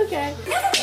Okay. 0.00 0.81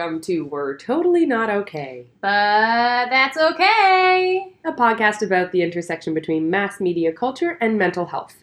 Welcome 0.00 0.18
to 0.18 0.46
We're 0.46 0.78
Totally 0.78 1.26
Not 1.26 1.50
Okay, 1.50 2.06
But 2.22 3.10
that's 3.10 3.36
okay. 3.36 4.54
a 4.64 4.72
podcast 4.72 5.20
about 5.20 5.52
the 5.52 5.60
intersection 5.60 6.14
between 6.14 6.48
mass 6.48 6.80
media 6.80 7.12
culture 7.12 7.58
and 7.60 7.76
mental 7.76 8.06
health. 8.06 8.42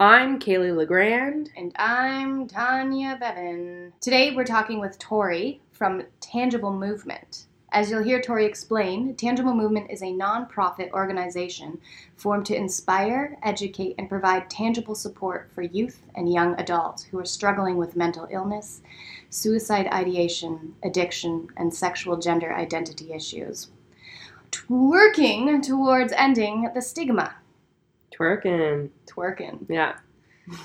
I'm 0.00 0.40
Kaylee 0.40 0.74
LeGrand. 0.74 1.50
And 1.56 1.72
I'm 1.76 2.48
Tanya 2.48 3.16
Bevan. 3.20 3.92
Today 4.00 4.34
we're 4.34 4.42
talking 4.42 4.80
with 4.80 4.98
Tori 4.98 5.60
from 5.70 6.02
Tangible 6.20 6.72
Movement. 6.72 7.46
As 7.76 7.90
you'll 7.90 8.02
hear 8.02 8.22
Tori 8.22 8.46
explain, 8.46 9.14
Tangible 9.16 9.52
Movement 9.52 9.90
is 9.90 10.02
a 10.02 10.10
non-profit 10.10 10.90
organization 10.94 11.78
formed 12.16 12.46
to 12.46 12.56
inspire, 12.56 13.36
educate, 13.42 13.96
and 13.98 14.08
provide 14.08 14.48
tangible 14.48 14.94
support 14.94 15.50
for 15.54 15.60
youth 15.60 16.00
and 16.14 16.32
young 16.32 16.58
adults 16.58 17.02
who 17.02 17.18
are 17.18 17.26
struggling 17.26 17.76
with 17.76 17.94
mental 17.94 18.26
illness, 18.30 18.80
suicide 19.28 19.88
ideation, 19.88 20.74
addiction, 20.82 21.48
and 21.58 21.74
sexual 21.74 22.16
gender 22.16 22.50
identity 22.50 23.12
issues. 23.12 23.68
Working 24.70 25.60
towards 25.60 26.14
ending 26.14 26.70
the 26.74 26.80
stigma. 26.80 27.34
Twerking. 28.10 28.88
Twerking. 29.06 29.66
Yeah. 29.68 29.98
I 30.50 30.56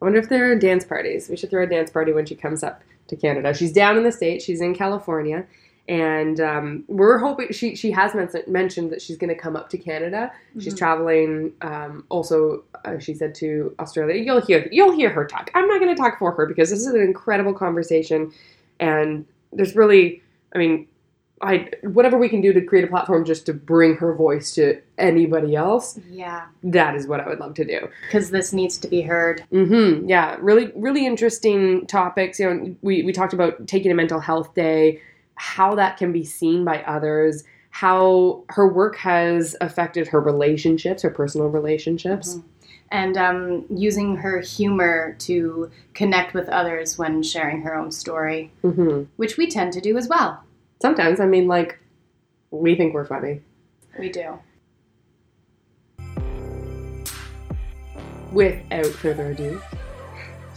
wonder 0.00 0.18
if 0.18 0.28
there 0.28 0.50
are 0.50 0.56
dance 0.56 0.84
parties. 0.84 1.28
We 1.28 1.36
should 1.36 1.50
throw 1.50 1.62
a 1.62 1.68
dance 1.68 1.92
party 1.92 2.12
when 2.12 2.26
she 2.26 2.34
comes 2.34 2.64
up 2.64 2.82
to 3.06 3.14
Canada. 3.14 3.54
She's 3.54 3.72
down 3.72 3.96
in 3.96 4.02
the 4.02 4.10
States, 4.10 4.44
she's 4.44 4.60
in 4.60 4.74
California. 4.74 5.46
And 5.90 6.40
um, 6.40 6.84
we're 6.86 7.18
hoping 7.18 7.48
she 7.50 7.74
she 7.74 7.90
has 7.90 8.14
men- 8.14 8.30
mentioned 8.46 8.90
that 8.92 9.02
she's 9.02 9.16
going 9.16 9.28
to 9.28 9.34
come 9.34 9.56
up 9.56 9.68
to 9.70 9.78
Canada. 9.78 10.30
She's 10.60 10.74
Mhm. 10.74 10.78
traveling. 10.78 11.52
Um, 11.62 12.04
also, 12.10 12.62
uh, 12.84 12.98
she 13.00 13.12
said 13.12 13.34
to 13.36 13.74
Australia. 13.80 14.14
You'll 14.22 14.40
hear 14.40 14.68
you'll 14.70 14.92
hear 14.92 15.10
her 15.10 15.24
talk. 15.24 15.50
I'm 15.54 15.66
not 15.66 15.80
going 15.80 15.94
to 15.94 16.00
talk 16.00 16.18
for 16.20 16.30
her 16.32 16.46
because 16.46 16.70
this 16.70 16.80
is 16.80 16.94
an 16.94 17.00
incredible 17.02 17.52
conversation, 17.54 18.30
and 18.78 19.26
there's 19.52 19.74
really, 19.74 20.22
I 20.54 20.58
mean, 20.58 20.86
I 21.42 21.68
whatever 21.82 22.16
we 22.18 22.28
can 22.28 22.40
do 22.40 22.52
to 22.52 22.60
create 22.60 22.84
a 22.84 22.88
platform 22.88 23.24
just 23.24 23.44
to 23.46 23.52
bring 23.54 23.96
her 23.96 24.14
voice 24.14 24.54
to 24.54 24.80
anybody 24.96 25.56
else. 25.56 25.98
Yeah, 26.08 26.42
That 26.62 26.94
is 26.94 27.08
what 27.08 27.18
I 27.18 27.26
would 27.28 27.40
love 27.40 27.54
to 27.54 27.64
do. 27.64 27.88
because 28.06 28.30
this 28.30 28.52
needs 28.52 28.78
to 28.78 28.86
be 28.88 29.00
heard. 29.00 29.42
Mm-hmm. 29.52 30.08
Yeah, 30.08 30.36
really, 30.40 30.70
really 30.76 31.04
interesting 31.04 31.86
topics. 31.88 32.38
You 32.38 32.54
know, 32.54 32.76
we 32.82 33.02
we 33.02 33.12
talked 33.12 33.32
about 33.32 33.66
taking 33.66 33.90
a 33.90 33.94
mental 33.94 34.20
health 34.20 34.54
day, 34.54 35.00
how 35.40 35.74
that 35.74 35.96
can 35.96 36.12
be 36.12 36.22
seen 36.22 36.66
by 36.66 36.82
others, 36.82 37.44
how 37.70 38.44
her 38.50 38.68
work 38.68 38.94
has 38.96 39.56
affected 39.62 40.06
her 40.08 40.20
relationships, 40.20 41.02
her 41.02 41.08
personal 41.08 41.46
relationships. 41.48 42.34
Mhm. 42.34 42.42
And 42.92 43.16
um, 43.16 43.64
using 43.70 44.16
her 44.16 44.40
humor 44.40 45.16
to 45.20 45.70
connect 45.94 46.34
with 46.34 46.46
others 46.50 46.98
when 46.98 47.22
sharing 47.22 47.62
her 47.62 47.74
own 47.74 47.90
story, 47.90 48.52
Mm-hmm. 48.62 49.04
which 49.16 49.38
we 49.38 49.46
tend 49.48 49.72
to 49.72 49.80
do 49.80 49.96
as 49.96 50.08
well. 50.08 50.42
Sometimes, 50.82 51.20
I 51.20 51.26
mean, 51.26 51.48
like, 51.48 51.78
we 52.50 52.74
think 52.74 52.92
we're 52.92 53.06
funny. 53.06 53.40
We 53.98 54.10
do. 54.10 54.38
Without 58.30 58.86
further 58.86 59.30
ado, 59.30 59.58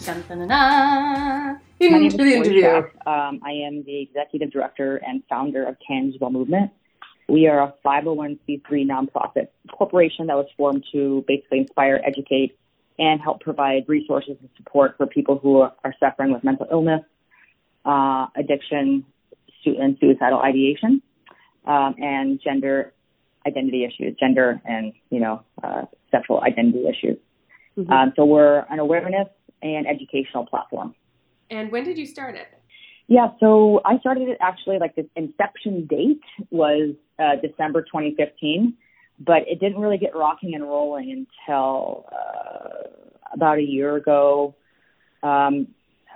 Dun, 0.05 0.22
dun, 0.27 0.39
dun, 0.39 0.47
dun. 0.49 1.59
My 1.91 1.97
name 1.97 2.07
is 2.07 2.13
into 2.13 2.23
the 2.23 2.31
Joy 2.31 2.35
interview. 2.38 2.89
Um, 3.05 3.41
I 3.44 3.51
am 3.66 3.83
the 3.83 4.01
executive 4.01 4.51
director 4.51 4.97
and 4.97 5.23
founder 5.29 5.66
of 5.66 5.75
Tangible 5.88 6.29
Movement. 6.29 6.71
We 7.27 7.47
are 7.47 7.61
a 7.61 7.73
501c3 7.85 8.61
nonprofit 8.85 9.47
corporation 9.71 10.27
that 10.27 10.35
was 10.35 10.47
formed 10.57 10.85
to 10.91 11.23
basically 11.27 11.59
inspire, 11.59 12.01
educate, 12.05 12.57
and 12.99 13.22
help 13.22 13.41
provide 13.41 13.85
resources 13.88 14.38
and 14.39 14.49
support 14.57 14.95
for 14.97 15.07
people 15.07 15.39
who 15.39 15.61
are, 15.61 15.73
suffering 15.99 16.31
with 16.33 16.43
mental 16.43 16.67
illness, 16.72 17.01
uh, 17.85 18.27
addiction, 18.35 19.05
and 19.66 19.97
suicidal 19.99 20.39
ideation, 20.39 21.01
um, 21.66 21.95
and 21.97 22.41
gender 22.41 22.93
identity 23.45 23.83
issues, 23.85 24.16
gender 24.19 24.61
and 24.66 24.93
you 25.09 25.19
know 25.19 25.43
uh, 25.63 25.83
sexual 26.11 26.41
identity 26.41 26.85
issues. 26.88 27.17
Mhm. 27.77 27.89
Um, 27.89 28.13
so 28.16 28.25
we're 28.25 28.66
an 28.69 28.79
awareness 28.79 29.27
and 29.61 29.88
educational 29.88 30.45
platform. 30.45 30.93
And 31.53 31.72
when 31.72 31.84
did 31.84 31.97
you 31.97 32.06
start 32.06 32.36
it? 32.36 32.47
Yeah, 33.08 33.28
so 33.40 33.81
I 33.86 34.00
started 34.00 34.28
it 34.30 34.38
actually 34.41 34.80
like 34.80 34.96
the 34.96 35.08
inception 35.16 35.86
date 35.86 36.22
was 36.50 36.96
uh, 37.19 37.36
December 37.41 37.81
2015, 37.84 38.74
but 39.19 39.44
it 39.47 39.59
didn't 39.59 39.80
really 39.80 39.97
get 39.97 40.16
rocking 40.16 40.56
and 40.56 40.64
rolling 40.64 41.28
until 41.47 42.06
uh, 42.12 42.88
about 43.34 43.59
a 43.59 43.64
year 43.64 43.96
ago. 43.97 44.56
Um, 45.22 45.68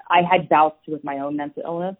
I 0.09 0.21
had 0.29 0.49
bouts 0.49 0.79
with 0.87 1.03
my 1.03 1.19
own 1.19 1.35
mental 1.35 1.61
illness, 1.65 1.97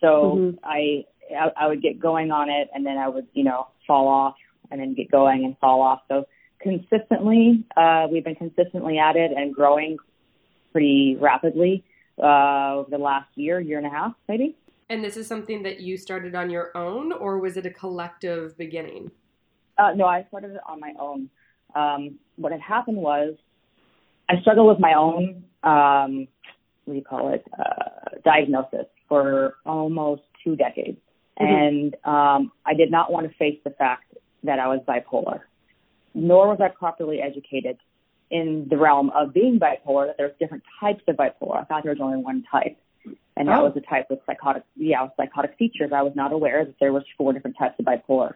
so 0.00 0.36
Mhm. 0.36 0.58
I, 0.64 1.04
I 1.30 1.52
I 1.56 1.66
would 1.68 1.82
get 1.82 2.00
going 2.00 2.30
on 2.30 2.48
it, 2.48 2.68
and 2.74 2.84
then 2.84 2.96
I 2.96 3.08
would 3.08 3.26
you 3.34 3.44
know 3.44 3.68
fall 3.86 4.08
off, 4.08 4.36
and 4.70 4.80
then 4.80 4.94
get 4.94 5.10
going 5.10 5.44
and 5.44 5.56
fall 5.58 5.82
off. 5.82 6.00
So 6.08 6.26
consistently, 6.60 7.64
uh, 7.76 8.08
we've 8.10 8.24
been 8.24 8.34
consistently 8.34 8.98
at 8.98 9.16
it 9.16 9.30
and 9.32 9.54
growing 9.54 9.98
pretty 10.72 11.16
rapidly 11.20 11.84
uh, 12.22 12.74
over 12.76 12.90
the 12.90 12.98
last 12.98 13.28
year, 13.34 13.60
year 13.60 13.78
and 13.78 13.86
a 13.86 13.90
half, 13.90 14.14
maybe. 14.28 14.56
And 14.88 15.02
this 15.02 15.16
is 15.16 15.26
something 15.26 15.62
that 15.64 15.80
you 15.80 15.96
started 15.96 16.34
on 16.34 16.48
your 16.48 16.76
own, 16.76 17.12
or 17.12 17.38
was 17.38 17.56
it 17.56 17.66
a 17.66 17.70
collective 17.70 18.56
beginning? 18.56 19.10
Uh, 19.78 19.92
no, 19.94 20.06
I 20.06 20.24
started 20.28 20.52
it 20.52 20.60
on 20.68 20.80
my 20.80 20.92
own. 20.98 21.28
Um, 21.74 22.18
what 22.36 22.52
had 22.52 22.60
happened 22.60 22.96
was 22.96 23.34
I 24.28 24.40
struggled 24.40 24.68
with 24.68 24.78
my 24.78 24.94
own, 24.94 25.44
um, 25.62 26.28
what 26.84 26.94
do 26.94 26.98
you 26.98 27.04
call 27.04 27.32
it, 27.34 27.44
uh, 27.58 28.16
diagnosis 28.24 28.86
for 29.08 29.56
almost 29.66 30.22
two 30.42 30.56
decades. 30.56 30.98
Mhm. 31.40 31.46
And 31.46 31.96
um, 32.04 32.52
I 32.64 32.74
did 32.74 32.90
not 32.90 33.12
want 33.12 33.28
to 33.28 33.36
face 33.36 33.58
the 33.64 33.70
fact 33.70 34.14
that 34.44 34.58
I 34.58 34.68
was 34.68 34.80
bipolar, 34.86 35.40
nor 36.14 36.48
was 36.48 36.60
I 36.60 36.68
properly 36.68 37.20
educated 37.20 37.76
in 38.30 38.66
the 38.68 38.76
realm 38.76 39.10
of 39.10 39.32
being 39.32 39.58
bipolar, 39.58 40.06
that 40.08 40.16
there's 40.18 40.36
different 40.40 40.64
types 40.80 41.02
of 41.08 41.16
bipolar. 41.16 41.60
I 41.60 41.64
thought 41.64 41.82
there 41.84 41.92
was 41.92 42.00
only 42.00 42.18
one 42.18 42.44
type. 42.50 42.76
And 43.36 43.48
that 43.48 43.60
Oh. 43.60 43.64
was 43.64 43.74
the 43.74 43.82
type 43.82 44.06
with 44.10 44.18
psychotic, 44.26 44.64
yeah, 44.76 45.02
with 45.02 45.12
psychotic 45.16 45.54
features. 45.58 45.92
I 45.92 46.02
was 46.02 46.16
not 46.16 46.32
aware 46.32 46.64
that 46.64 46.74
there 46.80 46.92
was 46.92 47.04
four 47.16 47.32
different 47.32 47.56
types 47.56 47.78
of 47.78 47.84
bipolar. 47.84 48.34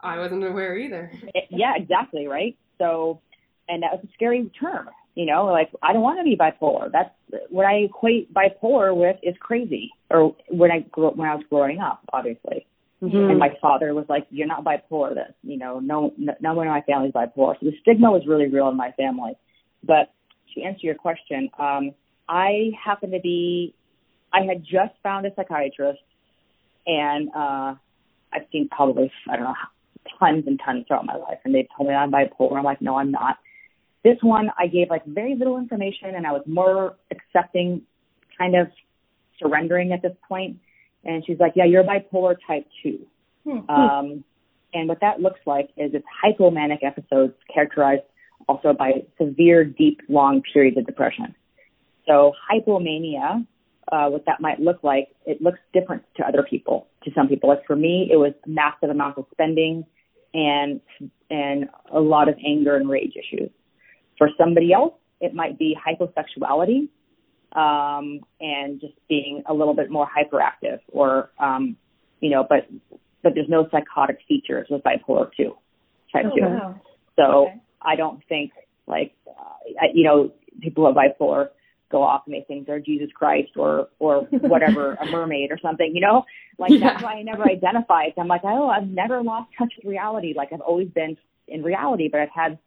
I 0.00 0.18
wasn't 0.18 0.44
aware 0.44 0.76
either. 0.76 1.10
It- 1.34 1.46
yeah, 1.48 1.74
exactly, 1.76 2.28
right? 2.28 2.56
So, 2.78 3.20
and 3.68 3.82
that 3.82 3.92
was 3.92 4.04
a 4.04 4.12
scary 4.12 4.44
term, 4.60 4.90
you 5.14 5.26
know, 5.26 5.46
like 5.46 5.70
I 5.82 5.92
don't 5.92 6.02
want 6.02 6.18
to 6.18 6.24
be 6.24 6.36
bipolar. 6.36 6.90
That's 6.92 7.10
what 7.48 7.66
I 7.66 7.76
equate 7.76 8.32
bipolar 8.34 8.94
with 8.94 9.16
is 9.22 9.36
crazy. 9.38 9.90
Or 10.10 10.36
when 10.48 10.70
I 10.70 10.80
grew 10.80 11.10
when 11.10 11.28
I 11.28 11.34
was 11.34 11.44
growing 11.48 11.80
up, 11.80 12.00
obviously, 12.12 12.66
Mhm. 13.02 13.30
and 13.30 13.38
my 13.38 13.50
father 13.60 13.94
was 13.94 14.08
like, 14.08 14.26
"You're 14.30 14.46
not 14.46 14.62
bipolar." 14.64 15.14
This, 15.14 15.34
you 15.42 15.58
know, 15.58 15.80
no, 15.80 16.12
no, 16.16 16.34
no 16.40 16.54
one 16.54 16.66
in 16.66 16.72
my 16.72 16.82
family 16.82 17.08
is 17.08 17.14
bipolar. 17.14 17.58
So 17.58 17.66
the 17.66 17.76
stigma 17.80 18.10
was 18.10 18.26
really 18.26 18.46
real 18.46 18.68
in 18.68 18.76
my 18.76 18.92
family. 18.92 19.34
But 19.82 20.12
to 20.54 20.62
answer 20.62 20.86
your 20.86 20.94
question, 20.94 21.50
um, 21.58 21.92
I 22.28 22.70
happen 22.82 23.10
to 23.10 23.20
be, 23.20 23.74
I 24.32 24.42
had 24.42 24.62
just 24.62 24.94
found 25.02 25.26
a 25.26 25.34
psychiatrist, 25.34 26.02
and 26.86 27.28
uh, 27.34 27.74
I've 28.32 28.46
seen 28.52 28.68
probably 28.68 29.10
I 29.28 29.36
don't 29.36 29.44
know 29.46 29.54
tons 30.18 30.44
and 30.46 30.60
tons 30.64 30.86
throughout 30.86 31.04
my 31.04 31.16
life, 31.16 31.38
and 31.44 31.54
they 31.54 31.66
told 31.76 31.88
me 31.88 31.94
I'm 31.94 32.12
bipolar. 32.12 32.56
I'm 32.56 32.64
like, 32.64 32.80
no, 32.80 32.96
I'm 32.98 33.10
not. 33.10 33.38
This 34.04 34.18
one, 34.22 34.50
I 34.58 34.66
gave 34.66 34.90
like 34.90 35.04
very 35.06 35.34
little 35.34 35.58
information, 35.58 36.14
and 36.14 36.26
I 36.26 36.32
was 36.32 36.42
more 36.46 36.96
accepting, 37.10 37.82
kind 38.38 38.56
of 38.56 38.68
surrendering 39.38 39.92
at 39.92 40.02
this 40.02 40.16
point. 40.28 40.58
And 41.04 41.24
she's 41.26 41.38
like, 41.38 41.52
yeah, 41.56 41.64
you're 41.64 41.84
bipolar 41.84 42.36
type 42.46 42.66
two. 42.82 43.06
Hmm. 43.44 43.70
Um, 43.70 44.24
and 44.74 44.88
what 44.88 45.00
that 45.00 45.20
looks 45.20 45.40
like 45.46 45.70
is 45.76 45.92
it's 45.94 46.06
hypomanic 46.24 46.82
episodes 46.82 47.34
characterized 47.52 48.02
also 48.48 48.72
by 48.72 49.04
severe, 49.20 49.64
deep, 49.64 50.00
long 50.08 50.42
periods 50.52 50.76
of 50.78 50.86
depression. 50.86 51.34
So 52.06 52.32
hypomania, 52.50 53.46
uh, 53.90 54.08
what 54.08 54.24
that 54.26 54.40
might 54.40 54.60
look 54.60 54.82
like, 54.82 55.08
it 55.26 55.42
looks 55.42 55.58
different 55.72 56.02
to 56.16 56.26
other 56.26 56.44
people, 56.48 56.88
to 57.04 57.10
some 57.14 57.28
people. 57.28 57.48
Like 57.48 57.66
for 57.66 57.76
me, 57.76 58.08
it 58.10 58.16
was 58.16 58.32
massive 58.46 58.90
amounts 58.90 59.18
of 59.18 59.26
spending 59.32 59.84
and, 60.34 60.80
and 61.30 61.68
a 61.92 62.00
lot 62.00 62.28
of 62.28 62.36
anger 62.44 62.76
and 62.76 62.88
rage 62.88 63.14
issues. 63.16 63.50
For 64.18 64.28
somebody 64.38 64.72
else, 64.72 64.94
it 65.20 65.34
might 65.34 65.58
be 65.58 65.76
hyposexuality, 65.76 66.88
um, 67.54 68.20
and 68.40 68.80
just 68.80 68.94
being 69.08 69.42
a 69.46 69.54
little 69.54 69.74
bit 69.74 69.90
more 69.90 70.06
hyperactive 70.08 70.78
or, 70.88 71.30
um, 71.38 71.76
you 72.20 72.30
know, 72.30 72.44
but 72.48 72.66
but 73.22 73.34
there's 73.34 73.48
no 73.48 73.68
psychotic 73.70 74.18
features 74.26 74.66
with 74.68 74.82
bipolar 74.82 75.30
2 75.36 75.54
type 76.12 76.26
Oh, 76.32 76.34
2. 76.36 76.40
wow. 76.42 76.80
So 77.16 77.22
Okay. 77.46 77.60
I 77.82 77.94
don't 77.96 78.20
think 78.28 78.52
like, 78.86 79.14
uh, 79.28 79.42
I- 79.80 79.90
you 79.94 80.02
know, 80.04 80.32
people 80.60 80.84
who 80.84 80.88
have 80.88 80.96
bipolar 80.96 81.50
go 81.88 82.02
off 82.02 82.22
and 82.26 82.34
they 82.34 82.40
think 82.48 82.66
they're 82.66 82.80
Jesus 82.80 83.10
Christ 83.12 83.52
or, 83.56 83.88
or 84.00 84.22
whatever, 84.30 84.94
a 85.00 85.06
mermaid 85.06 85.52
or 85.52 85.58
something, 85.58 85.94
you 85.94 86.00
know, 86.00 86.24
like 86.58 86.70
Yeah. 86.72 86.78
that's 86.94 87.02
why 87.04 87.14
I 87.14 87.22
never 87.22 87.44
identified. 87.48 88.14
I'm 88.18 88.26
like, 88.28 88.40
oh, 88.44 88.68
I've 88.68 88.88
never 88.88 89.22
lost 89.22 89.50
touch 89.56 89.72
with 89.76 89.86
reality. 89.86 90.32
Like 90.36 90.52
I've 90.52 90.60
always 90.62 90.88
been 90.88 91.16
in 91.46 91.62
reality, 91.62 92.08
but 92.10 92.20
I've 92.20 92.30
had 92.34 92.58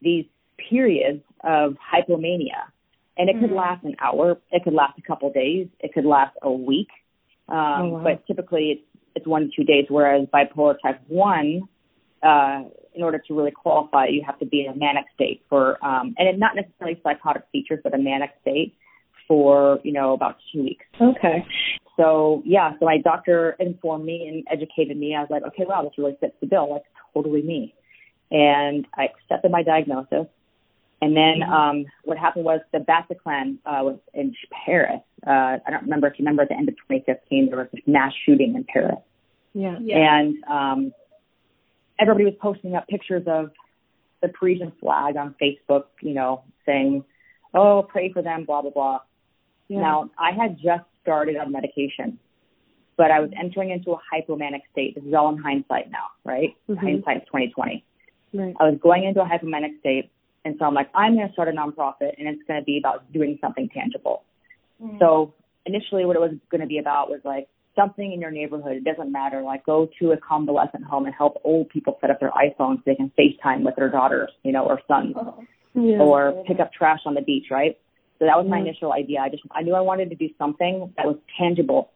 these 0.00 0.26
periods 0.70 1.22
of 1.42 1.76
hypomania 1.92 2.70
and 3.16 3.28
it 3.30 3.38
could 3.40 3.50
Mhm. 3.50 3.56
last 3.56 3.84
an 3.84 3.96
hour. 4.00 4.38
It 4.50 4.64
could 4.64 4.74
last 4.74 4.98
a 4.98 5.02
couple 5.02 5.30
days. 5.30 5.68
It 5.80 5.92
could 5.92 6.04
last 6.04 6.36
a 6.42 6.50
week. 6.50 6.90
Um, 7.48 7.56
Oh, 7.58 7.88
wow. 7.90 8.02
but 8.04 8.26
typically 8.26 8.72
it's, 8.72 8.82
it's 9.14 9.26
one 9.26 9.42
to 9.42 9.50
two 9.54 9.64
days, 9.64 9.86
whereas 9.88 10.26
bipolar 10.28 10.76
type 10.80 11.00
one, 11.08 11.68
uh, 12.22 12.64
in 12.94 13.02
order 13.02 13.18
to 13.18 13.34
really 13.34 13.50
qualify, 13.50 14.06
you 14.06 14.22
have 14.22 14.38
to 14.38 14.46
be 14.46 14.64
in 14.64 14.72
a 14.72 14.76
manic 14.76 15.04
state 15.14 15.42
for, 15.48 15.84
um, 15.84 16.14
and 16.18 16.38
not 16.38 16.56
necessarily 16.56 16.98
psychotic 17.02 17.42
features, 17.52 17.80
but 17.84 17.92
a 17.94 17.98
manic 17.98 18.30
state 18.40 18.74
for, 19.28 19.80
you 19.82 19.92
know, 19.92 20.12
about 20.12 20.36
two 20.52 20.62
weeks. 20.62 20.86
Okay. 21.00 21.44
So 21.96 22.42
yeah, 22.44 22.72
so 22.78 22.86
my 22.86 22.98
doctor 22.98 23.56
informed 23.60 24.04
me 24.04 24.26
and 24.28 24.44
educated 24.50 24.96
me. 24.96 25.14
I 25.14 25.20
was 25.20 25.30
like, 25.30 25.42
okay, 25.44 25.64
wow, 25.64 25.82
this 25.82 25.92
really 25.98 26.16
fits 26.20 26.34
the 26.40 26.46
bill. 26.46 26.70
Like 26.70 26.82
totally 27.12 27.42
me. 27.42 27.74
And 28.30 28.86
I 28.96 29.04
accepted 29.04 29.50
my 29.50 29.62
diagnosis. 29.62 30.26
And 31.02 31.16
then 31.16 31.42
um, 31.42 31.84
what 32.04 32.16
happened 32.18 32.44
was 32.44 32.60
the 32.72 32.78
Bataclan 32.78 33.58
uh, 33.66 33.82
was 33.84 33.98
in 34.14 34.34
Paris. 34.64 35.00
Uh, 35.26 35.58
I 35.66 35.70
don't 35.70 35.82
remember 35.82 36.06
if 36.06 36.18
you 36.18 36.22
remember 36.24 36.42
at 36.42 36.48
the 36.48 36.56
end 36.56 36.68
of 36.68 36.76
2015 36.76 37.48
there 37.50 37.58
was 37.58 37.68
this 37.72 37.82
mass 37.86 38.12
shooting 38.24 38.54
in 38.54 38.64
Paris, 38.64 38.96
Yeah. 39.52 39.76
Yeah. 39.82 40.18
and 40.18 40.44
um, 40.44 40.92
everybody 41.98 42.24
was 42.24 42.34
posting 42.40 42.74
up 42.74 42.86
pictures 42.88 43.24
of 43.26 43.50
the 44.22 44.28
Parisian 44.28 44.72
flag 44.80 45.16
on 45.16 45.34
Facebook, 45.40 45.84
you 46.00 46.14
know, 46.14 46.42
saying, 46.64 47.04
"Oh, 47.52 47.82
pray 47.86 48.10
for 48.12 48.22
them," 48.22 48.44
blah 48.44 48.62
blah 48.62 48.70
blah. 48.70 49.00
Yeah. 49.68 49.80
Now, 49.80 50.10
I 50.18 50.30
had 50.32 50.56
just 50.56 50.84
started 51.02 51.36
on 51.36 51.52
medication, 51.52 52.18
but 52.96 53.10
I 53.10 53.20
was 53.20 53.30
entering 53.38 53.70
into 53.70 53.92
a 53.92 54.00
hypomanic 54.12 54.62
state. 54.72 54.94
This 54.94 55.04
is 55.04 55.12
all 55.12 55.28
in 55.30 55.36
hindsight 55.38 55.90
now, 55.90 56.06
right? 56.24 56.54
Mhm. 56.70 56.78
Hindsight's 56.78 57.26
2020. 57.26 57.84
Right. 58.32 58.54
I 58.58 58.70
was 58.70 58.78
going 58.80 59.04
into 59.04 59.20
a 59.22 59.26
hypomanic 59.26 59.78
state, 59.80 60.10
and 60.44 60.56
so 60.58 60.66
I'm 60.66 60.74
like, 60.74 60.90
I'm 60.94 61.14
going 61.14 61.26
to 61.26 61.32
start 61.32 61.48
a 61.48 61.52
nonprofit, 61.52 62.12
and 62.18 62.28
it's 62.28 62.42
going 62.46 62.60
to 62.60 62.64
be 62.64 62.78
about 62.78 63.10
doing 63.12 63.38
something 63.40 63.68
tangible. 63.72 64.22
Mm. 64.82 64.98
So 64.98 65.32
initially, 65.66 66.04
what 66.04 66.16
it 66.16 66.20
was 66.20 66.32
going 66.50 66.60
to 66.60 66.66
be 66.66 66.78
about 66.78 67.08
was 67.08 67.20
like 67.24 67.48
something 67.74 68.12
in 68.12 68.20
your 68.20 68.30
neighborhood. 68.30 68.76
It 68.76 68.84
doesn't 68.84 69.10
matter. 69.10 69.42
Like 69.42 69.64
go 69.64 69.88
to 70.00 70.12
a 70.12 70.16
convalescent 70.16 70.84
home 70.84 71.06
and 71.06 71.14
help 71.14 71.40
old 71.44 71.68
people 71.70 71.96
set 72.00 72.10
up 72.10 72.20
their 72.20 72.30
iPhones 72.30 72.76
so 72.76 72.82
they 72.86 72.94
can 72.94 73.10
FaceTime 73.18 73.64
with 73.64 73.76
their 73.76 73.88
daughters, 73.88 74.30
you 74.42 74.52
know, 74.52 74.64
or 74.64 74.80
sons 74.86 75.14
Oh. 75.16 75.44
Yeah. 75.74 75.98
or 75.98 76.44
pick 76.46 76.60
up 76.60 76.72
trash 76.72 77.00
on 77.04 77.14
the 77.14 77.22
beach, 77.22 77.46
right? 77.50 77.76
So 78.20 78.26
that 78.26 78.36
was 78.36 78.46
my 78.46 78.58
Mhm. 78.58 78.68
initial 78.68 78.92
idea. 78.92 79.20
I 79.20 79.28
just 79.28 79.42
I 79.50 79.62
knew 79.62 79.74
I 79.74 79.80
wanted 79.80 80.10
to 80.10 80.14
do 80.16 80.28
something 80.38 80.92
that 80.96 81.04
was 81.06 81.16
tangible, 81.36 81.90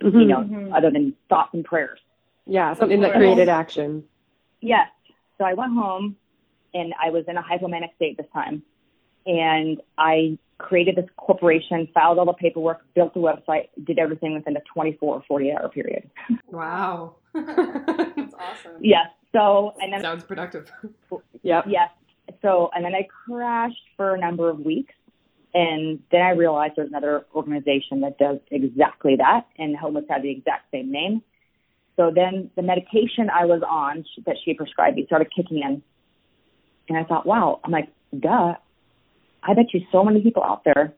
Mhm. 0.00 0.20
you 0.20 0.26
know, 0.26 0.42
Mhm. 0.42 0.72
other 0.76 0.90
than 0.90 1.14
thoughts 1.28 1.52
and 1.52 1.64
prayers. 1.64 1.98
Yeah, 2.46 2.72
something 2.74 3.00
that 3.00 3.14
created 3.14 3.48
action. 3.48 4.04
Yes. 4.60 4.88
So 5.36 5.44
I 5.44 5.54
went 5.54 5.72
home 5.72 6.16
and 6.74 6.94
I 7.02 7.10
was 7.10 7.24
in 7.28 7.36
a 7.36 7.42
hypomanic 7.42 7.94
state 7.96 8.16
this 8.16 8.26
time. 8.32 8.62
And 9.26 9.80
I 9.98 10.38
created 10.58 10.96
this 10.96 11.08
corporation, 11.16 11.88
filed 11.92 12.18
all 12.18 12.26
the 12.26 12.32
paperwork, 12.32 12.80
built 12.94 13.14
the 13.14 13.20
website, 13.20 13.68
did 13.84 13.98
everything 13.98 14.34
within 14.34 14.56
a 14.56 14.60
24 14.72 15.16
or 15.16 15.22
48 15.28 15.54
hour 15.54 15.68
period. 15.68 16.10
Wow. 16.50 17.16
That's 17.34 18.34
awesome. 18.34 18.72
Yes. 18.80 19.08
So, 19.32 19.74
and 19.80 19.92
then 19.92 20.00
Sounds 20.00 20.24
productive. 20.24 20.70
Yep. 21.42 21.64
Yes. 21.68 21.90
So, 22.40 22.70
and 22.74 22.84
then 22.84 22.94
I 22.94 23.06
crashed 23.26 23.76
for 23.96 24.14
a 24.14 24.18
number 24.18 24.48
of 24.48 24.60
weeks. 24.60 24.94
And 25.54 26.00
then 26.10 26.22
I 26.22 26.30
realized 26.30 26.74
there's 26.76 26.88
another 26.88 27.26
organization 27.34 28.00
that 28.00 28.18
does 28.18 28.38
exactly 28.50 29.16
that, 29.16 29.46
and 29.56 29.76
Homeless 29.76 30.04
had 30.08 30.22
the 30.22 30.30
exact 30.30 30.70
same 30.70 30.92
name. 30.92 31.22
So 31.96 32.12
then 32.14 32.50
the 32.54 32.62
medication 32.62 33.28
I 33.28 33.44
was 33.44 33.62
on 33.68 34.04
sh- 34.04 34.20
that 34.26 34.36
she 34.44 34.54
prescribed 34.54 34.96
me 34.96 35.06
started 35.06 35.28
kicking 35.34 35.58
in. 35.58 35.82
And 36.88 36.96
I 36.98 37.04
thought, 37.04 37.26
wow, 37.26 37.60
I'm 37.64 37.70
like, 37.70 37.88
duh. 38.18 38.54
I 39.42 39.54
bet 39.54 39.72
you 39.72 39.80
so 39.92 40.02
many 40.04 40.20
people 40.22 40.42
out 40.42 40.64
there 40.64 40.92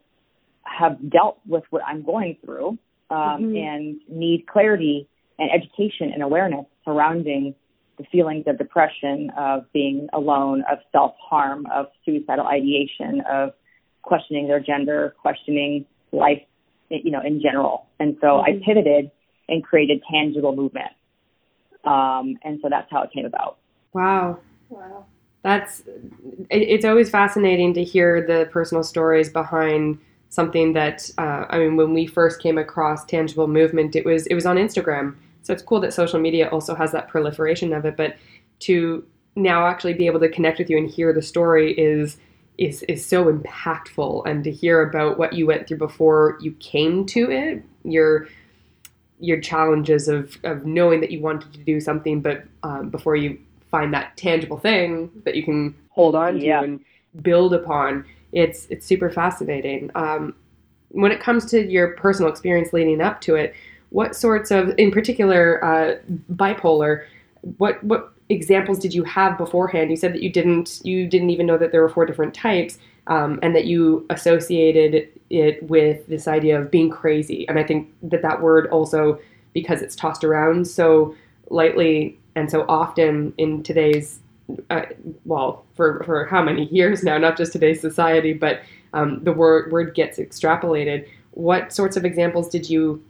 have 0.65 1.11
dealt 1.11 1.39
with 1.47 1.65
what 1.71 1.83
I'm 1.87 2.03
going 2.03 2.37
through 2.45 2.79
um, 3.11 3.43
Mhm. 3.43 3.57
and 3.59 4.01
need 4.09 4.47
clarity 4.47 5.09
and 5.39 5.51
education 5.51 6.13
and 6.13 6.23
awareness 6.23 6.67
surrounding 6.85 7.55
the 7.99 8.05
feelings 8.05 8.47
of 8.47 8.57
depression, 8.57 9.31
of 9.37 9.71
being 9.73 10.09
alone, 10.13 10.63
of 10.71 10.79
self 10.93 11.15
harm, 11.19 11.67
of 11.67 11.87
suicidal 12.05 12.47
ideation, 12.47 13.21
of 13.23 13.53
questioning 14.03 14.47
their 14.49 14.61
gender, 14.61 15.15
questioning 15.21 15.85
life, 16.13 16.43
you 16.89 17.11
know, 17.11 17.21
in 17.21 17.41
general. 17.41 17.87
And 17.99 18.17
so 18.21 18.41
I 18.41 18.53
Mhm. 18.53 18.63
pivoted 18.63 19.11
and 19.49 19.63
created 19.63 20.03
tangible 20.11 20.55
movement. 20.55 20.93
Um, 21.85 22.39
and 22.43 22.61
so 22.63 22.69
that's 22.69 22.91
how 22.91 23.03
it 23.03 23.11
came 23.11 23.27
about. 23.27 23.59
Wow. 23.93 24.39
Wow. 24.69 25.05
That's 25.43 25.81
it, 26.51 26.63
it's 26.63 26.85
always 26.85 27.11
fascinating 27.11 27.75
to 27.75 27.85
hear 27.85 28.25
the 28.27 28.49
personal 28.51 28.83
stories 28.85 29.29
behind 29.29 29.99
something 30.29 30.75
that 30.75 31.11
uh, 31.19 31.47
I 31.49 31.59
mean 31.59 31.77
when 31.77 31.93
we 31.93 32.07
first 32.07 32.41
came 32.41 32.59
across 32.59 33.05
tangible 33.05 33.49
movement 33.49 33.97
it 33.97 34.05
was 34.05 34.27
it 34.27 34.35
was 34.35 34.47
on 34.47 34.57
Instagram. 34.57 35.17
So 35.43 35.53
it's 35.53 35.63
cool 35.63 35.81
that 35.81 35.95
social 35.95 36.21
media 36.21 36.49
also 36.49 36.75
has 36.75 36.93
that 36.93 37.09
proliferation 37.09 37.73
of 37.73 37.85
it 37.85 37.97
but 37.97 38.17
to 38.61 39.05
now 39.37 39.67
actually 39.67 39.95
be 39.95 40.07
able 40.07 40.21
to 40.21 40.29
connect 40.29 40.59
with 40.59 40.69
you 40.69 40.77
and 40.77 40.89
hear 40.89 41.13
the 41.13 41.23
story 41.23 41.73
is 41.73 42.19
is 42.59 42.83
is 42.85 43.05
so 43.05 43.33
impactful. 43.33 44.27
And 44.27 44.45
to 44.45 44.51
hear 44.51 44.83
about 44.83 45.19
what 45.19 45.33
you 45.33 45.47
went 45.47 45.67
through 45.67 45.79
before 45.79 46.37
you 46.41 46.53
came 46.53 47.07
to 47.07 47.31
it 47.31 47.65
your 47.85 48.29
your 49.19 49.41
challenges 49.41 50.09
of 50.09 50.37
of 50.45 50.67
knowing 50.67 51.01
that 51.01 51.11
you 51.11 51.21
wanted 51.21 51.53
to 51.53 51.59
do 51.61 51.81
something 51.81 52.21
but 52.21 52.45
um, 52.63 52.91
before 52.91 53.17
you 53.17 53.39
find 53.71 53.93
that 53.95 54.17
tangible 54.17 54.59
thing 54.59 55.11
that 55.25 55.35
you 55.35 55.43
can 55.43 55.75
hold 55.91 56.15
on 56.15 56.35
to 56.35 56.45
Yeah. 56.45 56.63
and 56.63 56.81
build 57.23 57.55
upon. 57.55 58.05
It's 58.33 58.67
it's 58.71 58.87
super 58.87 59.11
fascinating. 59.11 59.91
Um, 59.95 60.35
when 60.91 61.13
it 61.13 61.21
comes 61.21 61.45
to 61.47 61.71
your 61.71 61.89
personal 61.95 62.31
experience 62.31 62.73
leading 62.73 63.01
up 63.01 63.21
to 63.23 63.37
it 63.37 63.55
what 63.91 64.15
sorts 64.17 64.51
of 64.51 64.73
in 64.79 64.91
particular 64.91 65.65
uh, 65.65 65.97
bipolar 66.35 67.05
what 67.59 67.83
what 67.85 68.13
examples 68.29 68.79
did 68.79 68.95
you 68.95 69.03
have 69.05 69.37
beforehand? 69.37 69.91
You 69.91 69.97
said 69.97 70.13
that 70.15 70.23
you 70.23 70.31
didn't 70.31 70.81
you 70.85 71.07
didn't 71.09 71.31
even 71.31 71.47
know 71.47 71.59
that 71.59 71.73
there 71.73 71.83
were 71.83 71.89
four 71.89 72.07
different 72.07 72.35
types 72.35 72.79
um, 73.09 73.39
and 73.43 73.57
that 73.57 73.65
you 73.65 74.07
associated 74.11 75.09
it 75.31 75.63
with 75.65 76.07
this 76.07 76.29
idea 76.29 76.61
of 76.61 76.71
being 76.71 76.91
crazy. 76.91 77.49
And 77.49 77.59
i 77.59 77.65
think 77.65 77.89
that 78.03 78.23
that 78.23 78.41
word 78.43 78.67
also 78.69 79.19
because 79.53 79.83
it's 79.83 79.97
tossed 79.97 80.23
around 80.23 80.67
so 80.69 81.15
lightly 81.51 82.20
and 82.41 82.51
so 82.51 82.65
often 82.69 83.35
in 83.37 83.63
today's 83.63 84.21
uh, 84.71 84.83
well 85.25 85.65
for 85.75 86.03
for 86.05 86.25
how 86.27 86.43
many 86.43 86.65
years 86.67 87.05
now 87.05 87.19
not 87.19 87.37
just 87.37 87.53
today's 87.53 87.81
society 87.81 88.33
but 88.33 88.63
um, 88.95 89.23
the 89.23 89.33
word 89.33 89.71
word 89.71 89.95
gets 89.95 90.19
extrapolated 90.19 91.07
what 91.33 91.73
sorts 91.73 91.97
of 91.97 92.05
examples 92.05 92.49
did 92.49 92.69
you 92.69 93.05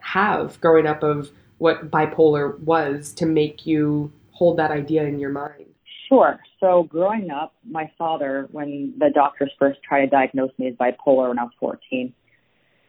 have 0.00 0.60
growing 0.60 0.86
up 0.86 1.02
of 1.02 1.30
what 1.58 1.90
bipolar 1.90 2.58
was 2.60 3.12
to 3.12 3.26
make 3.26 3.66
you 3.66 4.12
hold 4.30 4.58
that 4.58 4.70
idea 4.70 5.02
in 5.04 5.18
your 5.18 5.30
mind 5.30 5.64
Sure. 6.08 6.38
So 6.60 6.82
growing 6.82 7.30
up, 7.30 7.54
my 7.68 7.90
father, 7.96 8.46
when 8.52 8.92
the 8.98 9.08
doctors 9.08 9.50
first 9.58 9.82
tried 9.82 10.02
to 10.02 10.06
diagnose 10.06 10.50
me 10.58 10.68
as 10.68 10.74
bipolar 10.74 11.28
when 11.28 11.38
I 11.38 11.44
was 11.44 11.52
14, 11.58 12.12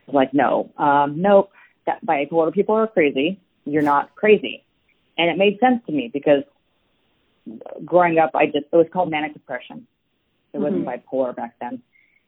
was 0.05 0.13
like, 0.13 0.33
no, 0.33 0.69
um, 0.77 1.21
nope, 1.21 1.49
that 1.85 2.05
bipolar 2.05 2.53
people 2.53 2.75
are 2.75 2.87
crazy. 2.87 3.39
You're 3.63 3.83
not 3.83 4.13
crazy. 4.15 4.64
And 5.17 5.29
it 5.29 5.37
made 5.37 5.59
sense 5.59 5.81
to 5.87 5.91
me 5.91 6.09
because 6.11 6.43
growing 7.83 8.17
up, 8.17 8.31
I 8.35 8.45
just, 8.47 8.65
it 8.71 8.75
was 8.75 8.87
called 8.91 9.09
manic 9.09 9.33
depression. 9.33 9.87
It 10.53 10.59
wasn't 10.59 10.85
bipolar 10.85 11.35
back 11.35 11.55
then. 11.59 11.81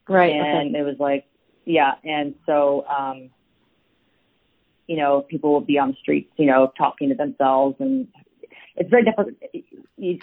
right 0.08 0.34
and 0.34 0.76
it 0.76 0.84
was 0.84 0.96
like, 1.00 1.26
yeah. 1.66 1.96
And 2.04 2.36
so, 2.46 2.86
um, 2.88 3.30
you 4.88 4.98
know, 4.98 5.22
people 5.22 5.52
will 5.52 5.62
be 5.62 5.78
on 5.78 5.90
the 5.90 5.98
streets, 6.02 6.32
you 6.38 6.46
know, 6.46 6.72
talking 6.78 7.10
to 7.10 7.16
themselves 7.16 7.76
and 7.80 8.08
it's 8.76 8.90
very 8.90 9.04
difficult. 9.04 9.30
You 9.98 10.20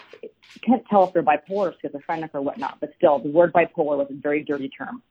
can't 0.61 0.83
tell 0.89 1.03
if 1.05 1.13
they're 1.13 1.23
bipolar, 1.23 1.71
or 1.71 1.75
schizophrenic 1.81 2.31
or 2.33 2.41
whatnot, 2.41 2.79
but 2.79 2.93
still 2.95 3.19
the 3.19 3.29
word 3.29 3.51
bipolar 3.51 3.97
was 3.97 4.07
a 4.09 4.13
very 4.13 4.43
dirty 4.43 4.69
term. 4.69 5.03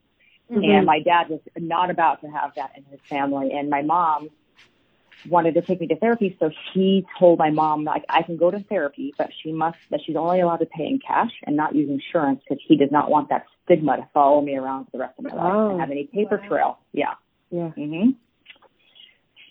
And 0.51 0.87
my 0.87 1.01
dad 1.01 1.29
was 1.29 1.41
not 1.57 1.91
about 1.91 2.21
to 2.23 2.29
have 2.29 2.55
that 2.57 2.73
in 2.77 2.85
his 2.85 3.01
family. 3.09 3.53
And 3.53 3.71
my 3.71 3.83
mom 3.83 4.31
wanted 5.28 5.54
to 5.54 5.62
take 5.62 5.81
me 5.81 5.87
to 5.88 5.97
therapy, 5.97 6.37
so 6.38 6.50
he 6.73 7.07
told 7.19 7.38
my 7.38 7.50
mom 7.50 7.85
like 7.85 8.04
I 8.09 8.23
can 8.23 8.37
go 8.37 8.50
to 8.50 8.61
therapy, 8.69 9.14
but 9.19 9.31
she 9.43 9.52
must 9.52 9.78
that 9.90 10.00
she's 10.04 10.16
only 10.16 10.40
allowed 10.40 10.59
to 10.59 10.66
pay 10.66 10.85
in 10.87 10.99
cash 10.99 11.31
and 11.45 11.57
not 11.57 11.75
use 11.75 11.88
insurance 11.90 12.40
because 12.49 12.62
he 12.66 12.76
does 12.76 12.90
not 12.90 13.11
want 13.11 13.28
that 13.31 13.45
stigma 13.64 13.97
to 13.97 14.09
follow 14.12 14.40
me 14.40 14.57
around 14.57 14.85
for 14.87 14.90
the 14.93 14.99
rest 14.99 15.14
of 15.19 15.25
my 15.25 15.31
life 15.35 15.54
Oh. 15.54 15.71
and 15.71 15.81
have 15.81 15.90
any 15.90 16.04
paper 16.04 16.38
Wow. 16.43 16.49
trail. 16.49 16.78
Yeah. 16.93 17.14
yeah 17.50 17.71
hmm 17.71 18.11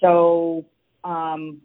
So, 0.01 0.65
um, 1.03 1.61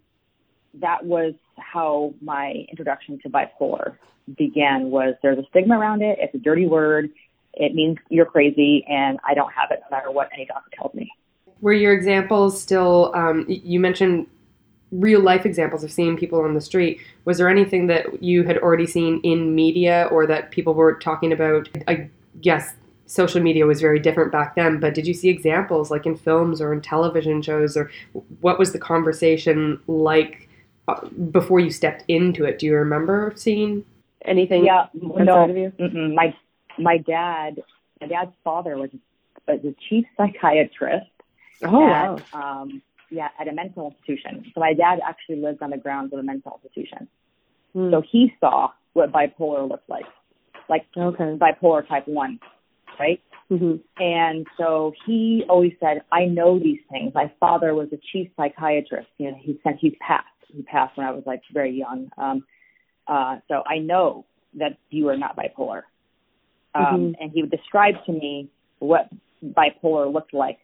that 0.74 1.04
was 1.04 1.34
how 1.58 2.14
my 2.20 2.64
introduction 2.70 3.18
to 3.22 3.28
bipolar 3.30 3.96
began 4.36 4.90
was 4.90 5.14
there's 5.22 5.38
a 5.38 5.44
stigma 5.50 5.78
around 5.78 6.02
it. 6.02 6.18
It's 6.20 6.34
a 6.34 6.38
dirty 6.38 6.66
word. 6.66 7.10
It 7.54 7.74
means 7.74 7.96
you're 8.10 8.26
crazy 8.26 8.84
and 8.88 9.18
I 9.26 9.34
don't 9.34 9.52
have 9.52 9.70
it 9.70 9.80
no 9.90 9.96
matter 9.96 10.10
what 10.10 10.28
any 10.32 10.44
doctor 10.46 10.70
tells 10.76 10.94
me. 10.94 11.10
Were 11.60 11.72
your 11.72 11.92
examples 11.92 12.60
still, 12.60 13.12
um, 13.14 13.44
you 13.48 13.80
mentioned 13.80 14.26
real 14.92 15.20
life 15.20 15.44
examples 15.44 15.84
of 15.84 15.90
seeing 15.90 16.16
people 16.16 16.40
on 16.40 16.54
the 16.54 16.60
street. 16.60 17.00
Was 17.24 17.38
there 17.38 17.48
anything 17.48 17.86
that 17.88 18.22
you 18.22 18.44
had 18.44 18.58
already 18.58 18.86
seen 18.86 19.20
in 19.22 19.54
media 19.54 20.08
or 20.10 20.26
that 20.26 20.50
people 20.50 20.74
were 20.74 20.94
talking 20.94 21.32
about? 21.32 21.68
I 21.86 22.08
guess 22.40 22.74
social 23.06 23.42
media 23.42 23.66
was 23.66 23.80
very 23.80 23.98
different 23.98 24.32
back 24.32 24.54
then, 24.54 24.80
but 24.80 24.94
did 24.94 25.06
you 25.06 25.14
see 25.14 25.28
examples 25.28 25.90
like 25.90 26.06
in 26.06 26.16
films 26.16 26.60
or 26.60 26.72
in 26.72 26.80
television 26.80 27.42
shows 27.42 27.76
or 27.76 27.90
what 28.40 28.58
was 28.58 28.72
the 28.72 28.78
conversation 28.78 29.80
like 29.86 30.48
uh, 30.88 31.06
before 31.30 31.60
you 31.60 31.70
stepped 31.70 32.04
into 32.08 32.44
it? 32.44 32.58
Do 32.58 32.66
you 32.66 32.74
remember 32.74 33.32
seeing 33.34 33.84
anything 34.24 34.64
yeah, 34.64 34.86
no, 34.94 35.48
of 35.48 35.56
you? 35.56 35.72
my 36.14 36.34
my 36.78 36.98
dad, 36.98 37.62
my 38.00 38.06
dad's 38.06 38.32
father 38.44 38.76
was 38.76 38.90
was 39.46 39.60
a 39.64 39.74
chief 39.88 40.04
psychiatrist 40.16 41.06
Oh, 41.64 41.86
at 41.86 42.32
wow. 42.32 42.62
um, 42.62 42.82
yeah 43.10 43.28
at 43.40 43.48
a 43.48 43.52
mental 43.52 43.90
institution. 43.90 44.50
So 44.54 44.60
my 44.60 44.74
dad 44.74 45.00
actually 45.06 45.36
lived 45.36 45.62
on 45.62 45.70
the 45.70 45.78
grounds 45.78 46.12
of 46.12 46.18
a 46.18 46.22
mental 46.22 46.60
institution. 46.62 47.08
Hmm. 47.72 47.90
So 47.90 48.02
he 48.10 48.32
saw 48.40 48.68
what 48.92 49.12
bipolar 49.12 49.68
looked 49.68 49.88
like, 49.88 50.06
like 50.68 50.86
Okay. 50.96 51.36
bipolar 51.38 51.86
type 51.88 52.06
one, 52.06 52.38
right? 52.98 53.20
hmm 53.48 53.76
And 53.98 54.46
so 54.58 54.92
he 55.06 55.44
always 55.48 55.72
said, 55.80 56.02
I 56.12 56.26
know 56.26 56.58
these 56.58 56.80
things. 56.90 57.12
My 57.14 57.32
father 57.40 57.74
was 57.74 57.88
a 57.92 57.98
chief 58.12 58.30
psychiatrist. 58.36 59.08
You 59.18 59.30
know, 59.30 59.38
he 59.40 59.58
said 59.62 59.76
he's 59.80 59.94
passed. 60.06 60.26
He 60.48 60.62
passed 60.62 60.96
when 60.96 61.06
I 61.06 61.10
was 61.10 61.22
like 61.26 61.42
very 61.52 61.72
young. 61.72 62.10
Um, 62.18 62.44
uh, 63.06 63.36
so 63.48 63.62
I 63.66 63.78
know 63.78 64.26
that 64.54 64.78
you 64.90 65.08
are 65.08 65.16
not 65.16 65.36
bipolar. 65.36 65.82
Um, 66.74 67.14
And 67.20 67.32
he 67.32 67.42
would 67.42 67.50
describe 67.50 67.94
to 68.06 68.12
me 68.12 68.50
what 68.78 69.08
bipolar 69.42 70.12
looked 70.12 70.34
like 70.34 70.58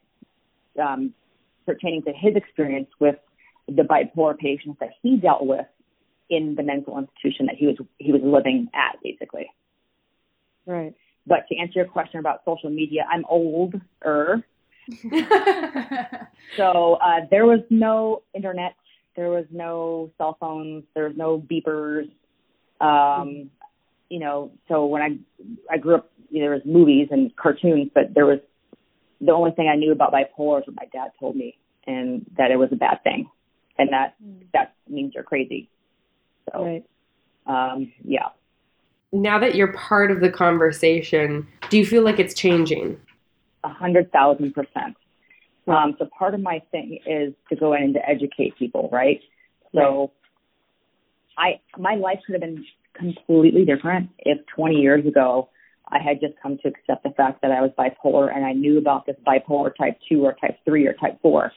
um, 0.83 1.15
pertaining 1.67 2.03
to 2.03 2.13
his 2.13 2.37
experience 2.37 2.89
with 2.99 3.17
the 3.69 3.83
bipolar 3.83 4.37
patients 4.37 4.77
that 4.81 4.91
he 5.03 5.17
dealt 5.17 5.47
with 5.47 5.67
in 6.31 6.55
the 6.55 6.63
mental 6.63 6.99
institution 6.99 7.47
that 7.47 7.57
he 7.57 7.67
was 7.67 7.77
he 7.99 8.13
was 8.13 8.21
living 8.23 8.69
at, 8.75 8.99
basically. 9.03 9.51
Right. 10.67 10.95
But 11.27 11.47
to 11.49 11.57
answer 11.57 11.81
your 11.81 11.87
question 11.87 12.21
about 12.21 12.43
social 12.45 12.71
media, 12.71 13.07
I'm 13.11 13.25
old 13.29 13.75
er. 14.05 14.45
So 16.57 16.99
uh, 17.03 17.21
there 17.31 17.47
was 17.47 17.61
no 17.71 18.23
internet, 18.35 18.75
there 19.17 19.31
was 19.31 19.47
no 19.51 20.11
cell 20.19 20.37
phones, 20.39 20.85
there 20.95 21.05
was 21.09 21.17
no 21.17 21.41
beepers. 21.41 22.11
Um, 22.81 23.51
you 24.11 24.19
know, 24.19 24.53
so 24.69 24.85
when 24.87 25.03
I 25.03 25.19
I 25.71 25.79
grew 25.79 25.97
up, 25.97 26.11
you 26.31 26.41
know, 26.41 26.47
there 26.47 26.55
was 26.55 26.63
movies 26.65 27.09
and 27.11 27.35
cartoons, 27.37 27.91
but 27.95 28.15
there 28.15 28.27
was 28.27 28.41
the 29.25 29.33
only 29.33 29.53
thing 29.53 29.69
I 29.69 29.77
knew 29.77 29.93
about 29.93 30.13
bipolar 30.13 30.61
is 30.61 30.67
what 30.67 30.77
my 30.77 30.87
dad 30.93 31.13
told 31.19 31.37
me, 31.37 31.57
and 31.87 32.25
that 32.37 32.51
it 32.51 32.57
was 32.57 32.71
a 32.73 32.77
bad 32.77 33.03
thing, 33.03 33.29
and 33.79 33.91
that 33.93 34.15
that 34.53 34.75
means 34.89 35.13
you're 35.15 35.25
crazy. 35.25 35.69
So 36.53 36.65
Right. 36.65 36.85
um, 37.47 37.93
yeah. 38.05 38.29
Now 39.13 39.39
that 39.39 39.55
you're 39.55 39.73
part 39.73 40.11
of 40.11 40.21
the 40.21 40.31
conversation, 40.31 41.47
do 41.71 41.79
you 41.79 41.87
feel 41.87 42.03
like 42.03 42.19
it's 42.19 42.35
changing? 42.35 43.01
A 43.63 43.69
hundred 43.69 44.13
thousand 44.13 44.53
percent. 44.53 44.97
Um, 45.67 45.97
so 45.99 46.07
part 46.19 46.35
of 46.35 46.41
my 46.41 46.61
thing 46.71 46.99
is 47.07 47.33
to 47.49 47.57
go 47.57 47.73
in 47.73 47.83
and 47.85 47.95
to 47.95 48.07
educate 48.07 48.57
people, 48.59 48.91
right? 48.93 49.21
So 49.73 50.13
I 51.39 51.61
my 51.79 51.95
life 51.95 52.21
could 52.27 52.35
have 52.35 52.43
been 52.43 52.65
completely 52.95 53.65
different 53.65 54.11
if 54.19 54.39
20 54.55 54.77
years 54.77 55.07
ago 55.07 55.49
I 55.89 55.99
had 55.99 56.21
just 56.21 56.35
come 56.43 56.59
to 56.63 56.69
accept 56.69 57.03
the 57.03 57.11
fact 57.11 57.43
that 57.43 57.51
I 57.51 57.61
was 57.61 57.71
bipolar 57.79 58.35
and 58.35 58.45
I 58.45 58.53
knew 58.53 58.79
about 58.79 59.07
this 59.07 59.17
bipolar 59.27 59.71
type 59.77 59.99
two 60.09 60.25
or 60.25 60.33
type 60.35 60.59
three 60.65 60.87
or 60.87 60.95
type 60.95 61.21
4 61.23 61.53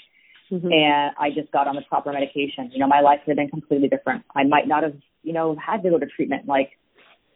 Mhm. 0.51 0.73
and 0.73 1.15
I 1.17 1.29
just 1.31 1.51
got 1.51 1.67
on 1.67 1.75
the 1.75 1.81
proper 1.81 2.11
medication. 2.13 2.69
You 2.71 2.79
know, 2.79 2.87
my 2.87 3.01
life 3.01 3.19
could 3.23 3.31
have 3.31 3.37
been 3.37 3.49
completely 3.49 3.89
different. 3.89 4.23
I 4.33 4.43
might 4.43 4.67
not 4.67 4.83
have, 4.83 4.95
you 5.23 5.33
know, 5.33 5.55
had 5.55 5.83
to 5.83 5.89
go 5.89 5.99
to 5.99 6.05
treatment 6.05 6.47
like, 6.47 6.77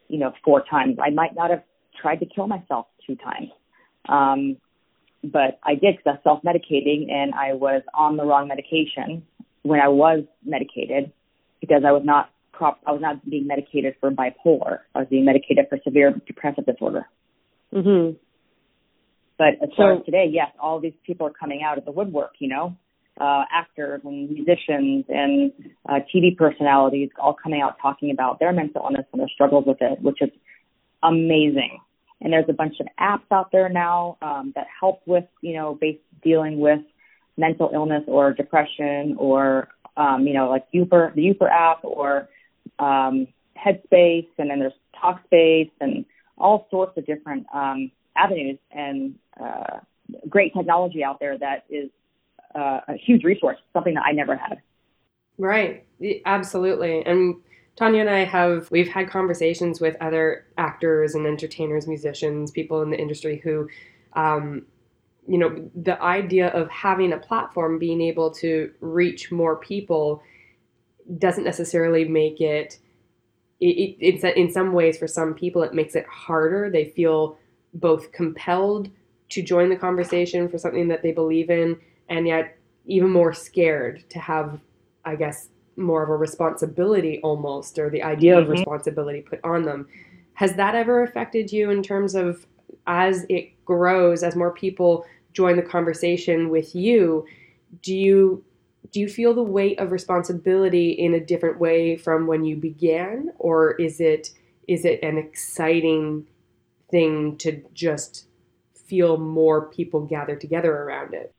you 0.07 0.17
know, 0.17 0.33
four 0.43 0.63
times. 0.69 0.98
I 1.01 1.10
might 1.10 1.36
not 1.36 1.50
have 1.50 1.63
tried 2.01 2.17
to 2.17 2.25
kill 2.25 2.48
myself 2.48 2.88
two 3.05 3.15
times. 3.15 3.50
Um, 4.07 4.57
but 5.24 5.60
I 5.63 5.75
did 5.75 5.98
because 5.98 6.05
I 6.07 6.12
was 6.12 6.19
self-medicating 6.24 7.12
and 7.12 7.33
I 7.33 7.53
was 7.53 7.81
on 7.93 8.17
the 8.17 8.25
wrong 8.25 8.48
medication 8.48 9.25
when 9.63 9.79
I 9.79 9.88
was 9.89 10.24
medicated 10.43 11.12
because 11.60 11.83
I 11.86 11.91
was 11.91 12.03
not 12.03 12.29
prop, 12.53 12.79
I 12.86 12.91
was 12.91 13.01
not 13.01 13.27
being 13.29 13.48
medicated 13.48 13.96
for 14.00 14.12
bipolar. 14.12 14.79
I 14.96 15.00
was 15.00 15.08
being 15.10 15.25
medicated 15.25 15.65
for 15.70 15.79
severe 15.84 16.13
depressive 16.25 16.65
disorder. 16.65 17.05
Mm-hmm. 17.74 18.17
But 19.38 19.53
as 19.62 19.70
far 19.75 19.96
So- 19.96 20.00
as 20.00 20.05
today, 20.05 20.27
yes, 20.31 20.51
all 20.60 20.79
these 20.79 20.93
people 21.05 21.27
are 21.27 21.31
coming 21.31 21.63
out 21.63 21.77
of 21.77 21.86
the 21.86 21.91
woodwork, 21.91 22.34
you 22.39 22.48
know, 22.48 22.75
uh, 23.20 23.43
actors 23.51 24.01
and 24.03 24.29
musicians 24.29 25.05
and 25.10 25.51
uh, 25.88 26.00
TV 26.13 26.36
personalities 26.36 27.10
all 27.20 27.34
coming 27.34 27.62
out 27.62 27.77
talking 27.81 28.12
about 28.12 28.39
their 28.39 28.53
mental 28.53 28.84
illness 28.84 29.05
and 29.12 29.20
their 29.20 29.29
struggles 29.29 29.65
with 29.65 29.77
it, 29.81 30.01
which 30.01 30.22
is 30.22 30.29
amazing. 31.03 31.79
And 32.22 32.31
there's 32.31 32.46
a 32.50 32.53
bunch 32.53 32.75
of 32.79 32.88
apps 33.00 33.25
out 33.31 33.51
there 33.51 33.67
now 33.67 34.17
um, 34.22 34.53
that 34.55 34.67
help 34.79 35.01
with, 35.05 35.25
you 35.41 35.53
know, 35.53 35.75
base 35.79 35.98
dealing 36.24 36.60
with 36.60 36.79
mental 37.38 37.72
illness 37.74 38.03
or 38.08 38.34
depression 38.34 39.15
or, 39.17 39.70
um, 39.98 40.27
you 40.27 40.34
know, 40.34 40.50
like 40.50 40.65
Youper, 40.72 41.13
the 41.15 41.22
Youper 41.22 41.50
app 41.50 41.84
or 41.84 42.29
um, 42.82 43.28
Headspace, 43.58 44.28
and 44.38 44.50
then 44.50 44.60
there's 44.60 44.74
Talkspace 45.02 45.72
and 45.80 46.06
all 46.38 46.68
sorts 46.72 46.98
of 46.98 47.06
different 47.06 47.46
um, 47.54 47.92
avenues 48.16 48.58
and 48.72 49.16
uh, 49.42 49.80
great 50.28 50.54
technology 50.54 51.04
out 51.04 51.20
there 51.20 51.38
that 51.38 51.66
is 51.70 51.90
uh, 52.56 52.82
a 52.88 52.96
huge 52.96 53.24
resource, 53.24 53.58
something 53.72 53.94
that 53.94 54.04
I 54.06 54.12
never 54.12 54.36
had. 54.36 54.62
Right. 55.38 55.86
Absolutely. 56.26 57.06
And 57.06 57.36
Tanya 57.78 58.02
and 58.02 58.10
I 58.10 58.26
have 58.26 58.70
we've 58.72 58.90
had 58.90 59.10
conversations 59.10 59.80
with 59.80 59.96
other 60.02 60.46
actors 60.58 61.16
and 61.16 61.26
entertainers, 61.26 61.88
musicians, 61.88 62.52
people 62.52 62.82
in 62.82 62.90
the 62.90 63.00
industry 63.00 63.40
who 63.44 63.70
um, 64.14 64.66
you 65.28 65.38
know, 65.38 65.70
the 65.76 66.02
idea 66.02 66.48
of 66.50 66.70
having 66.70 67.14
a 67.14 67.18
platform 67.18 67.80
being 67.80 68.02
able 68.02 68.32
to 68.32 68.72
reach 68.82 69.32
more 69.32 69.56
people 69.58 70.22
doesn't 71.17 71.43
necessarily 71.43 72.05
make 72.08 72.41
it 72.41 72.79
it, 73.60 73.65
it, 73.65 73.96
it's 74.00 74.24
in 74.24 74.51
some 74.51 74.74
ways 74.74 74.98
for 74.98 75.08
some 75.08 75.34
people 75.36 75.62
it 75.62 75.74
makes 75.74 75.96
it 75.96 76.05
harder. 76.08 76.70
They 76.70 76.86
feel 76.86 77.38
both 77.75 78.12
compelled 78.12 78.89
to 79.29 79.41
join 79.43 79.70
the 79.70 79.75
conversation 79.75 80.50
for 80.50 80.58
something 80.58 80.88
that 80.88 81.03
they 81.03 81.12
believe 81.12 81.50
in 81.50 81.77
and 82.10 82.27
yet 82.27 82.58
even 82.86 83.10
more 83.12 83.34
scared 83.34 84.03
to 84.10 84.20
have 84.20 84.60
I 85.05 85.15
guess 85.15 85.50
more 85.77 86.03
of 86.03 86.10
a 86.10 86.15
responsibility 86.15 87.20
almost 87.24 87.79
or 87.79 87.89
the 87.89 88.03
idea 88.03 88.38
of 88.38 88.48
Mhm. 88.48 88.51
responsibility 88.51 89.22
put 89.22 89.39
on 89.43 89.63
them. 89.63 89.88
Has 90.34 90.55
that 90.55 90.75
ever 90.75 91.03
affected 91.03 91.51
you 91.51 91.70
in 91.70 91.81
terms 91.81 92.15
of 92.15 92.46
as 92.88 93.25
it 93.29 93.51
grows, 93.65 94.24
as 94.24 94.36
more 94.36 94.51
people 94.51 95.05
join 95.34 95.55
the 95.55 95.62
conversation 95.62 96.50
with 96.50 96.75
you, 96.75 97.25
do 97.81 97.96
you 97.96 98.43
do 98.91 99.00
you 99.00 99.07
feel 99.07 99.33
the 99.33 99.43
weight 99.43 99.79
of 99.79 99.91
responsibility 99.91 100.91
in 100.91 101.13
a 101.13 101.19
different 101.19 101.60
way 101.60 101.95
from 101.95 102.27
when 102.27 102.43
you 102.43 102.55
began 102.55 103.31
or 103.39 103.71
is 103.74 104.00
it 104.00 104.31
is 104.67 104.86
it 104.86 105.00
an 105.03 105.17
exciting 105.17 106.27
thing 106.89 107.38
to 107.38 107.63
just 107.74 108.27
feel 108.75 109.17
more 109.17 109.67
people 109.69 110.01
gather 110.01 110.36
together 110.36 110.71
around 110.71 111.13
it? 111.13 111.33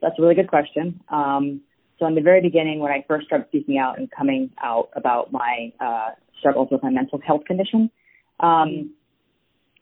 That's 0.00 0.18
a 0.18 0.22
really 0.22 0.34
good 0.34 0.48
question. 0.48 1.00
Um, 1.08 1.62
so 1.98 2.06
in 2.06 2.14
the 2.14 2.20
very 2.20 2.40
beginning, 2.42 2.80
when 2.80 2.92
I 2.92 3.04
first 3.08 3.26
started 3.26 3.48
speaking 3.48 3.78
out 3.78 3.98
and 3.98 4.10
coming 4.10 4.50
out 4.62 4.90
about 4.94 5.32
my 5.32 5.72
uh, 5.80 6.10
struggles 6.38 6.68
with 6.70 6.82
my 6.82 6.90
mental 6.90 7.18
health 7.26 7.44
condition, 7.46 7.90
um, 8.40 8.90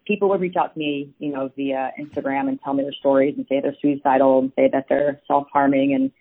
people 0.07 0.29
would 0.29 0.41
reach 0.41 0.57
out 0.57 0.73
to 0.75 0.79
me, 0.79 1.13
you 1.19 1.33
know, 1.33 1.51
via 1.57 1.93
Instagram 2.01 2.49
and 2.49 2.61
tell 2.63 2.75
me 2.75 2.85
their 2.85 2.93
stories 2.93 3.35
and 3.37 3.47
say 3.49 3.61
they're 3.61 3.77
suicidal 3.83 4.39
and 4.39 4.53
say 4.57 4.69
that 4.73 4.87
they're 4.89 5.21
self-harming 5.27 5.95
and 5.95 6.13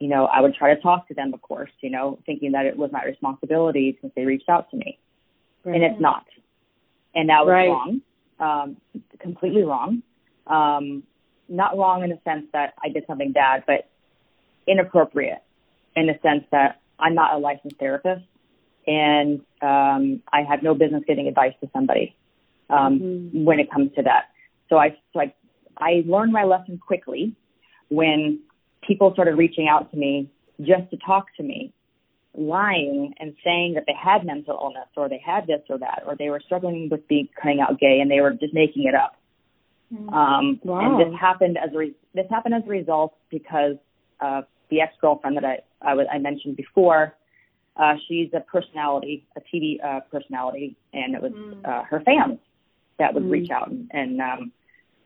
you 0.00 0.08
know, 0.08 0.24
I 0.24 0.40
would 0.40 0.54
try 0.54 0.74
to 0.74 0.80
talk 0.80 1.06
to 1.08 1.14
them, 1.14 1.32
of 1.34 1.42
course, 1.42 1.70
you 1.82 1.90
know, 1.90 2.18
thinking 2.26 2.52
that 2.52 2.64
it 2.66 2.76
was 2.76 2.90
my 2.90 3.04
responsibility 3.04 3.98
since 4.00 4.12
they 4.16 4.24
reached 4.24 4.48
out 4.48 4.70
to 4.70 4.76
me. 4.76 4.98
And 5.64 5.82
it's 5.84 6.00
not. 6.00 6.24
And 7.14 7.28
that 7.28 7.44
was 7.44 7.52
Right. 7.52 7.68
wrong. 7.68 8.00
Um, 8.40 8.76
completely 9.18 9.62
wrong. 9.62 10.02
Um, 10.46 11.02
not 11.50 11.76
wrong 11.76 12.02
in 12.02 12.08
the 12.10 12.18
sense 12.24 12.46
that 12.52 12.72
I 12.82 12.88
did 12.88 13.06
something 13.06 13.32
bad, 13.32 13.64
but 13.66 13.88
inappropriate 14.66 15.42
in 15.94 16.06
the 16.06 16.18
sense 16.22 16.44
that 16.50 16.80
I'm 16.98 17.14
not 17.14 17.34
a 17.34 17.38
licensed 17.38 17.76
therapist 17.78 18.24
and 18.86 19.40
um, 19.60 20.22
I 20.32 20.42
have 20.42 20.62
no 20.62 20.74
business 20.74 21.02
giving 21.06 21.28
advice 21.28 21.54
to 21.60 21.68
somebody 21.74 22.16
um, 22.70 23.00
Mhm. 23.00 23.44
when 23.44 23.60
it 23.60 23.70
comes 23.70 23.92
to 23.96 24.02
that. 24.02 24.30
So 24.70 24.78
I, 24.78 24.96
so 25.12 25.20
I, 25.20 25.34
I 25.76 26.02
learned 26.06 26.32
my 26.32 26.44
lesson 26.44 26.78
quickly 26.78 27.34
when 27.88 28.40
people 28.86 29.12
started 29.12 29.36
reaching 29.36 29.68
out 29.68 29.90
to 29.90 29.96
me 29.96 30.30
just 30.60 30.90
to 30.90 30.96
talk 30.98 31.26
to 31.36 31.42
me 31.42 31.72
lying 32.36 33.12
and 33.18 33.34
saying 33.44 33.74
that 33.74 33.84
they 33.86 33.94
had 34.00 34.24
mental 34.24 34.58
illness 34.62 34.88
or 34.96 35.08
they 35.08 35.20
had 35.24 35.46
this 35.46 35.62
or 35.68 35.78
that 35.78 36.02
or 36.06 36.14
they 36.16 36.30
were 36.30 36.40
struggling 36.44 36.88
with 36.90 37.06
being 37.08 37.28
coming 37.40 37.60
out 37.60 37.78
gay 37.80 37.98
and 38.00 38.10
they 38.10 38.20
were 38.20 38.30
just 38.32 38.54
making 38.54 38.84
it 38.84 38.94
up. 38.94 39.16
Mm. 39.92 40.12
Um, 40.12 40.60
Wow. 40.62 40.80
And 41.00 41.12
this 41.12 41.18
happened 41.20 41.58
as 41.58 41.70
a 41.74 41.78
re- 41.78 41.94
this 42.14 42.26
happened 42.30 42.54
as 42.54 42.62
a 42.64 42.68
result 42.70 43.16
because 43.30 43.76
uh, 44.20 44.42
the 44.70 44.80
ex 44.80 44.92
girlfriend 45.00 45.36
that 45.36 45.44
I 45.44 45.58
I, 45.82 45.94
was, 45.94 46.06
I 46.12 46.18
mentioned 46.18 46.56
before. 46.56 47.14
Uh, 47.76 47.94
she's 48.06 48.28
a 48.34 48.40
personality, 48.40 49.26
a 49.36 49.40
TV 49.40 49.82
uh, 49.82 50.00
personality, 50.10 50.76
and 50.92 51.14
it 51.14 51.22
was 51.22 51.32
Mm. 51.32 51.64
uh, 51.66 51.82
her 51.84 52.00
fans 52.00 52.38
that 52.98 53.14
would 53.14 53.22
Mm. 53.24 53.30
reach 53.30 53.50
out 53.50 53.68
and, 53.70 53.90
and 53.92 54.20
um, 54.20 54.52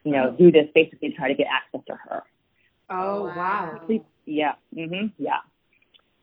you 0.03 0.13
know 0.13 0.33
do 0.33 0.51
this 0.51 0.67
basically 0.75 1.11
to 1.11 1.15
try 1.17 1.29
to 1.29 1.35
get 1.35 1.47
access 1.47 1.81
to 1.87 1.95
her. 1.95 2.23
Oh 2.91 3.25
wow. 3.25 3.71
Quickly- 3.79 4.05
Yeah. 4.27 4.55
hmm 4.75 5.07
Yeah. 5.19 5.39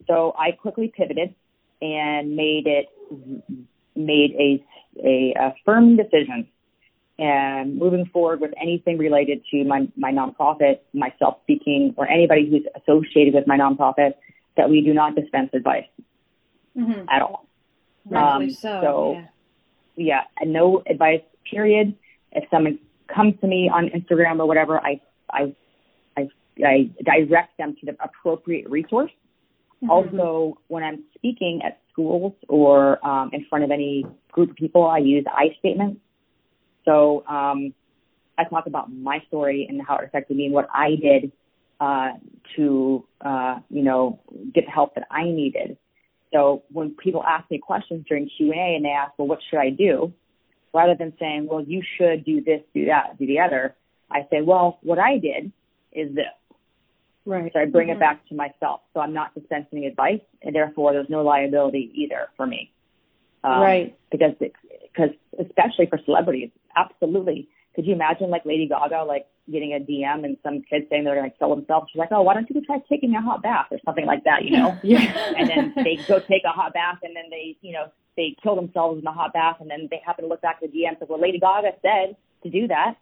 So 0.08 0.34
I 0.38 0.51
quickly 0.51 0.91
pivoted 0.96 1.36
and 1.82 2.36
made 2.36 2.68
it 2.68 2.88
made 3.96 4.32
a 4.39 4.63
a, 5.03 5.34
a 5.39 5.56
firm 5.65 5.96
decision 5.96 6.48
and 7.20 7.77
moving 7.77 8.06
forward 8.08 8.41
with 8.41 8.51
anything 8.62 8.98
related 8.98 9.41
to 9.51 9.63
my 9.63 9.88
my 9.96 10.12
nonprofit, 10.12 10.80
myself 10.94 11.38
speaking, 11.44 11.94
or 11.98 12.08
anybody 12.08 12.50
who's 12.50 12.65
associated 12.82 13.34
with 13.34 13.48
my 13.48 13.58
nonprofit, 13.58 14.13
that 14.58 14.70
we 14.70 14.82
do 14.82 14.94
not 14.94 15.15
dispense 15.15 15.50
advice 15.53 15.86
Mhm. 16.77 17.06
at 17.10 17.22
all. 17.22 17.46
Um, 18.13 18.50
so. 18.50 18.82
so- 18.82 19.13
yeah. 19.13 19.25
Yeah, 19.98 20.24
no 20.46 20.82
advice. 20.88 21.22
Period. 21.44 21.94
If 22.32 22.50
someone 22.50 22.80
comes 23.08 23.34
to 23.41 23.48
me 23.48 23.68
on 23.70 23.89
Instagram 23.89 24.39
or 24.39 24.46
whatever, 24.48 24.80
I 24.80 25.01
I 25.30 25.53
I, 26.60 26.89
direct 27.03 27.58
them 27.58 27.75
to 27.79 27.86
the 27.86 27.96
appropriate 28.03 28.70
resource. 28.70 29.12
Mhm. 29.84 29.89
Also, 29.89 30.58
when 30.67 30.84
I'm 30.84 31.03
speaking 31.15 31.62
at 31.63 31.79
schools 31.91 32.34
or 32.48 33.05
um, 33.05 33.31
in 33.34 33.46
front 33.46 33.63
of 33.63 33.72
any 33.72 34.05
group 34.31 34.51
of 34.51 34.55
people, 34.55 34.86
I 34.86 35.00
use 35.00 35.25
I 35.27 35.55
statements. 35.60 36.00
So 36.86 37.24
um, 37.27 37.74
I 38.38 38.43
talk 38.46 38.65
about 38.67 38.91
my 38.91 39.20
story 39.27 39.65
and 39.70 39.81
how 39.81 39.98
it 39.98 40.05
affected 40.05 40.38
me 40.38 40.46
and 40.46 40.53
what 40.53 40.67
I 40.74 40.96
did 40.96 41.31
uh, 41.79 42.12
to, 42.55 43.05
uh, 43.22 43.60
you 43.70 43.84
know, 43.84 44.20
get 44.53 44.65
the 44.65 44.72
help 44.72 44.96
that 44.96 45.05
I 45.12 45.25
needed. 45.25 45.77
So 46.34 46.63
when 46.72 46.91
people 46.91 47.24
ask 47.24 47.50
me 47.51 47.58
questions 47.58 48.05
during 48.08 48.29
Q 48.38 48.51
and 48.51 48.60
A 48.60 48.75
and 48.75 48.86
they 48.86 48.89
ask, 48.89 49.12
well, 49.17 49.27
what 49.27 49.39
should 49.50 49.60
I 49.60 49.70
do? 49.70 50.13
Rather 50.74 50.96
than 50.96 51.13
saying, 51.20 51.48
well, 51.50 51.62
you 51.62 51.84
should 51.98 52.24
do 52.24 52.41
this, 52.41 52.62
do 52.74 52.86
that, 52.86 53.17
do 53.20 53.27
the 53.27 53.39
other, 53.39 53.75
I 54.10 54.22
say, 54.29 54.41
well, 54.41 54.79
what 54.81 55.00
I 55.00 55.17
did 55.17 55.51
is 55.91 56.15
this. 56.15 56.25
Right. 57.25 57.51
So 57.54 57.60
I 57.60 57.66
bring 57.66 57.90
Mhm. 57.90 57.94
it 57.94 58.00
back 58.00 58.25
to 58.30 58.36
myself. 58.36 58.82
So 58.94 59.00
I'm 59.00 59.13
not 59.13 59.34
dispensing 59.36 59.86
advice, 59.86 60.22
and 60.42 60.56
therefore 60.56 60.94
there's 60.94 61.10
no 61.10 61.22
liability 61.24 61.92
either 61.94 62.30
for 62.36 62.48
me. 62.48 62.72
Um, 63.44 63.62
Right. 63.62 63.96
Because 64.12 64.34
because 64.40 65.12
especially 65.40 65.86
for 65.86 65.98
celebrities, 66.00 66.50
absolutely. 66.75 67.48
Could 67.75 67.86
you 67.86 67.94
imagine 67.94 68.30
like 68.30 68.46
Lady 68.46 68.68
Gaga 68.68 69.04
like 69.04 69.25
getting 69.50 69.74
a 69.74 69.80
DM 69.80 70.25
and 70.25 70.38
some 70.44 70.62
kid 70.63 70.88
saying 70.90 71.04
they're 71.06 71.16
going 71.16 71.32
to 71.32 71.38
kill 71.38 71.56
themselves? 71.56 71.90
She's 71.92 72.00
like, 72.00 72.12
oh, 72.12 72.22
why 72.22 72.34
don't 72.34 72.50
you 72.50 72.60
try 72.62 72.80
taking 72.90 73.16
a 73.16 73.22
hot 73.22 73.42
bath 73.42 73.68
or 73.72 73.80
something 73.86 74.06
like 74.06 74.24
that, 74.25 74.44
you 74.44 74.51
know? 74.58 74.78
Yeah. 74.84 75.00
and 75.38 75.50
then 75.50 75.74
they 75.84 75.96
go 76.08 76.20
take 76.20 76.44
a 76.44 76.50
hot 76.50 76.74
bath 76.74 77.00
and 77.04 77.16
then 77.16 77.30
they, 77.30 77.56
you 77.62 77.72
know, 77.72 77.86
they 78.18 78.36
kill 78.44 78.56
themselves 78.58 78.98
in 79.00 79.06
the 79.06 79.12
hot 79.12 79.32
bath 79.32 79.58
and 79.62 79.70
then 79.70 79.88
they 79.90 80.01
happen 80.06 80.25
to 80.25 80.30
look 80.30 80.42
back 80.42 80.60
at 80.62 80.70
the 80.72 80.78
DM 80.78 80.90
and 80.90 80.98
say, 81.00 81.06
well, 81.08 81.20
Lady 81.20 81.40
Gaga 81.40 81.72
said 81.82 82.18
to 82.44 82.50
do 82.50 82.68
that. 82.68 82.96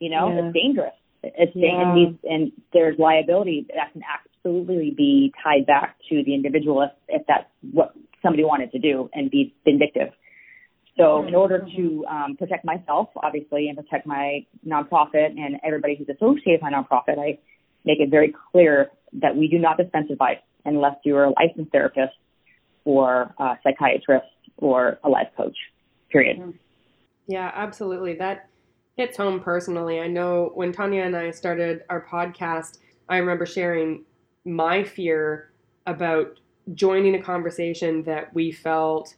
You 0.00 0.10
know, 0.10 0.28
Yeah. 0.28 0.46
it's 0.46 0.54
dangerous. 0.54 0.94
It's 1.22 1.54
Yeah. 1.54 1.82
and, 1.82 1.96
these, 1.96 2.18
and 2.28 2.52
there's 2.72 2.98
liability 2.98 3.66
that 3.74 3.92
can 3.92 4.02
absolutely 4.02 4.90
be 4.96 5.32
tied 5.42 5.66
back 5.66 5.96
to 6.08 6.22
the 6.24 6.34
individual 6.34 6.82
if, 6.82 6.90
if 7.08 7.26
that's 7.26 7.48
what 7.72 7.94
somebody 8.22 8.44
wanted 8.44 8.72
to 8.72 8.78
do 8.78 9.10
and 9.12 9.30
be 9.30 9.54
vindictive. 9.64 10.12
So 10.96 11.26
in 11.26 11.34
order 11.34 11.66
to 11.76 12.04
um, 12.10 12.36
protect 12.36 12.64
myself, 12.64 13.08
obviously, 13.16 13.68
and 13.68 13.78
protect 13.78 14.06
my 14.06 14.44
nonprofit 14.66 15.38
and 15.38 15.58
everybody 15.64 15.94
who's 15.94 16.08
associated 16.08 16.60
with 16.60 16.62
my 16.62 16.72
nonprofit, 16.72 17.18
I 17.18 17.38
make 17.84 18.00
it 18.00 18.10
very 18.10 18.34
clear 18.52 18.90
that 19.14 19.34
we 19.34 19.48
do 19.48 19.58
not 19.58 19.78
dispense 19.78 20.10
advice 20.10 20.40
unless 20.66 20.96
you're 21.04 21.24
a 21.24 21.30
licensed 21.30 21.72
therapist 21.72 22.12
or 22.84 23.34
a 23.38 23.56
psychiatrist 23.62 24.26
or 24.58 24.98
a 25.02 25.08
life 25.08 25.28
coach, 25.36 25.56
period. 26.10 26.54
Yeah, 27.26 27.50
absolutely. 27.54 28.14
That 28.14 28.49
hits 29.00 29.16
home 29.16 29.40
personally. 29.40 29.98
I 29.98 30.08
know 30.08 30.50
when 30.52 30.72
Tanya 30.72 31.04
and 31.04 31.16
I 31.16 31.30
started 31.30 31.84
our 31.88 32.04
podcast, 32.04 32.80
I 33.08 33.16
remember 33.16 33.46
sharing 33.46 34.04
my 34.44 34.84
fear 34.84 35.52
about 35.86 36.38
joining 36.74 37.14
a 37.14 37.22
conversation 37.22 38.02
that 38.02 38.34
we 38.34 38.52
felt 38.52 39.14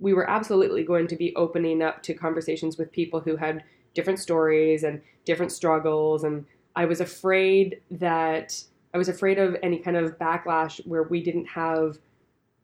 we 0.00 0.14
were 0.14 0.28
absolutely 0.28 0.82
going 0.82 1.06
to 1.06 1.14
be 1.14 1.32
opening 1.36 1.80
up 1.80 2.02
to 2.02 2.12
conversations 2.12 2.76
with 2.76 2.90
people 2.90 3.20
who 3.20 3.36
had 3.36 3.62
different 3.94 4.18
stories 4.18 4.82
and 4.82 5.00
different 5.24 5.52
struggles 5.52 6.24
and 6.24 6.44
I 6.74 6.84
was 6.84 7.00
afraid 7.00 7.80
that 7.92 8.60
I 8.92 8.98
was 8.98 9.08
afraid 9.08 9.38
of 9.38 9.56
any 9.62 9.78
kind 9.78 9.96
of 9.96 10.18
backlash 10.18 10.84
where 10.88 11.04
we 11.04 11.22
didn't 11.22 11.46
have 11.46 11.98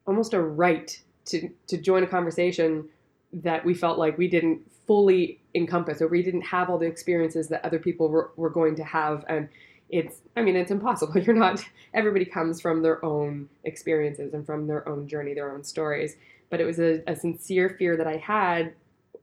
almost 0.05 0.33
a 0.33 0.41
right 0.41 1.01
to 1.27 1.49
to 1.67 1.77
join 1.77 2.03
a 2.03 2.07
conversation 2.07 2.89
that 3.33 3.63
we 3.63 3.73
felt 3.73 3.97
like 3.97 4.17
we 4.17 4.27
didn't 4.27 4.59
fully 4.87 5.39
encompass 5.55 6.01
or 6.01 6.07
we 6.07 6.21
didn't 6.21 6.41
have 6.41 6.69
all 6.69 6.77
the 6.77 6.85
experiences 6.85 7.47
that 7.47 7.63
other 7.65 7.79
people 7.79 8.09
were, 8.09 8.31
were 8.35 8.49
going 8.49 8.75
to 8.75 8.83
have. 8.83 9.23
And 9.29 9.47
it's 9.89 10.21
i 10.37 10.41
mean 10.41 10.55
it's 10.55 10.71
impossible. 10.71 11.17
You're 11.21 11.35
not 11.35 11.63
everybody 11.93 12.25
comes 12.25 12.61
from 12.61 12.81
their 12.81 13.03
own 13.03 13.49
experiences 13.65 14.33
and 14.33 14.45
from 14.45 14.67
their 14.67 14.87
own 14.87 15.07
journey 15.07 15.33
their 15.33 15.51
own 15.53 15.63
stories. 15.63 16.15
But 16.49 16.61
it 16.61 16.65
was 16.65 16.79
a, 16.79 17.01
a 17.07 17.15
sincere 17.15 17.75
fear 17.77 17.97
that 17.97 18.07
i 18.07 18.17
had 18.17 18.73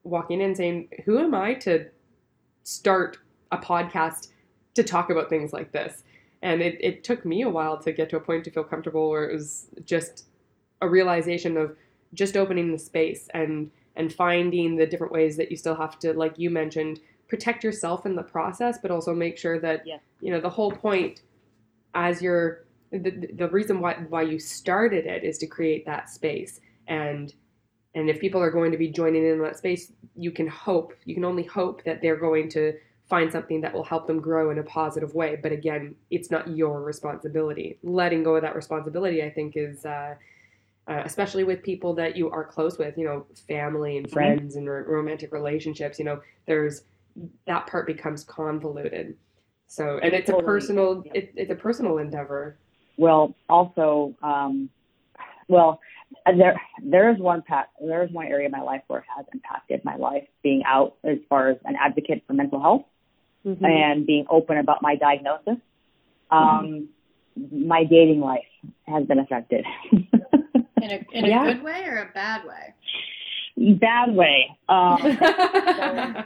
walking 0.05 0.40
in 0.40 0.55
saying 0.55 0.88
who 1.05 1.18
am 1.18 1.35
i 1.35 1.55
to 1.55 1.87
start 2.64 3.18
a 3.51 3.59
podcast 3.59 4.29
to 4.75 4.83
talk 4.83 5.11
about 5.11 5.29
things 5.29 5.53
like 5.53 5.73
this? 5.73 6.05
And 6.42 6.62
it, 6.62 6.77
it 6.81 7.03
took 7.03 7.25
me 7.25 7.42
a 7.42 7.49
while 7.49 7.79
to 7.79 7.90
get 7.90 8.09
to 8.11 8.16
a 8.16 8.21
point 8.21 8.44
to 8.44 8.51
feel 8.51 8.62
comfortable 8.62 9.11
where 9.11 9.29
it 9.29 9.33
was 9.33 9.66
just 9.85 10.27
a 10.83 10.88
realization 10.88 11.57
of 11.57 11.77
just 12.14 12.37
opening 12.37 12.71
the 12.71 12.79
space 12.79 13.29
and 13.35 13.71
and 13.99 14.13
finding 14.13 14.77
the 14.77 14.87
different 14.87 15.13
ways 15.13 15.37
that 15.37 15.51
you 15.51 15.57
still 15.57 15.75
have 15.75 15.99
to 15.99 16.13
like 16.15 16.39
you 16.39 16.49
mentioned 16.49 17.01
protect 17.29 17.63
yourself 17.63 18.07
in 18.07 18.15
the 18.17 18.23
process 18.23 18.79
but 18.81 18.91
also 18.91 19.15
make 19.15 19.37
sure 19.37 19.61
that 19.61 19.87
Yes. 19.87 20.01
you 20.21 20.33
know 20.33 20.41
the 20.41 20.49
whole 20.49 20.73
point 20.73 21.21
as 21.95 22.23
you're 22.23 22.65
the, 22.91 23.29
the 23.35 23.49
reason 23.49 23.81
why 23.81 23.95
why 24.09 24.23
you 24.23 24.39
started 24.39 25.07
it 25.07 25.25
is 25.25 25.39
to 25.39 25.47
create 25.47 25.85
that 25.87 26.09
space. 26.09 26.61
And 26.87 27.35
and 27.95 28.09
if 28.09 28.21
people 28.21 28.41
are 28.41 28.51
going 28.51 28.71
to 28.73 28.79
be 28.79 28.89
joining 28.89 29.27
in 29.27 29.43
that 29.43 29.59
space 29.59 29.93
you 30.17 30.31
can 30.31 30.47
hope 30.47 30.95
you 31.05 31.15
can 31.15 31.25
only 31.25 31.43
hope 31.43 31.85
that 31.85 32.01
they're 32.01 32.17
going 32.17 32.49
to 32.51 32.75
find 33.09 33.33
something 33.33 33.63
that 33.63 33.73
will 33.73 33.85
help 33.85 34.07
them 34.07 34.21
grow 34.21 34.51
in 34.51 34.59
a 34.59 34.63
positive 34.63 35.15
way. 35.15 35.39
But 35.43 35.53
again 35.53 35.95
it's 36.11 36.31
not 36.31 36.49
your 36.49 36.83
responsibility. 36.83 37.79
Letting 37.83 38.23
go 38.23 38.37
of 38.37 38.43
that 38.43 38.55
responsibility 38.57 39.23
i 39.23 39.31
think 39.31 39.57
is 39.57 39.85
uh, 39.85 40.15
uh, 40.88 41.03
especially 41.05 41.44
with 41.44 41.62
people 41.62 41.94
that 41.94 42.16
you 42.16 42.31
are 42.31 42.44
close 42.44 42.79
with, 42.79 42.96
you 42.96 43.05
know, 43.05 43.27
family 43.46 43.98
and 43.98 44.11
friends 44.11 44.57
and 44.57 44.68
ro- 44.68 44.85
romantic 44.87 45.33
relationships, 45.33 45.98
you 45.98 46.05
know, 46.05 46.20
there's 46.46 46.83
that 47.46 47.66
part 47.66 47.87
becomes 47.87 48.24
convoluted. 48.24 49.16
So, 49.66 49.98
and 50.03 50.14
it's 50.14 50.31
a 50.31 50.37
personal, 50.37 51.03
yeah. 51.05 51.12
it, 51.14 51.33
it's 51.37 51.51
a 51.51 51.55
personal 51.55 51.98
endeavor. 51.98 52.57
Well, 52.96 53.35
also, 53.48 54.14
um, 54.22 54.70
well, 55.48 55.81
uh, 56.24 56.33
there 56.37 56.59
there 56.83 57.11
is 57.11 57.18
one 57.18 57.42
pat 57.42 57.68
there 57.85 58.03
is 58.03 58.11
one 58.11 58.27
area 58.27 58.46
of 58.46 58.53
my 58.53 58.62
life 58.62 58.83
where 58.87 59.01
it 59.01 59.07
has 59.14 59.27
impacted 59.35 59.85
my 59.85 59.96
life, 59.96 60.27
being 60.42 60.62
out 60.64 60.94
as 61.05 61.18
far 61.29 61.51
as 61.51 61.59
an 61.66 61.77
advocate 61.79 62.22
for 62.27 62.33
mental 62.33 62.61
health 62.61 62.85
Mm-hmm. 63.46 63.64
and 63.64 64.07
being 64.07 64.27
open 64.29 64.59
about 64.59 64.83
my 64.83 64.96
diagnosis. 64.96 65.59
Um, 66.31 66.88
My 67.37 67.85
dating 67.85 68.20
life 68.20 68.44
has 68.87 69.07
been 69.07 69.20
affected. 69.20 69.64
In 70.83 70.91
a 70.91 71.07
in 71.12 71.25
a 71.25 71.29
Yeah. 71.29 71.45
good 71.45 71.62
way 71.62 71.85
or 71.87 71.99
a 71.99 72.12
bad 72.14 72.45
way? 72.45 72.75
Bad 73.81 74.14
way. 74.14 74.57
Um, 74.69 74.99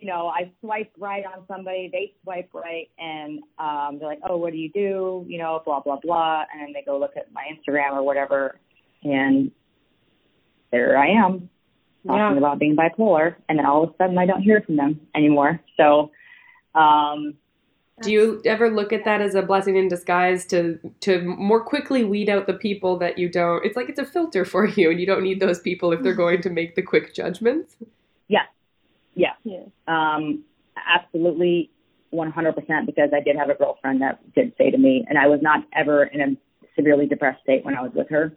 you 0.00 0.06
know, 0.08 0.28
I 0.28 0.50
swipe 0.60 0.92
right 0.98 1.24
on 1.24 1.44
somebody, 1.46 1.88
they 1.92 2.12
swipe 2.22 2.50
right, 2.52 2.88
and 2.98 3.40
um, 3.58 3.98
they're 3.98 4.08
like, 4.08 4.20
"Oh, 4.28 4.36
what 4.36 4.52
do 4.52 4.58
you 4.58 4.70
do?" 4.70 5.24
You 5.28 5.38
know, 5.38 5.62
blah 5.64 5.80
blah 5.80 5.98
blah, 6.02 6.44
and 6.52 6.60
then 6.62 6.72
they 6.72 6.82
go 6.84 6.98
look 6.98 7.16
at 7.16 7.32
my 7.32 7.44
Instagram 7.52 7.92
or 7.92 8.02
whatever, 8.02 8.58
and 9.02 9.50
there 10.70 10.96
I 10.98 11.08
am 11.08 11.48
talking 12.06 12.18
Yeah. 12.18 12.36
about 12.38 12.58
being 12.58 12.76
bipolar, 12.76 13.36
and 13.48 13.58
then 13.58 13.66
all 13.66 13.84
of 13.84 13.90
a 13.90 13.96
sudden 13.96 14.18
I 14.18 14.26
don't 14.26 14.42
hear 14.42 14.60
from 14.62 14.76
them 14.76 15.00
anymore. 15.14 15.60
So, 15.76 16.10
um, 16.74 17.34
Do 18.02 18.10
you 18.10 18.42
ever 18.44 18.70
look 18.70 18.92
at 18.92 19.04
that 19.04 19.20
as 19.20 19.34
a 19.36 19.42
blessing 19.42 19.76
in 19.76 19.88
disguise 19.88 20.44
to 20.46 20.78
to 21.00 21.22
more 21.22 21.62
quickly 21.62 22.02
weed 22.04 22.28
out 22.28 22.46
the 22.46 22.54
people 22.54 22.98
that 22.98 23.18
you 23.18 23.28
don't? 23.28 23.64
It's 23.64 23.76
like 23.76 23.88
it's 23.88 24.00
a 24.00 24.04
filter 24.04 24.44
for 24.44 24.66
you, 24.66 24.90
and 24.90 24.98
you 25.00 25.06
don't 25.06 25.22
need 25.22 25.40
those 25.40 25.60
people 25.60 25.92
if 25.92 26.02
they're 26.02 26.14
going 26.14 26.42
to 26.42 26.50
make 26.50 26.74
the 26.74 26.82
quick 26.82 27.14
judgments. 27.14 27.76
yeah, 28.28 29.34
Yeah. 29.44 29.60
um, 29.86 30.42
absolutely 30.88 31.70
100% 32.12 32.84
because 32.84 33.10
I 33.14 33.20
did 33.20 33.36
have 33.36 33.48
a 33.48 33.54
girlfriend 33.54 34.02
that 34.02 34.18
did 34.34 34.52
say 34.58 34.72
to 34.72 34.78
me, 34.78 35.04
and 35.08 35.16
I 35.16 35.28
was 35.28 35.40
not 35.40 35.64
ever 35.72 36.04
in 36.04 36.20
a 36.20 36.36
severely 36.74 37.06
depressed 37.06 37.42
state 37.42 37.64
when 37.64 37.76
I 37.76 37.82
was 37.82 37.92
with 37.94 38.08
her. 38.10 38.36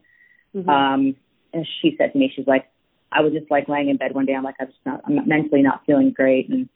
Mhm. 0.56 0.68
Um, 0.70 1.16
and 1.54 1.68
she 1.82 1.96
said 1.98 2.14
to 2.14 2.20
me, 2.20 2.32
she's 2.36 2.46
like, 2.46 2.70
I 3.12 3.22
was 3.22 3.34
just 3.34 3.50
like 3.50 3.68
laying 3.68 3.90
in 3.90 3.98
bed 3.98 4.14
one 4.14 4.26
day. 4.28 4.34
I'm 4.36 4.44
like, 4.44 4.56
I'm 4.60 4.68
just 4.68 4.86
not, 4.86 5.02
I'm 5.06 5.28
mentally 5.28 5.64
not 5.64 5.84
feeling 5.88 6.12
great. 6.12 6.48
And 6.50 6.70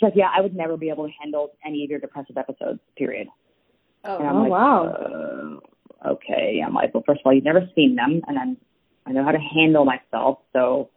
she's 0.00 0.06
like, 0.06 0.16
yeah, 0.16 0.30
I 0.34 0.40
would 0.40 0.56
never 0.56 0.76
be 0.78 0.88
able 0.88 1.06
to 1.06 1.12
handle 1.20 1.52
any 1.64 1.84
of 1.84 1.90
your 1.90 2.00
depressive 2.00 2.38
episodes, 2.38 2.80
period. 2.96 3.28
I'm 4.02 4.36
Oh, 4.36 4.40
like, 4.42 4.50
wow. 4.50 5.60
uh, 6.04 6.08
okay. 6.12 6.62
I'm 6.66 6.72
like, 6.72 6.94
well, 6.94 7.02
first 7.06 7.20
of 7.20 7.26
all, 7.26 7.34
you've 7.34 7.44
never 7.44 7.68
seen 7.74 7.94
them, 7.96 8.22
and 8.26 8.38
I'm, 8.38 8.56
I 9.06 9.12
know 9.12 9.22
how 9.24 9.32
to 9.32 9.38
handle 9.38 9.84
myself. 9.84 10.38
So, 10.54 10.88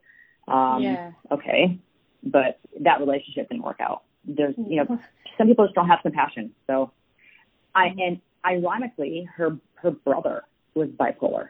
um, 0.48 0.82
yeah. 0.82 1.12
okay. 1.32 1.78
But 2.24 2.60
that 2.80 3.00
relationship 3.02 3.50
didn't 3.50 3.64
work 3.64 3.82
out. 3.82 4.04
There's, 4.24 4.56
you 4.58 4.78
know, 4.78 5.00
some 5.38 5.48
people 5.48 5.66
just 5.66 5.76
don't 5.76 5.90
have 5.90 6.00
compassion. 6.02 6.54
So, 6.68 6.92
I 7.76 7.88
and 7.88 8.22
ironically, 8.46 9.28
her 9.36 9.58
her 9.76 9.92
brother 9.92 10.44
was 10.76 10.88
bipolar. 10.90 11.48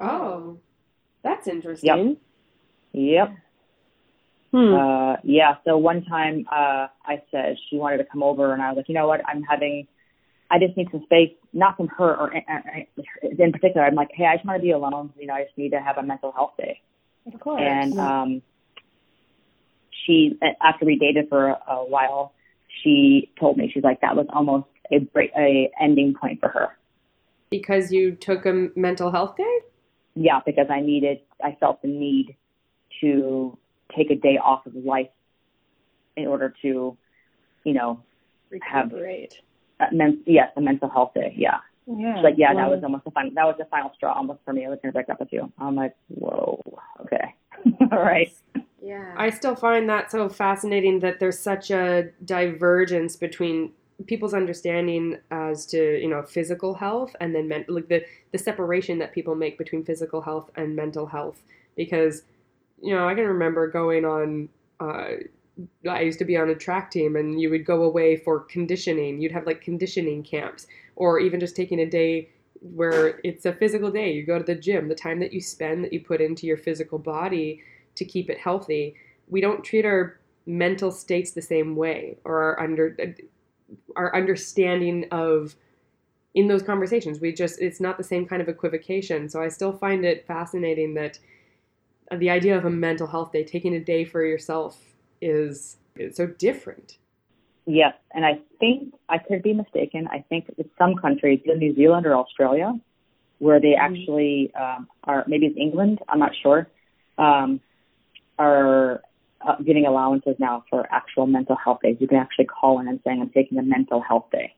oh, 0.00 0.58
that's 1.22 1.46
interesting. 1.48 2.16
Yep. 2.92 3.28
Yep. 3.28 3.36
Hmm. 4.52 4.74
Uh, 4.74 5.16
yeah. 5.24 5.56
So 5.64 5.76
one 5.76 6.04
time, 6.04 6.46
uh, 6.50 6.86
I 7.04 7.22
said 7.30 7.56
she 7.68 7.76
wanted 7.76 7.98
to 7.98 8.04
come 8.04 8.22
over, 8.22 8.52
and 8.52 8.62
I 8.62 8.70
was 8.70 8.76
like, 8.76 8.88
you 8.88 8.94
know 8.94 9.06
what? 9.08 9.20
I'm 9.26 9.42
having, 9.42 9.86
I 10.50 10.58
just 10.58 10.76
need 10.76 10.88
some 10.92 11.02
space, 11.04 11.32
not 11.52 11.76
from 11.76 11.88
her 11.88 12.16
or 12.16 12.34
uh, 12.34 13.30
in 13.38 13.52
particular. 13.52 13.84
I'm 13.86 13.94
like, 13.94 14.10
hey, 14.14 14.24
I 14.26 14.36
just 14.36 14.46
want 14.46 14.58
to 14.58 14.62
be 14.62 14.70
alone. 14.70 15.12
You 15.18 15.26
know, 15.26 15.34
I 15.34 15.44
just 15.44 15.58
need 15.58 15.70
to 15.70 15.80
have 15.80 15.98
a 15.98 16.02
mental 16.02 16.32
health 16.32 16.52
day. 16.56 16.80
Of 17.32 17.40
course. 17.40 17.60
And 17.64 17.98
um, 17.98 18.42
she, 20.06 20.38
after 20.62 20.86
we 20.86 20.96
dated 20.96 21.28
for 21.28 21.48
a, 21.48 21.58
a 21.68 21.84
while, 21.84 22.32
she 22.82 23.32
told 23.40 23.56
me 23.56 23.70
she's 23.72 23.82
like 23.82 24.00
that 24.02 24.14
was 24.14 24.26
almost 24.32 24.66
a 24.92 25.00
break, 25.00 25.32
a 25.36 25.70
ending 25.80 26.14
point 26.14 26.38
for 26.40 26.48
her. 26.48 26.68
because 27.50 27.92
you 27.92 28.12
took 28.14 28.46
a 28.46 28.68
mental 28.76 29.10
health 29.10 29.36
day? 29.36 29.58
Yeah, 30.14 30.40
because 30.44 30.66
I 30.70 30.80
needed, 30.80 31.18
I 31.42 31.56
felt 31.58 31.82
the 31.82 31.88
need 31.88 32.36
to 33.00 33.58
take 33.94 34.10
a 34.10 34.14
day 34.16 34.38
off 34.42 34.66
of 34.66 34.74
life 34.74 35.08
in 36.16 36.26
order 36.26 36.54
to, 36.62 36.96
you 37.64 37.72
know, 37.74 38.02
have 38.62 38.86
Recuperate. 38.92 39.40
a 39.80 39.94
men- 39.94 40.22
yes, 40.26 40.50
a 40.56 40.60
mental 40.60 40.88
health 40.88 41.12
day. 41.14 41.34
Yeah. 41.36 41.58
Yeah. 41.86 42.16
She's 42.16 42.24
like, 42.24 42.34
yeah, 42.36 42.52
that 42.54 42.68
was 42.68 42.82
almost 42.82 43.04
the 43.04 43.10
final, 43.12 43.30
that 43.34 43.44
was 43.44 43.56
the 43.58 43.64
final 43.66 43.92
straw 43.94 44.12
almost 44.14 44.40
for 44.44 44.52
me. 44.52 44.66
I 44.66 44.68
was 44.70 44.78
going 44.82 44.92
to 44.92 44.96
break 44.96 45.08
up 45.08 45.20
with 45.20 45.32
you. 45.32 45.52
I'm 45.58 45.76
like, 45.76 45.94
whoa, 46.08 46.60
okay. 47.02 47.34
All 47.92 47.98
right. 48.00 48.32
yeah. 48.82 49.14
I 49.16 49.30
still 49.30 49.54
find 49.54 49.88
that 49.88 50.10
so 50.10 50.28
fascinating 50.28 50.98
that 51.00 51.20
there's 51.20 51.38
such 51.38 51.70
a 51.70 52.10
divergence 52.24 53.14
between 53.14 53.72
people's 54.06 54.34
understanding 54.34 55.16
as 55.30 55.64
to 55.64 55.98
you 56.02 56.06
know 56.06 56.20
physical 56.22 56.74
health 56.74 57.16
and 57.18 57.34
then 57.34 57.48
men- 57.48 57.64
like 57.66 57.88
the 57.88 58.04
the 58.30 58.36
separation 58.36 58.98
that 58.98 59.10
people 59.10 59.34
make 59.34 59.56
between 59.56 59.82
physical 59.82 60.20
health 60.20 60.50
and 60.56 60.76
mental 60.76 61.06
health 61.06 61.40
because 61.76 62.22
you 62.80 62.94
know 62.94 63.08
I 63.08 63.14
can 63.14 63.24
remember 63.24 63.68
going 63.68 64.04
on 64.04 64.48
uh, 64.80 65.08
I 65.88 66.00
used 66.02 66.18
to 66.18 66.24
be 66.24 66.36
on 66.36 66.50
a 66.50 66.54
track 66.54 66.90
team 66.90 67.16
and 67.16 67.40
you 67.40 67.48
would 67.50 67.64
go 67.64 67.82
away 67.84 68.16
for 68.16 68.40
conditioning. 68.40 69.22
You'd 69.22 69.32
have 69.32 69.46
like 69.46 69.62
conditioning 69.62 70.22
camps 70.22 70.66
or 70.96 71.18
even 71.18 71.40
just 71.40 71.56
taking 71.56 71.80
a 71.80 71.88
day 71.88 72.28
where 72.60 73.20
it's 73.24 73.46
a 73.46 73.54
physical 73.54 73.90
day. 73.90 74.12
You 74.12 74.26
go 74.26 74.36
to 74.38 74.44
the 74.44 74.54
gym. 74.54 74.88
The 74.88 74.94
time 74.94 75.18
that 75.20 75.32
you 75.32 75.40
spend 75.40 75.82
that 75.82 75.94
you 75.94 76.00
put 76.00 76.20
into 76.20 76.46
your 76.46 76.58
physical 76.58 76.98
body 76.98 77.62
to 77.94 78.04
keep 78.04 78.28
it 78.28 78.38
healthy 78.38 78.96
we 79.28 79.40
don't 79.40 79.64
treat 79.64 79.84
our 79.84 80.18
mental 80.46 80.90
states 80.90 81.32
the 81.32 81.42
same 81.42 81.76
way 81.76 82.16
or 82.24 82.42
our 82.42 82.60
under 82.60 82.96
our 83.96 84.14
understanding 84.14 85.06
of 85.10 85.56
in 86.34 86.48
those 86.48 86.62
conversations. 86.62 87.20
We 87.20 87.32
just 87.32 87.60
it's 87.60 87.80
not 87.80 87.98
the 87.98 88.04
same 88.04 88.26
kind 88.26 88.40
of 88.42 88.48
equivocation. 88.48 89.28
So 89.28 89.42
i 89.42 89.48
still 89.48 89.72
find 89.72 90.04
it 90.04 90.26
fascinating 90.26 90.94
that 90.94 91.18
the 92.14 92.30
idea 92.30 92.56
of 92.56 92.64
a 92.64 92.70
mental 92.70 93.06
health 93.06 93.32
day 93.32 93.44
taking 93.44 93.74
a 93.74 93.80
day 93.80 94.04
for 94.04 94.24
yourself 94.24 94.78
is, 95.20 95.76
is 95.96 96.16
so 96.16 96.26
different 96.26 96.98
Yes, 97.66 97.94
and 98.14 98.24
I 98.24 98.38
think 98.60 98.94
I 99.08 99.18
could 99.18 99.42
be 99.42 99.52
mistaken. 99.52 100.06
I 100.10 100.24
think 100.28 100.46
it's 100.56 100.70
some 100.78 100.94
countries, 100.96 101.40
either 101.44 101.56
New 101.58 101.74
Zealand 101.74 102.06
or 102.06 102.14
Australia, 102.14 102.72
where 103.38 103.60
they 103.60 103.74
actually 103.74 104.52
um, 104.54 104.86
are. 105.04 105.24
Maybe 105.26 105.46
it's 105.46 105.58
England. 105.58 105.98
I'm 106.08 106.20
not 106.20 106.32
sure. 106.42 106.68
Um, 107.18 107.60
are 108.38 109.02
uh, 109.46 109.56
giving 109.64 109.86
allowances 109.86 110.36
now 110.38 110.64
for 110.70 110.86
actual 110.92 111.26
mental 111.26 111.56
health 111.56 111.80
days. 111.82 111.96
You 111.98 112.06
can 112.06 112.18
actually 112.18 112.46
call 112.46 112.78
in 112.80 112.86
and 112.86 113.00
saying, 113.04 113.20
"I'm 113.20 113.30
taking 113.30 113.58
a 113.58 113.62
mental 113.62 114.00
health 114.00 114.26
day." 114.30 114.54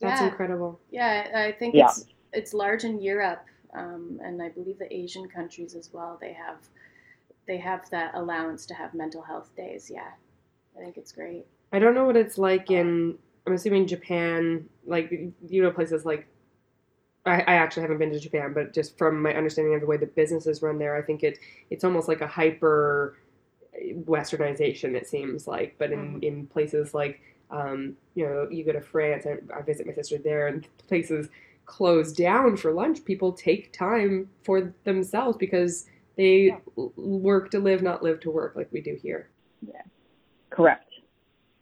that's 0.00 0.20
Yeah. 0.20 0.28
incredible 0.28 0.80
Yeah, 0.90 1.30
I 1.34 1.52
think 1.52 1.74
Yeah. 1.74 1.86
it's 1.86 2.06
it's 2.32 2.54
large 2.54 2.84
in 2.84 3.00
Europe, 3.00 3.44
um, 3.74 4.20
and 4.22 4.40
I 4.40 4.48
believe 4.50 4.78
the 4.78 4.92
Asian 4.94 5.28
countries 5.28 5.74
as 5.74 5.92
well. 5.92 6.16
They 6.20 6.32
have 6.32 6.58
they 7.46 7.58
have 7.58 7.88
that 7.90 8.14
allowance 8.14 8.66
to 8.66 8.74
have 8.74 8.94
mental 8.94 9.22
health 9.22 9.54
days. 9.56 9.90
Yeah, 9.92 10.10
I 10.76 10.80
think 10.80 10.96
it's 10.96 11.12
great. 11.12 11.46
I 11.72 11.78
don't 11.78 11.94
know 11.94 12.04
what 12.04 12.16
it's 12.16 12.38
like 12.38 12.70
in. 12.70 13.18
I'm 13.46 13.54
assuming 13.54 13.86
Japan, 13.86 14.68
like 14.86 15.10
you 15.10 15.62
know, 15.62 15.70
places 15.70 16.04
like. 16.04 16.26
I, 17.24 17.40
I 17.42 17.54
actually 17.54 17.82
haven't 17.82 17.98
been 17.98 18.10
to 18.10 18.18
Japan, 18.18 18.52
but 18.52 18.74
just 18.74 18.98
from 18.98 19.22
my 19.22 19.32
understanding 19.32 19.74
of 19.76 19.80
the 19.80 19.86
way 19.86 19.96
the 19.96 20.06
businesses 20.06 20.60
run 20.60 20.76
there, 20.78 20.96
I 20.96 21.02
think 21.02 21.22
it 21.22 21.38
it's 21.70 21.84
almost 21.84 22.08
like 22.08 22.20
a 22.20 22.26
hyper 22.26 23.16
westernization. 24.04 24.94
It 24.94 25.06
seems 25.08 25.46
like, 25.46 25.76
but 25.78 25.92
in 25.92 26.20
Mhm. 26.20 26.22
in 26.22 26.46
places 26.46 26.94
like 26.94 27.20
um, 27.50 27.96
you 28.14 28.24
know, 28.26 28.48
you 28.50 28.64
go 28.64 28.72
to 28.72 28.80
France. 28.80 29.26
I, 29.26 29.36
I 29.54 29.60
visit 29.62 29.86
my 29.86 29.92
sister 29.92 30.16
there, 30.18 30.46
and 30.48 30.66
places 30.88 31.28
close 31.66 32.12
down 32.12 32.56
for 32.56 32.72
lunch. 32.72 33.04
People 33.04 33.32
take 33.32 33.72
time 33.72 34.30
for 34.42 34.72
themselves 34.84 35.36
because 35.36 35.86
they 36.16 36.46
Yeah. 36.46 36.58
work 36.96 37.50
to 37.50 37.58
live, 37.58 37.82
not 37.82 38.02
live 38.02 38.20
to 38.20 38.30
work, 38.30 38.54
like 38.56 38.70
we 38.72 38.80
do 38.80 38.94
here. 39.00 39.30
Yeah, 39.62 39.82
Correct. 40.50 40.88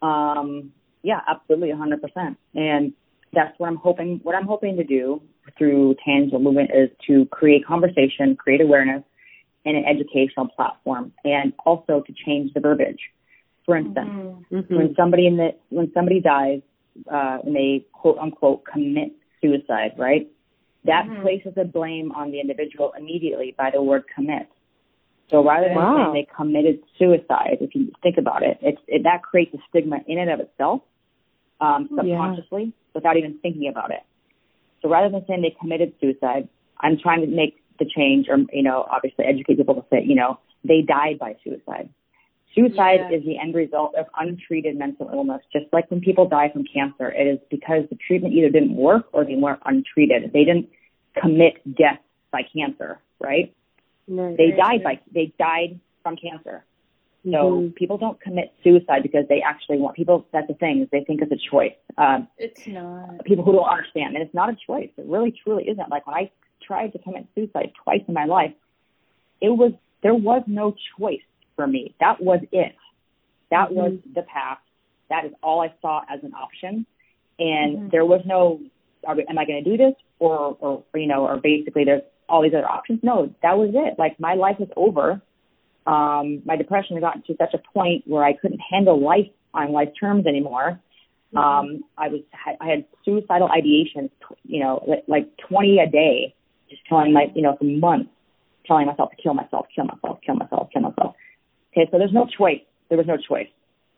Um, 0.01 0.71
yeah, 1.03 1.21
absolutely, 1.27 1.69
100%. 1.71 2.35
And 2.55 2.93
that's 3.33 3.57
what 3.59 3.67
I'm 3.67 3.75
hoping. 3.77 4.19
What 4.23 4.35
I'm 4.35 4.45
hoping 4.45 4.75
to 4.77 4.83
do 4.83 5.21
through 5.57 5.95
Tangible 6.03 6.39
Movement 6.39 6.71
is 6.73 6.89
to 7.07 7.25
create 7.27 7.65
conversation, 7.65 8.35
create 8.35 8.61
awareness, 8.61 9.03
and 9.65 9.77
an 9.77 9.85
educational 9.85 10.47
platform, 10.47 11.13
and 11.23 11.53
also 11.65 12.01
to 12.01 12.13
change 12.25 12.51
the 12.53 12.59
verbiage. 12.59 12.99
For 13.65 13.77
instance, 13.77 14.09
Mm-hmm. 14.09 14.55
Mhm. 14.57 14.75
when 14.77 14.95
somebody 14.95 15.27
in 15.27 15.37
the 15.37 15.55
when 15.69 15.91
somebody 15.93 16.19
dies 16.19 16.61
uh, 17.11 17.37
and 17.43 17.55
they 17.55 17.85
quote 17.93 18.17
unquote 18.17 18.65
commit 18.65 19.11
suicide, 19.41 19.93
right? 19.97 20.27
That 20.85 21.05
Mhm. 21.07 21.21
places 21.21 21.53
the 21.55 21.65
blame 21.65 22.11
on 22.13 22.31
the 22.31 22.39
individual 22.39 22.91
immediately 22.97 23.51
by 23.57 23.69
the 23.69 23.81
word 23.81 24.05
commit. 24.07 24.47
So 25.29 25.43
rather 25.43 25.67
than 25.69 25.77
Wow. 25.77 25.95
saying 25.95 26.13
they 26.13 26.23
committed 26.35 26.83
suicide, 26.97 27.59
if 27.61 27.73
you 27.75 27.91
think 28.01 28.17
about 28.17 28.43
it, 28.43 28.57
it's 28.61 28.81
it, 28.87 29.03
that 29.03 29.21
creates 29.21 29.53
a 29.53 29.59
stigma 29.69 30.01
in 30.07 30.17
and 30.17 30.29
of 30.29 30.39
itself, 30.39 30.81
um, 31.61 31.87
Yeah. 31.91 31.97
subconsciously, 31.97 32.73
without 32.93 33.15
even 33.15 33.37
thinking 33.39 33.67
about 33.67 33.91
it. 33.91 34.03
So 34.81 34.89
rather 34.89 35.09
than 35.09 35.25
saying 35.27 35.41
they 35.41 35.51
committed 35.51 35.93
suicide, 36.01 36.49
I'm 36.79 36.97
trying 36.97 37.21
to 37.21 37.27
make 37.27 37.61
the 37.77 37.85
change, 37.85 38.27
or 38.27 38.37
you 38.51 38.63
know, 38.63 38.85
obviously 38.89 39.25
educate 39.25 39.55
people 39.57 39.75
to 39.75 39.85
say, 39.89 40.03
you 40.03 40.15
know, 40.15 40.39
they 40.63 40.81
died 40.81 41.19
by 41.19 41.35
suicide. 41.43 41.89
Suicide 42.55 43.07
Yeah. 43.09 43.17
is 43.17 43.23
the 43.23 43.37
end 43.37 43.55
result 43.55 43.95
of 43.95 44.07
untreated 44.19 44.77
mental 44.77 45.09
illness. 45.13 45.41
Just 45.53 45.71
like 45.71 45.89
when 45.89 46.01
people 46.01 46.27
die 46.27 46.49
from 46.49 46.63
cancer, 46.65 47.09
it 47.09 47.25
is 47.27 47.39
because 47.49 47.87
the 47.89 47.95
treatment 47.95 48.33
either 48.33 48.49
didn't 48.49 48.75
work 48.75 49.07
or 49.13 49.23
they 49.23 49.35
weren't 49.35 49.61
untreated. 49.65 50.31
They 50.33 50.43
didn't 50.43 50.69
commit 51.15 51.61
death 51.75 51.99
by 52.31 52.43
cancer, 52.43 52.99
right? 53.19 53.53
Right. 54.07 54.35
They 54.37 54.51
died 54.51 54.83
by 54.83 54.99
they 55.13 55.31
died 55.39 55.79
from 56.03 56.17
cancer. 56.17 56.65
So 57.23 57.61
Mhm. 57.61 57.75
people 57.75 57.97
don't 57.97 58.19
commit 58.19 58.51
suicide 58.63 59.03
because 59.03 59.27
they 59.27 59.41
actually 59.43 59.77
want 59.77 59.95
people. 59.95 60.25
That's 60.31 60.47
the 60.47 60.55
thing 60.55 60.81
is 60.81 60.89
they 60.89 61.03
think 61.03 61.21
it's 61.21 61.31
a 61.31 61.37
choice. 61.37 61.75
Um, 61.97 62.27
It's 62.37 62.67
not. 62.67 63.23
people 63.25 63.43
who 63.45 63.53
don't 63.53 63.69
understand, 63.69 64.15
and 64.15 64.23
it's 64.23 64.33
not 64.33 64.49
a 64.49 64.55
choice. 64.55 64.89
It 64.97 65.05
really 65.05 65.31
truly 65.31 65.69
isn't. 65.69 65.89
Like 65.89 66.07
when 66.07 66.15
I 66.15 66.31
tried 66.61 66.91
to 66.93 66.99
commit 66.99 67.27
suicide 67.35 67.71
twice 67.75 68.03
in 68.07 68.13
my 68.13 68.25
life, 68.25 68.53
it 69.39 69.49
was 69.49 69.71
there 70.01 70.15
was 70.15 70.41
no 70.47 70.75
choice 70.97 71.21
for 71.61 71.67
me. 71.67 71.93
That 71.99 72.21
was 72.21 72.39
it. 72.51 72.75
That 73.51 73.71
was 73.71 73.93
the 74.15 74.23
path. 74.23 74.57
That 75.09 75.25
is 75.25 75.31
all 75.43 75.61
I 75.61 75.71
saw 75.81 76.01
as 76.09 76.23
an 76.23 76.33
option, 76.33 76.85
and 77.37 77.77
Mhm. 77.77 77.91
there 77.91 78.05
was 78.05 78.21
no. 78.25 78.59
Are 79.05 79.17
am 79.29 79.37
I 79.37 79.45
going 79.45 79.63
to 79.63 79.69
do 79.69 79.77
this, 79.77 79.95
or, 80.19 80.55
or 80.59 80.83
you 80.95 81.07
know, 81.07 81.25
or 81.27 81.37
basically 81.37 81.83
there's 81.83 82.03
all 82.29 82.41
these 82.41 82.53
other 82.53 82.69
options? 82.69 83.03
No, 83.03 83.33
that 83.41 83.57
was 83.57 83.71
it. 83.73 83.97
Like 83.99 84.19
my 84.19 84.35
life 84.35 84.59
was 84.59 84.69
over. 84.75 85.21
Um, 85.87 86.41
my 86.45 86.55
depression 86.55 86.95
had 86.95 87.01
gotten 87.01 87.23
to 87.23 87.35
such 87.37 87.53
a 87.53 87.57
point 87.73 88.03
where 88.07 88.23
I 88.23 88.33
couldn't 88.33 88.59
handle 88.59 88.99
life 88.99 89.29
on 89.53 89.71
life 89.71 89.89
terms 89.99 90.25
anymore. 90.27 90.79
Um, 91.35 91.83
I 91.97 92.09
was 92.09 92.21
I 92.59 92.67
had 92.67 92.85
suicidal 93.05 93.49
ideations, 93.49 94.11
you 94.43 94.59
know, 94.59 94.83
like, 94.85 95.03
like 95.07 95.37
20 95.37 95.79
a 95.79 95.87
day, 95.87 96.35
just 96.69 96.85
telling 96.85 97.11
my, 97.13 97.31
you 97.33 97.41
know, 97.41 97.55
for 97.57 97.63
months, 97.63 98.11
telling 98.65 98.85
myself 98.85 99.09
to 99.11 99.15
kill 99.21 99.33
myself, 99.33 99.65
kill 99.73 99.85
myself, 99.85 100.19
kill 100.25 100.35
myself, 100.35 100.69
kill 100.71 100.81
myself. 100.83 101.15
Okay, 101.71 101.89
so 101.91 101.97
there's 101.97 102.13
no 102.13 102.27
choice. 102.37 102.61
There 102.89 102.97
was 102.97 103.07
no 103.07 103.17
choice, 103.17 103.47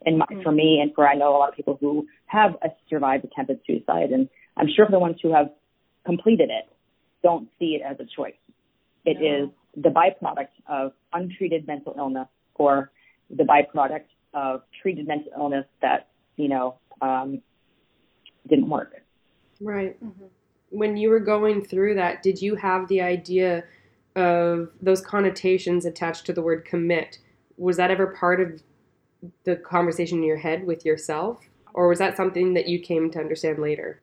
and 0.05 0.19
my, 0.19 0.25
for 0.43 0.51
me, 0.51 0.79
and 0.81 0.93
for 0.93 1.07
I 1.07 1.15
know 1.15 1.35
a 1.35 1.37
lot 1.37 1.49
of 1.49 1.55
people 1.55 1.77
who 1.81 2.07
have 2.27 2.51
survived 2.89 3.25
attempted 3.25 3.59
suicide, 3.65 4.11
and 4.11 4.29
I'm 4.55 4.67
sure 4.75 4.85
for 4.85 4.91
the 4.91 4.99
ones 4.99 5.17
who 5.21 5.33
have 5.33 5.47
completed 6.05 6.49
it 6.49 6.71
don't 7.23 7.49
see 7.57 7.77
it 7.77 7.81
as 7.83 7.97
a 7.99 8.05
choice. 8.15 8.35
It 9.05 9.17
no. 9.19 9.45
is 9.45 9.49
the 9.83 9.89
byproduct 9.89 10.49
of 10.67 10.91
untreated 11.13 11.65
mental 11.65 11.95
illness 11.97 12.27
or 12.55 12.91
the 13.29 13.43
byproduct 13.43 14.05
of 14.33 14.61
treated 14.81 15.07
mental 15.07 15.31
illness 15.37 15.65
that, 15.81 16.09
you 16.35 16.49
know, 16.49 16.77
um, 17.01 17.41
didn't 18.47 18.69
work. 18.69 18.93
Right. 19.61 20.01
Mm-hmm. 20.03 20.25
When 20.69 20.97
you 20.97 21.09
were 21.09 21.19
going 21.19 21.63
through 21.63 21.95
that, 21.95 22.23
did 22.23 22.41
you 22.41 22.55
have 22.55 22.87
the 22.87 23.01
idea 23.01 23.63
of 24.15 24.69
those 24.81 25.01
connotations 25.01 25.85
attached 25.85 26.25
to 26.25 26.33
the 26.33 26.41
word 26.41 26.65
commit? 26.65 27.19
Was 27.57 27.77
that 27.77 27.91
ever 27.91 28.07
part 28.07 28.41
of 28.41 28.61
the 29.45 29.55
conversation 29.55 30.19
in 30.19 30.23
your 30.23 30.37
head 30.37 30.65
with 30.65 30.85
yourself? 30.85 31.39
Or 31.73 31.87
was 31.87 31.99
that 31.99 32.15
something 32.17 32.53
that 32.53 32.67
you 32.67 32.79
came 32.79 33.09
to 33.11 33.19
understand 33.19 33.59
later? 33.59 34.01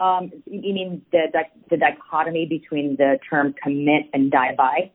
Um, 0.00 0.30
you 0.46 0.74
mean 0.74 1.02
the, 1.12 1.26
the 1.70 1.76
dichotomy 1.76 2.46
between 2.46 2.96
the 2.96 3.18
term 3.28 3.54
commit 3.62 4.04
and 4.12 4.30
die 4.30 4.54
by? 4.56 4.90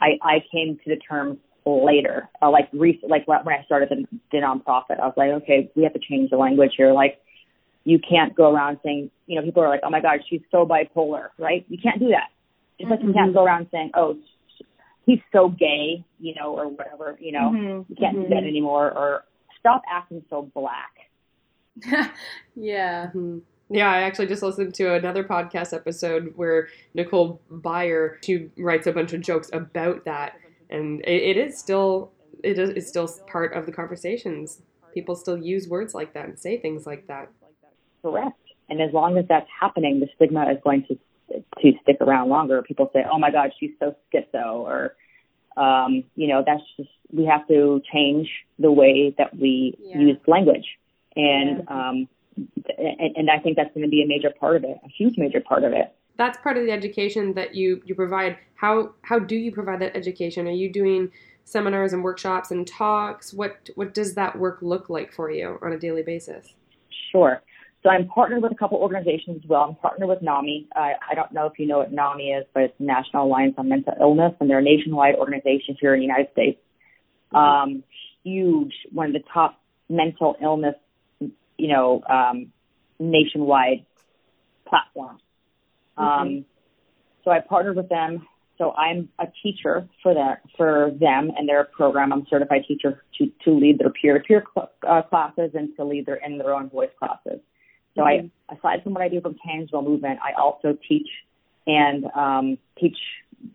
I, 0.00 0.18
I 0.22 0.44
came 0.52 0.78
to 0.84 0.90
the 0.90 0.96
term 0.96 1.38
later, 1.66 2.28
uh, 2.42 2.50
like 2.50 2.68
recent, 2.72 3.10
like 3.10 3.26
when 3.26 3.38
I 3.48 3.64
started 3.64 3.88
the, 3.88 4.06
the 4.32 4.38
nonprofit, 4.38 5.00
I 5.00 5.06
was 5.06 5.14
like, 5.16 5.30
okay, 5.42 5.70
we 5.74 5.82
have 5.82 5.94
to 5.94 5.98
change 5.98 6.30
the 6.30 6.36
language 6.36 6.72
here. 6.76 6.92
Like, 6.92 7.20
you 7.84 7.98
can't 7.98 8.34
go 8.34 8.52
around 8.52 8.78
saying, 8.84 9.10
you 9.26 9.36
know, 9.36 9.44
people 9.44 9.62
are 9.62 9.68
like, 9.68 9.80
oh 9.82 9.90
my 9.90 10.00
God, 10.00 10.20
she's 10.28 10.40
so 10.50 10.66
bipolar, 10.66 11.28
right? 11.38 11.64
You 11.68 11.78
can't 11.82 12.00
do 12.00 12.08
that. 12.08 12.28
Just 12.78 12.90
like 12.90 13.00
mm-hmm. 13.00 13.08
you 13.08 13.14
can't 13.14 13.34
go 13.34 13.44
around 13.44 13.68
saying, 13.70 13.90
oh, 13.94 14.16
he's 15.06 15.20
so 15.32 15.48
gay, 15.48 16.04
you 16.18 16.34
know, 16.34 16.56
or 16.56 16.68
whatever, 16.68 17.16
you 17.20 17.32
know, 17.32 17.50
mm-hmm. 17.50 17.92
you 17.92 17.96
can't 17.96 18.16
mm-hmm. 18.16 18.28
do 18.28 18.28
that 18.30 18.44
anymore, 18.44 18.90
or 18.90 19.24
stop 19.58 19.82
acting 19.90 20.24
so 20.30 20.50
black. 20.54 21.10
yeah. 22.54 23.06
Mm-hmm. 23.06 23.38
Yeah, 23.70 23.90
I 23.90 24.02
actually 24.02 24.26
just 24.26 24.42
listened 24.42 24.74
to 24.74 24.94
another 24.94 25.24
podcast 25.24 25.72
episode 25.72 26.32
where 26.36 26.68
Nicole 26.92 27.40
Byer 27.50 28.16
she 28.22 28.50
writes 28.58 28.86
a 28.86 28.92
bunch 28.92 29.14
of 29.14 29.22
jokes 29.22 29.48
about 29.52 30.04
that, 30.04 30.34
and 30.68 31.00
it, 31.00 31.36
it 31.36 31.36
is 31.38 31.58
still 31.58 32.12
it 32.42 32.58
is 32.58 32.70
it's 32.70 32.88
still 32.88 33.08
part 33.26 33.54
of 33.54 33.64
the 33.64 33.72
conversations. 33.72 34.60
People 34.92 35.16
still 35.16 35.38
use 35.38 35.66
words 35.66 35.94
like 35.94 36.12
that 36.12 36.26
and 36.26 36.38
say 36.38 36.58
things 36.58 36.86
like 36.86 37.06
that. 37.08 37.30
Correct. 38.02 38.38
And 38.68 38.80
as 38.80 38.92
long 38.92 39.18
as 39.18 39.24
that's 39.28 39.48
happening, 39.60 39.98
the 39.98 40.08
stigma 40.14 40.50
is 40.50 40.58
going 40.62 40.84
to 40.86 40.98
to 41.30 41.72
stick 41.82 41.96
around 42.00 42.28
longer. 42.28 42.62
People 42.62 42.90
say, 42.92 43.04
"Oh 43.10 43.18
my 43.18 43.30
God, 43.30 43.52
she's 43.58 43.72
so 43.78 43.94
schizo," 44.12 44.56
or 44.56 44.94
um, 45.56 46.04
you 46.16 46.28
know, 46.28 46.42
that's 46.46 46.62
just 46.76 46.90
we 47.12 47.24
have 47.26 47.46
to 47.48 47.80
change 47.92 48.28
the 48.58 48.72
way 48.72 49.14
that 49.18 49.36
we 49.36 49.76
yeah. 49.80 49.98
use 49.98 50.18
language, 50.26 50.66
and 51.16 51.64
yeah. 51.68 51.88
um, 51.88 52.08
and, 52.78 53.16
and 53.16 53.30
I 53.30 53.38
think 53.38 53.56
that's 53.56 53.72
going 53.74 53.84
to 53.84 53.90
be 53.90 54.02
a 54.02 54.06
major 54.06 54.30
part 54.30 54.56
of 54.56 54.64
it, 54.64 54.78
a 54.84 54.88
huge 54.88 55.16
major 55.16 55.40
part 55.40 55.64
of 55.64 55.72
it. 55.72 55.94
That's 56.16 56.38
part 56.38 56.56
of 56.56 56.64
the 56.64 56.72
education 56.72 57.34
that 57.34 57.54
you 57.54 57.82
you 57.84 57.94
provide. 57.94 58.38
How 58.56 58.92
how 59.02 59.18
do 59.18 59.36
you 59.36 59.52
provide 59.52 59.80
that 59.80 59.96
education? 59.96 60.46
Are 60.46 60.52
you 60.52 60.70
doing 60.70 61.10
seminars 61.44 61.92
and 61.92 62.02
workshops 62.02 62.50
and 62.50 62.66
talks? 62.66 63.32
What 63.32 63.70
what 63.74 63.94
does 63.94 64.14
that 64.14 64.38
work 64.38 64.58
look 64.62 64.88
like 64.88 65.12
for 65.12 65.30
you 65.30 65.58
on 65.62 65.72
a 65.72 65.78
daily 65.78 66.02
basis? 66.02 66.54
Sure. 67.12 67.42
So 67.84 67.90
I'm 67.90 68.08
partnered 68.08 68.42
with 68.42 68.50
a 68.50 68.54
couple 68.54 68.78
organizations 68.78 69.42
as 69.44 69.48
well. 69.48 69.60
I'm 69.60 69.76
partnered 69.76 70.08
with 70.08 70.22
NAMI. 70.22 70.68
I, 70.74 70.94
I 71.10 71.14
don't 71.14 71.32
know 71.32 71.46
if 71.46 71.58
you 71.58 71.66
know 71.66 71.78
what 71.78 71.92
NAMI 71.92 72.30
is, 72.30 72.46
but 72.54 72.62
it's 72.62 72.74
National 72.80 73.26
Alliance 73.26 73.54
on 73.58 73.68
Mental 73.68 73.92
Illness, 74.00 74.32
and 74.40 74.48
they're 74.48 74.58
a 74.58 74.62
nationwide 74.62 75.16
organization 75.16 75.76
here 75.78 75.92
in 75.94 76.00
the 76.00 76.06
United 76.06 76.28
States. 76.32 76.58
Mm-hmm. 77.32 77.36
Um, 77.36 77.84
huge, 78.24 78.72
one 78.90 79.08
of 79.08 79.12
the 79.12 79.22
top 79.32 79.60
mental 79.90 80.34
illness 80.42 80.76
you 81.58 81.68
know, 81.68 82.02
um, 82.08 82.52
nationwide 82.98 83.84
platform. 84.66 85.18
Mm-hmm. 85.98 86.02
Um, 86.02 86.44
so 87.24 87.30
I 87.30 87.40
partnered 87.40 87.76
with 87.76 87.88
them. 87.88 88.26
So 88.58 88.72
I'm 88.72 89.08
a 89.18 89.26
teacher 89.42 89.88
for 90.02 90.14
that 90.14 90.42
for 90.56 90.92
them 91.00 91.32
and 91.36 91.48
their 91.48 91.64
program. 91.64 92.12
I'm 92.12 92.20
a 92.20 92.26
certified 92.30 92.62
teacher 92.68 93.02
to 93.18 93.26
to 93.44 93.50
lead 93.50 93.80
their 93.80 93.90
peer-to-peer 93.90 94.44
uh, 94.88 95.02
classes 95.02 95.50
and 95.54 95.74
to 95.76 95.84
lead 95.84 96.06
their 96.06 96.16
in 96.24 96.38
their 96.38 96.54
own 96.54 96.70
voice 96.70 96.90
classes. 96.98 97.40
So 97.96 98.02
mm-hmm. 98.02 98.26
I, 98.48 98.54
aside 98.54 98.82
from 98.82 98.94
what 98.94 99.02
I 99.02 99.08
do 99.08 99.20
from 99.20 99.36
Tangible 99.46 99.82
Movement, 99.82 100.18
I 100.22 100.40
also 100.40 100.76
teach 100.86 101.08
and 101.66 102.04
um, 102.14 102.58
teach 102.78 102.96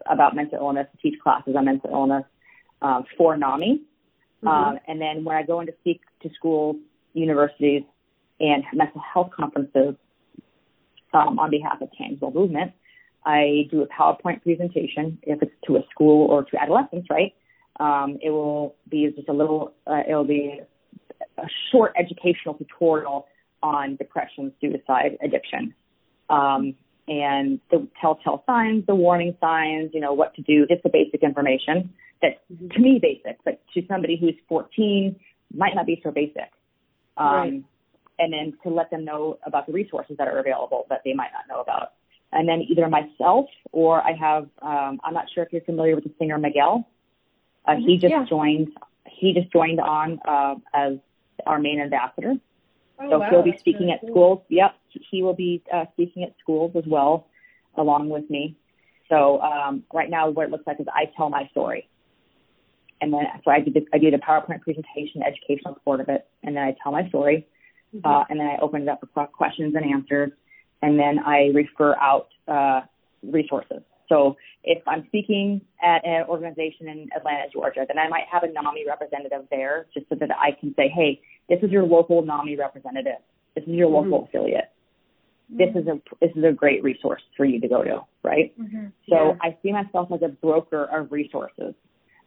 about 0.10 0.36
mental 0.36 0.60
illness, 0.60 0.88
teach 1.02 1.16
classes 1.22 1.56
on 1.56 1.66
mental 1.66 1.90
illness 1.92 2.24
uh, 2.82 3.02
for 3.18 3.38
NAMI. 3.38 3.82
Mm-hmm. 4.44 4.48
Um, 4.48 4.80
and 4.88 5.02
then 5.02 5.24
when 5.24 5.36
I 5.36 5.44
go 5.44 5.60
in 5.60 5.68
to 5.68 5.74
speak 5.82 6.02
to 6.24 6.30
schools 6.36 6.78
universities 7.14 7.84
and 8.40 8.64
mental 8.74 9.02
health 9.14 9.32
conferences 9.36 9.96
um, 11.14 11.40
on 11.40 11.50
behalf 11.50 11.82
of 11.82 11.90
Tangible 11.98 12.32
Movement. 12.32 12.72
I 13.26 13.68
do 13.70 13.82
a 13.82 13.88
PowerPoint 13.88 14.44
presentation 14.44 15.18
if 15.24 15.42
it's 15.42 15.52
to 15.68 15.76
a 15.78 15.82
school 15.92 16.30
or 16.30 16.44
to 16.46 16.62
adolescents, 16.62 17.08
right? 17.10 17.34
Um, 17.80 18.18
it 18.22 18.30
will 18.30 18.76
be 18.90 19.12
just 19.16 19.28
a 19.30 19.34
little, 19.34 19.74
uh, 19.88 20.02
it'll 20.08 20.24
be 20.24 20.62
a 21.38 21.48
short 21.72 21.94
educational 21.98 22.54
tutorial 22.56 23.28
on 23.62 23.96
depression, 23.96 24.52
suicide, 24.62 25.18
addiction, 25.24 25.74
um, 26.30 26.76
and 27.08 27.60
the 27.72 27.88
telltale 28.00 28.44
signs, 28.46 28.86
the 28.86 28.96
warning 28.96 29.36
signs, 29.42 29.92
you 29.94 30.00
know, 30.00 30.14
what 30.14 30.36
to 30.36 30.42
do, 30.44 30.68
just 30.68 30.84
the 30.84 30.90
basic 30.90 31.24
information 31.24 31.92
that 32.22 32.42
to 32.72 32.80
me 32.80 33.00
basic, 33.02 33.38
but 33.44 33.62
to 33.74 33.82
somebody 33.88 34.18
who's 34.18 34.36
14 34.48 35.16
might 35.54 35.76
not 35.76 35.86
be 35.86 36.00
so 36.04 36.12
basic. 36.12 36.52
Um, 37.18 37.28
right. 37.28 37.64
And 38.20 38.34
then 38.34 38.54
to 38.64 38.70
let 38.70 38.92
them 38.92 39.06
know 39.06 39.40
about 39.44 39.66
the 39.66 39.74
resources 39.74 40.18
that 40.18 40.28
are 40.28 40.40
available 40.40 40.86
that 40.90 41.02
they 41.06 41.14
might 41.14 41.32
not 41.32 41.48
know 41.54 41.62
about. 41.62 41.94
And 42.32 42.48
then 42.48 42.62
either 42.70 42.88
myself 42.88 43.48
or 43.72 44.02
I 44.02 44.12
have, 44.14 44.44
um, 44.62 45.00
I'm 45.04 45.14
not 45.14 45.26
sure 45.34 45.44
if 45.44 45.52
you're 45.52 45.62
familiar 45.62 45.96
with 45.96 46.04
the 46.04 46.12
singer 46.20 46.38
Miguel. 46.38 46.88
Uh, 47.66 47.72
mm-hmm. 47.72 47.88
He 47.88 47.98
just 47.98 48.12
yeah. 48.12 48.26
joined, 48.30 48.70
he 49.08 49.34
just 49.34 49.52
joined 49.52 49.80
on, 49.80 50.20
uh, 50.28 50.56
as 50.74 50.98
our 51.46 51.60
main 51.60 51.80
ambassador. 51.80 52.36
Oh, 53.00 53.10
so 53.10 53.20
wow. 53.20 53.30
he'll 53.30 53.44
be 53.44 53.56
speaking 53.58 53.88
really 53.88 53.94
at 53.94 54.02
cool. 54.02 54.10
schools. 54.10 54.42
Yep. 54.50 54.76
He 55.12 55.24
will 55.24 55.36
be 55.36 55.64
uh, 55.74 55.86
speaking 55.94 56.24
at 56.24 56.34
schools 56.42 56.74
as 56.76 56.84
well, 56.88 57.28
along 57.78 58.10
with 58.10 58.30
me. 58.30 58.58
So 59.10 59.42
um, 59.42 59.84
right 59.94 60.10
now, 60.10 60.30
what 60.30 60.46
it 60.46 60.52
looks 60.52 60.68
like 60.68 60.80
is 60.80 60.88
I 60.94 61.06
tell 61.16 61.30
my 61.30 61.48
story 61.50 61.90
and 63.02 63.14
then 63.14 63.22
so 63.44 63.52
I 63.52 63.60
do 63.60 63.72
the, 63.72 63.86
I 63.94 63.98
did 63.98 64.14
a 64.14 64.18
PowerPoint 64.18 64.62
presentation, 64.62 65.22
educational 65.24 65.78
part 65.86 66.02
of 66.02 66.10
it, 66.10 66.28
and 66.44 66.56
then 66.56 66.64
I 66.64 66.76
tell 66.82 66.92
my 66.92 67.08
story, 67.10 67.48
mm-hmm. 67.96 68.06
uh, 68.06 68.24
and 68.30 68.40
then 68.40 68.48
I 68.48 68.58
open 68.62 68.84
it 68.84 68.88
up 68.88 69.02
for 69.14 69.28
questions 69.28 69.76
and 69.76 69.86
answers, 69.86 70.32
and 70.82 71.00
then 71.00 71.20
I 71.20 71.52
refer 71.54 71.96
out 71.96 72.28
uh, 72.48 72.82
resources. 73.24 73.82
So 74.10 74.38
if 74.64 74.82
I'm 74.88 75.06
speaking 75.08 75.62
at 75.84 76.06
an 76.06 76.26
organization 76.28 76.90
in 76.90 77.10
Atlanta, 77.16 77.44
Georgia, 77.54 77.86
then 77.88 78.00
I 78.00 78.10
might 78.10 78.24
have 78.32 78.44
a 78.44 78.48
NAMI 78.48 78.86
representative 78.88 79.46
there 79.52 79.86
just 79.94 80.10
so 80.10 80.16
that 80.16 80.32
I 80.32 80.52
can 80.60 80.74
say, 80.76 80.90
hey, 80.90 81.22
this 81.50 81.60
is 81.64 81.72
your 81.72 81.84
local 81.84 82.22
NAMI 82.22 82.56
representative. 82.56 83.20
This 83.56 83.64
is 83.64 83.70
your 83.70 83.90
mm-hmm. 83.90 84.12
local 84.12 84.28
affiliate. 84.28 84.72
This 85.50 85.70
is 85.76 85.88
a 85.88 86.00
this 86.22 86.32
is 86.36 86.44
a 86.44 86.52
great 86.52 86.84
resource 86.84 87.24
for 87.36 87.44
you 87.44 87.60
to 87.60 87.68
go 87.68 87.84
to, 87.84 88.02
right? 88.24 88.54
Mm-hmm. 88.60 88.86
So. 89.10 89.36
I 89.42 89.58
see 89.64 89.72
myself 89.72 90.12
as 90.14 90.22
a 90.22 90.28
broker 90.28 90.86
of 90.86 91.12
resources. 91.12 91.74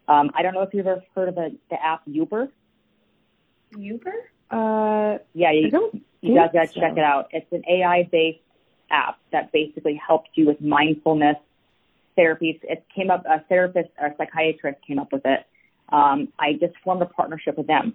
Um, 0.09 0.31
I 0.35 0.43
don't 0.43 0.55
know 0.55 0.63
if 0.63 0.75
you've 0.75 0.87
ever 0.87 1.03
heard 1.15 1.29
of 1.29 1.37
the, 1.37 1.57
the 1.71 1.77
app 1.81 2.05
Youper. 2.07 2.49
Youper? 3.77 4.13
Uh, 4.51 5.19
yeah, 5.35 5.53
you, 5.53 5.71
you 6.21 6.35
guys 6.35 6.51
got 6.53 6.67
to 6.67 6.73
so. 6.73 6.81
check 6.81 6.93
it 6.97 7.05
out. 7.05 7.29
It's 7.31 7.51
an 7.53 7.63
AI-based 7.69 8.41
app 8.91 9.19
that 9.31 9.53
basically 9.53 10.01
helps 10.05 10.31
you 10.35 10.47
with 10.47 10.61
mindfulness 10.61 11.37
therapies. 12.19 12.61
It 12.65 12.85
came 12.95 13.11
up, 13.11 13.25
a 13.27 13.41
therapist 13.49 13.91
or 13.99 14.09
a 14.09 14.17
psychiatrist 14.17 14.81
came 14.87 14.99
up 14.99 15.13
with 15.13 15.23
it. 15.25 15.47
Um, 15.91 16.29
I 16.39 16.55
just 16.55 16.75
formed 16.85 17.03
a 17.03 17.07
partnership 17.07 17.57
with 17.57 17.67
them. 17.67 17.95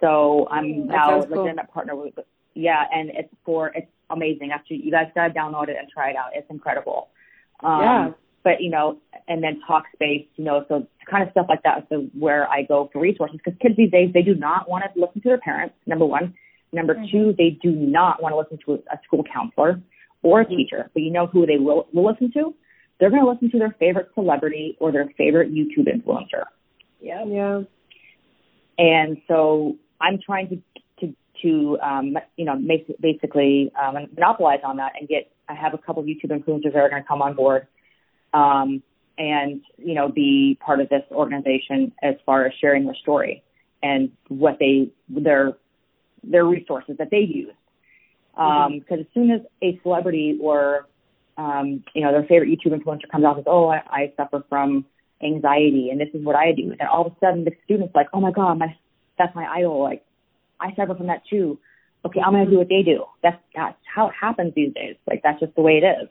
So 0.00 0.48
I'm 0.50 0.86
now 0.86 1.18
a 1.18 1.20
legitimate 1.20 1.70
partner 1.72 1.96
with, 1.96 2.14
yeah, 2.54 2.84
and 2.92 3.10
it's 3.10 3.32
for, 3.44 3.68
it's 3.74 3.90
amazing. 4.10 4.50
Actually, 4.52 4.82
you 4.82 4.90
guys 4.90 5.06
gotta 5.14 5.32
download 5.32 5.68
it 5.68 5.76
and 5.78 5.88
try 5.88 6.10
it 6.10 6.16
out. 6.16 6.30
It's 6.34 6.48
incredible. 6.50 7.08
Um, 7.62 7.82
yeah 7.82 8.10
but 8.44 8.60
you 8.62 8.70
know, 8.70 8.98
and 9.26 9.42
then 9.42 9.60
Talkspace, 9.68 10.26
you 10.36 10.44
know, 10.44 10.64
so 10.68 10.86
kind 11.10 11.22
of 11.22 11.30
stuff 11.32 11.46
like 11.48 11.62
that 11.64 11.86
is 11.90 12.08
where 12.18 12.48
I 12.48 12.62
go 12.62 12.88
for 12.92 13.00
resources 13.00 13.38
because 13.44 13.58
kids 13.60 13.76
these 13.76 13.90
days 13.90 14.10
they 14.14 14.22
do 14.22 14.34
not 14.34 14.70
want 14.70 14.84
to 14.84 15.00
listen 15.00 15.20
to 15.22 15.28
their 15.28 15.38
parents. 15.38 15.74
Number 15.86 16.06
one, 16.06 16.34
number 16.72 16.94
mm-hmm. 16.94 17.10
two, 17.10 17.34
they 17.36 17.58
do 17.62 17.72
not 17.72 18.22
want 18.22 18.32
to 18.32 18.38
listen 18.38 18.58
to 18.64 18.72
a, 18.72 18.94
a 18.94 19.00
school 19.04 19.24
counselor 19.30 19.82
or 20.22 20.40
a 20.40 20.44
mm-hmm. 20.44 20.56
teacher. 20.56 20.90
But 20.94 21.02
you 21.02 21.10
know 21.10 21.26
who 21.26 21.46
they 21.46 21.58
will, 21.58 21.88
will 21.92 22.06
listen 22.10 22.32
to? 22.32 22.54
They're 22.98 23.10
going 23.10 23.22
to 23.22 23.30
listen 23.30 23.50
to 23.50 23.58
their 23.58 23.76
favorite 23.78 24.08
celebrity 24.14 24.76
or 24.80 24.92
their 24.92 25.08
favorite 25.16 25.52
YouTube 25.52 25.86
influencer. 25.86 26.44
Yeah, 27.00 27.24
yeah. 27.26 27.62
And 28.78 29.18
so 29.26 29.76
I'm 30.00 30.18
trying 30.24 30.48
to 30.48 30.62
to 31.00 31.14
to 31.42 31.78
um, 31.80 32.16
you 32.36 32.44
know 32.44 32.56
basically 33.00 33.72
um, 33.80 33.94
monopolize 34.14 34.60
on 34.64 34.76
that 34.76 34.92
and 34.98 35.08
get. 35.08 35.30
I 35.50 35.54
have 35.54 35.72
a 35.72 35.78
couple 35.78 36.02
of 36.02 36.08
YouTube 36.08 36.30
influencers 36.30 36.74
that 36.74 36.76
are 36.76 36.90
going 36.90 37.02
to 37.02 37.08
come 37.08 37.22
on 37.22 37.34
board 37.34 37.66
um, 38.34 38.82
and 39.16 39.62
you 39.78 39.94
know 39.94 40.08
be 40.10 40.58
part 40.60 40.80
of 40.80 40.90
this 40.90 41.02
organization 41.10 41.92
as 42.02 42.16
far 42.26 42.44
as 42.44 42.52
sharing 42.60 42.84
their 42.84 42.94
story 42.96 43.42
and 43.82 44.12
what 44.28 44.58
they 44.58 44.90
their 45.08 45.56
their 46.22 46.44
resources 46.44 46.96
that 46.98 47.10
they 47.10 47.20
use. 47.20 47.54
Um, 48.36 48.78
because 48.78 49.00
as 49.00 49.06
soon 49.14 49.30
as 49.32 49.40
a 49.62 49.80
celebrity 49.82 50.38
or, 50.40 50.86
um, 51.36 51.82
you 51.94 52.02
know, 52.02 52.12
their 52.12 52.22
favorite 52.22 52.48
YouTube 52.48 52.72
influencer 52.72 53.08
comes 53.10 53.24
out 53.24 53.36
with, 53.36 53.48
oh, 53.48 53.68
I, 53.68 53.82
I 53.90 54.12
suffer 54.16 54.44
from 54.48 54.84
anxiety 55.22 55.90
and 55.90 56.00
this 56.00 56.08
is 56.14 56.24
what 56.24 56.36
I 56.36 56.52
do. 56.52 56.74
And 56.78 56.88
all 56.88 57.06
of 57.06 57.12
a 57.12 57.16
sudden 57.20 57.44
the 57.44 57.52
student's 57.64 57.94
like, 57.94 58.08
oh 58.12 58.20
my 58.20 58.30
God, 58.30 58.58
my, 58.58 58.76
that's 59.18 59.34
my 59.34 59.46
idol. 59.46 59.82
Like 59.82 60.04
I 60.60 60.74
suffer 60.74 60.94
from 60.94 61.06
that 61.08 61.22
too. 61.28 61.58
Okay, 62.04 62.20
I'm 62.20 62.32
going 62.32 62.44
to 62.44 62.50
do 62.50 62.58
what 62.58 62.68
they 62.68 62.82
do. 62.82 63.04
That's, 63.22 63.38
that's 63.54 63.76
how 63.92 64.08
it 64.08 64.14
happens 64.18 64.54
these 64.54 64.72
days. 64.72 64.96
Like 65.08 65.22
that's 65.22 65.40
just 65.40 65.54
the 65.56 65.62
way 65.62 65.78
it 65.82 65.84
is. 65.84 66.08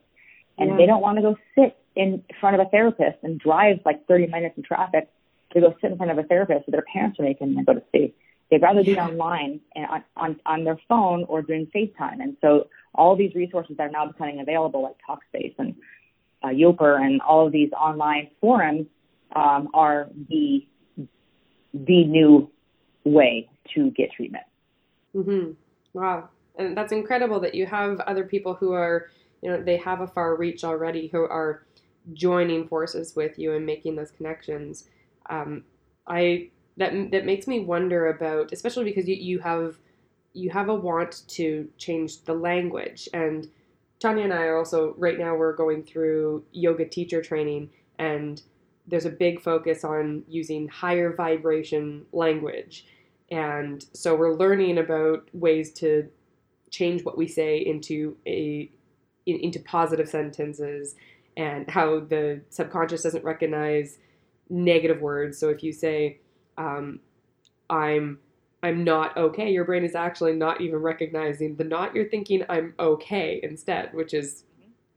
And 0.57 0.71
Yeah. 0.71 0.77
they 0.77 0.85
don't 0.85 1.01
want 1.01 1.17
to 1.17 1.21
go 1.21 1.37
sit 1.55 1.77
in 1.95 2.23
front 2.39 2.59
of 2.59 2.65
a 2.65 2.69
therapist 2.69 3.17
and 3.23 3.39
drive 3.39 3.79
like 3.85 4.05
30 4.07 4.27
minutes 4.27 4.57
in 4.57 4.63
traffic 4.63 5.09
to 5.53 5.61
go 5.61 5.73
sit 5.81 5.91
in 5.91 5.97
front 5.97 6.11
of 6.11 6.17
a 6.17 6.23
therapist 6.23 6.65
that 6.65 6.71
their 6.71 6.85
parents 6.93 7.19
are 7.19 7.23
making 7.23 7.55
them 7.55 7.63
go 7.63 7.73
to 7.73 7.83
see. 7.91 8.13
They'd 8.49 8.61
rather 8.61 8.83
be 8.83 8.97
online 8.97 9.59
and 9.75 9.85
on, 9.87 10.03
on, 10.15 10.39
on 10.45 10.63
their 10.63 10.79
phone 10.87 11.25
or 11.25 11.41
doing 11.41 11.67
FaceTime. 11.73 12.21
And 12.21 12.37
so 12.41 12.67
all 12.95 13.15
these 13.15 13.33
resources 13.35 13.77
that 13.77 13.83
are 13.83 13.91
now 13.91 14.07
becoming 14.07 14.39
available, 14.39 14.83
like 14.83 14.95
Talkspace 15.07 15.55
and 15.57 15.75
uh, 16.43 16.47
Youper 16.47 16.99
and 17.01 17.21
all 17.21 17.45
of 17.45 17.51
these 17.51 17.71
online 17.73 18.29
forums, 18.39 18.87
um, 19.35 19.69
are 19.73 20.09
the 20.29 20.65
the 21.73 22.03
new 22.05 22.49
way 23.03 23.49
to 23.73 23.91
get 23.91 24.11
treatment. 24.11 24.43
hmm 25.13 25.51
Wow. 25.93 26.29
And 26.57 26.75
that's 26.75 26.91
incredible 26.91 27.39
that 27.41 27.55
you 27.55 27.65
have 27.65 27.99
other 28.01 28.23
people 28.23 28.53
who 28.53 28.73
are, 28.73 29.07
you 29.41 29.49
know, 29.49 29.61
they 29.61 29.77
have 29.77 30.01
a 30.01 30.07
far 30.07 30.35
reach 30.35 30.63
already 30.63 31.07
who 31.07 31.21
are 31.23 31.63
joining 32.13 32.67
forces 32.67 33.15
with 33.15 33.37
you 33.37 33.53
and 33.53 33.65
making 33.65 33.95
those 33.95 34.11
connections. 34.11 34.87
Um, 35.29 35.63
I 36.07 36.49
that 36.77 37.11
that 37.11 37.25
makes 37.25 37.47
me 37.47 37.59
wonder 37.59 38.07
about, 38.09 38.51
especially 38.51 38.85
because 38.85 39.07
you, 39.07 39.15
you 39.15 39.39
have 39.39 39.77
you 40.33 40.49
have 40.51 40.69
a 40.69 40.75
want 40.75 41.23
to 41.27 41.67
change 41.77 42.23
the 42.23 42.33
language. 42.33 43.09
And 43.13 43.47
Tanya 43.99 44.25
and 44.25 44.33
I 44.33 44.43
are 44.43 44.57
also 44.57 44.93
right 44.97 45.17
now 45.17 45.35
we're 45.35 45.55
going 45.55 45.83
through 45.83 46.43
yoga 46.51 46.85
teacher 46.87 47.21
training, 47.21 47.69
and 47.97 48.41
there's 48.87 49.05
a 49.05 49.09
big 49.09 49.41
focus 49.41 49.83
on 49.83 50.23
using 50.27 50.67
higher 50.67 51.13
vibration 51.13 52.05
language. 52.13 52.85
And 53.29 53.85
so 53.93 54.15
we're 54.15 54.35
learning 54.35 54.77
about 54.77 55.29
ways 55.33 55.73
to 55.73 56.09
change 56.69 57.03
what 57.03 57.17
we 57.17 57.27
say 57.27 57.57
into 57.57 58.15
a 58.25 58.71
in, 59.25 59.37
into 59.37 59.59
positive 59.59 60.07
sentences 60.07 60.95
and 61.35 61.69
how 61.69 61.99
the 61.99 62.41
subconscious 62.49 63.03
doesn't 63.03 63.23
recognize 63.23 63.99
negative 64.49 65.01
words. 65.01 65.37
So 65.37 65.49
if 65.49 65.63
you 65.63 65.73
say, 65.73 66.19
um, 66.57 66.99
"I'm 67.69 68.19
I'm 68.63 68.83
not 68.83 69.15
okay," 69.17 69.51
your 69.51 69.65
brain 69.65 69.83
is 69.83 69.95
actually 69.95 70.33
not 70.33 70.61
even 70.61 70.79
recognizing 70.79 71.55
the 71.55 71.65
not. 71.65 71.93
You're 71.93 72.09
thinking, 72.09 72.43
"I'm 72.49 72.73
okay" 72.79 73.39
instead, 73.43 73.93
which 73.93 74.13
is 74.13 74.45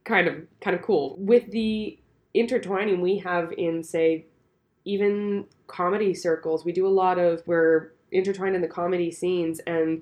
kind 0.05 0.27
of 0.27 0.35
kind 0.61 0.75
of 0.75 0.81
cool. 0.81 1.15
With 1.19 1.51
the 1.51 1.99
intertwining 2.33 3.01
we 3.01 3.17
have 3.19 3.51
in 3.53 3.83
say 3.83 4.25
even 4.85 5.45
comedy 5.67 6.13
circles, 6.13 6.65
we 6.65 6.71
do 6.71 6.87
a 6.87 6.89
lot 6.89 7.19
of 7.19 7.43
we're 7.45 7.91
intertwined 8.11 8.55
in 8.55 8.61
the 8.61 8.67
comedy 8.67 9.11
scenes 9.11 9.59
and 9.67 10.01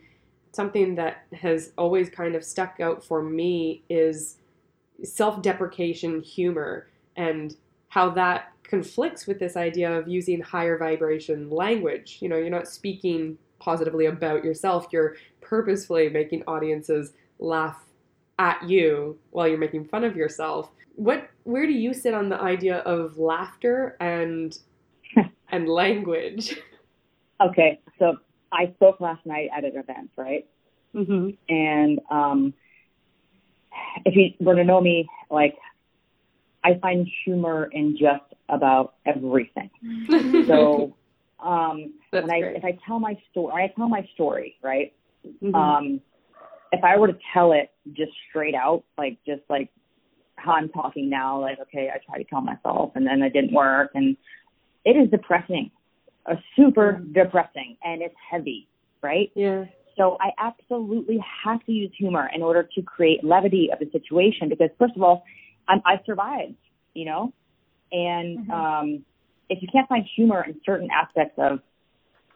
something 0.52 0.96
that 0.96 1.26
has 1.34 1.74
always 1.78 2.10
kind 2.10 2.36
of 2.36 2.44
stuck 2.44 2.80
out 2.80 3.04
for 3.04 3.22
me 3.22 3.84
is 3.90 4.38
self-deprecation 5.04 6.22
humor 6.22 6.88
and 7.16 7.56
how 7.90 8.10
that 8.10 8.52
conflicts 8.64 9.28
with 9.28 9.40
this 9.40 9.56
idea 9.58 9.92
of 9.92 10.08
using 10.08 10.42
higher 10.42 10.78
vibration 10.78 11.50
language. 11.50 12.18
You 12.22 12.30
know, 12.30 12.38
you're 12.38 12.50
not 12.50 12.68
speaking 12.68 13.38
positively 13.60 14.06
about 14.06 14.44
yourself, 14.44 14.88
you're 14.92 15.16
purposefully 15.42 16.10
making 16.10 16.44
audiences 16.48 17.14
laugh 17.40 17.84
at 18.38 18.68
you 18.68 19.18
while 19.32 19.48
you're 19.48 19.58
making 19.58 19.86
fun 19.86 20.04
of 20.04 20.16
yourself. 20.16 20.72
What 20.96 21.29
where 21.50 21.66
do 21.66 21.74
you 21.74 21.94
sit 21.94 22.14
on 22.14 22.30
the 22.30 22.40
idea 22.40 22.78
of 22.80 23.18
laughter 23.18 23.98
and 24.00 24.58
and 25.52 25.68
language? 25.68 26.56
Okay, 27.42 27.80
so 27.98 28.18
I 28.52 28.72
spoke 28.76 29.00
last 29.00 29.26
night 29.26 29.50
at 29.56 29.64
an 29.64 29.76
event, 29.78 30.10
right? 30.16 30.46
Mm-hmm. 30.96 31.30
And 31.50 32.00
um, 32.10 32.54
if 34.06 34.16
you 34.16 34.34
were 34.46 34.56
to 34.56 34.64
know 34.64 34.82
me, 34.82 35.08
like 35.30 35.56
I 36.64 36.78
find 36.82 37.08
humor 37.24 37.70
in 37.72 37.98
just 37.98 38.24
about 38.50 38.96
everything. 39.06 39.70
So 40.48 40.96
um, 41.40 41.94
That's 42.12 42.24
when 42.28 42.32
I 42.36 42.42
great. 42.42 42.58
if 42.58 42.66
I 42.66 42.78
tell 42.86 43.00
my 43.00 43.16
story, 43.32 43.64
I 43.64 43.68
tell 43.76 43.88
my 43.88 44.08
story, 44.14 44.56
right? 44.62 44.94
Mhm. 45.44 45.56
Um, 45.56 46.02
if 46.72 46.84
I 46.84 46.98
were 46.98 47.08
to 47.08 47.18
tell 47.34 47.52
it 47.54 47.72
just 47.94 48.12
straight 48.30 48.56
out, 48.56 48.84
like 48.98 49.18
just 49.26 49.42
like 49.50 49.70
how 50.40 50.54
I'm 50.54 50.70
talking 50.70 51.10
now, 51.10 51.42
like 51.42 51.60
okay, 51.60 51.90
I 51.94 52.00
tried 52.06 52.20
to 52.20 52.24
kill 52.24 52.42
myself 52.42 52.92
and 52.96 53.06
then 53.06 53.22
it 53.22 53.34
didn't 53.34 53.54
work, 53.54 53.92
and 53.94 54.18
it 54.86 54.92
is 54.92 55.10
depressing, 55.10 55.72
uh, 56.26 56.36
super 56.56 57.02
depressing, 57.12 57.78
and 57.84 58.02
it's 58.02 58.16
heavy, 58.32 58.68
right? 59.02 59.32
yeah. 59.36 59.66
So 59.98 60.16
I 60.22 60.30
absolutely 60.38 61.20
have 61.44 61.64
to 61.66 61.74
use 61.74 61.92
humor 61.98 62.30
in 62.34 62.42
order 62.42 62.64
to 62.64 62.82
create 62.82 63.22
levity 63.22 63.70
of 63.70 63.80
the 63.80 63.90
situation 63.92 64.48
because 64.48 64.70
first 64.80 64.96
of 64.96 65.04
all, 65.04 65.26
I'm, 65.68 65.82
I 65.86 66.00
survived, 66.06 66.56
you 66.94 67.04
know, 67.04 67.34
and 67.92 68.50
um, 68.50 69.06
if 69.50 69.62
you 69.62 69.68
can't 69.72 69.90
find 69.90 70.06
humor 70.16 70.44
in 70.48 70.56
certain 70.66 70.90
aspects 70.90 71.36
of, 71.38 71.60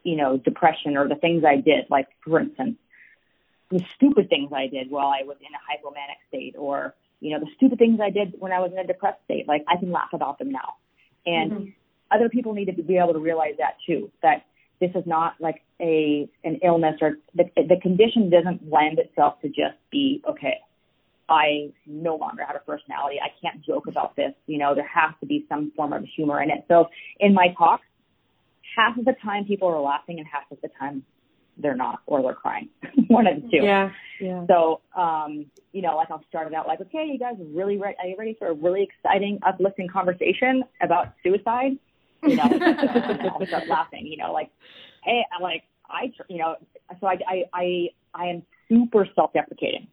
you 0.03 0.17
know, 0.17 0.35
depression 0.37 0.97
or 0.97 1.07
the 1.07 1.15
things 1.15 1.45
I 1.45 1.55
did, 1.55 1.85
like 1.89 2.07
for 2.25 2.41
instance, 2.41 2.75
the 3.71 3.81
stupid 3.95 4.29
things 4.29 4.51
I 4.53 4.67
did 4.67 4.91
while 4.91 5.07
I 5.07 5.23
was 5.23 5.37
in 5.39 5.47
a 5.47 5.61
hypomanic 5.63 6.27
state, 6.27 6.55
or 6.57 6.93
you 7.23 7.31
know, 7.31 7.39
the 7.39 7.51
stupid 7.55 7.79
things 7.79 7.99
I 8.03 8.09
did 8.09 8.35
when 8.37 8.51
I 8.51 8.59
was 8.59 8.71
in 8.73 8.77
a 8.77 8.85
depressed 8.85 9.23
state, 9.23 9.47
like 9.47 9.63
I 9.67 9.79
can 9.79 9.91
laugh 9.91 10.09
about 10.13 10.39
them 10.39 10.51
now, 10.51 10.75
and 11.25 11.51
mm-hmm. 11.51 11.65
other 12.11 12.27
people 12.27 12.53
need 12.53 12.65
to 12.65 12.83
be 12.83 12.97
able 12.97 13.13
to 13.13 13.19
realize 13.19 13.55
that 13.59 13.77
too, 13.87 14.11
that 14.21 14.45
this 14.81 14.91
is 14.93 15.03
not 15.05 15.35
like 15.39 15.61
a 15.79 16.29
an 16.43 16.59
illness 16.63 16.95
or 17.01 17.17
the 17.33 17.45
the 17.55 17.79
condition 17.81 18.29
doesn't 18.29 18.69
lend 18.69 18.99
itself 18.99 19.39
to 19.41 19.47
just 19.47 19.77
be 19.89 20.21
okay. 20.27 20.57
I 21.29 21.71
no 21.87 22.17
longer 22.17 22.43
have 22.45 22.57
a 22.57 22.59
personality. 22.59 23.15
I 23.23 23.29
can't 23.41 23.63
joke 23.65 23.87
about 23.87 24.17
this. 24.17 24.33
You 24.45 24.57
know, 24.57 24.75
there 24.75 24.87
has 24.87 25.15
to 25.21 25.25
be 25.25 25.45
some 25.47 25.71
form 25.75 25.93
of 25.93 26.03
humor 26.15 26.43
in 26.43 26.49
it. 26.49 26.65
So 26.67 26.89
in 27.21 27.33
my 27.33 27.55
talks, 27.57 27.85
half 28.75 28.97
of 28.97 29.05
the 29.05 29.15
time 29.23 29.45
people 29.45 29.69
are 29.69 29.79
laughing 29.79 30.19
and 30.19 30.27
half 30.27 30.51
of 30.51 30.57
the 30.61 30.69
time 30.77 31.03
they're 31.57 31.75
not 31.75 31.99
or 32.05 32.21
they're 32.21 32.33
crying. 32.33 32.69
One 33.07 33.27
of 33.27 33.35
the 33.35 33.41
two. 33.41 33.63
Yeah. 33.63 33.89
Yeah. 34.19 34.45
So, 34.47 34.81
um, 34.95 35.45
you 35.71 35.81
know, 35.81 35.95
like 35.95 36.09
I'll 36.11 36.23
start 36.29 36.47
it 36.47 36.53
out 36.53 36.67
like, 36.67 36.81
okay, 36.81 37.05
you 37.11 37.19
guys 37.19 37.35
really 37.53 37.77
ready? 37.77 37.95
Are 37.99 38.07
you 38.07 38.15
ready 38.17 38.35
for 38.37 38.47
a 38.47 38.53
really 38.53 38.83
exciting, 38.83 39.39
uplifting 39.45 39.87
conversation 39.87 40.63
about 40.81 41.13
suicide? 41.23 41.73
You 42.23 42.35
know, 42.35 42.43
and 42.51 43.29
I'll 43.29 43.45
start 43.47 43.67
laughing. 43.67 44.05
You 44.07 44.17
know, 44.17 44.31
like, 44.31 44.49
hey, 45.03 45.23
I'm 45.35 45.41
like, 45.41 45.63
I, 45.89 46.07
tr- 46.15 46.23
you 46.29 46.37
know, 46.37 46.55
so 47.01 47.07
I, 47.07 47.17
I, 47.27 47.43
I, 47.53 47.87
I 48.13 48.25
am 48.27 48.43
super 48.69 49.07
self-deprecating. 49.15 49.87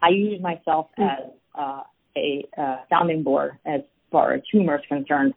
I 0.00 0.08
use 0.08 0.40
myself 0.40 0.88
as 0.98 1.30
uh, 1.54 1.82
a 2.16 2.44
uh, 2.56 2.76
sounding 2.88 3.22
board 3.22 3.52
as 3.66 3.80
far 4.10 4.32
as 4.34 4.42
humor 4.50 4.76
is 4.76 4.82
concerned 4.88 5.34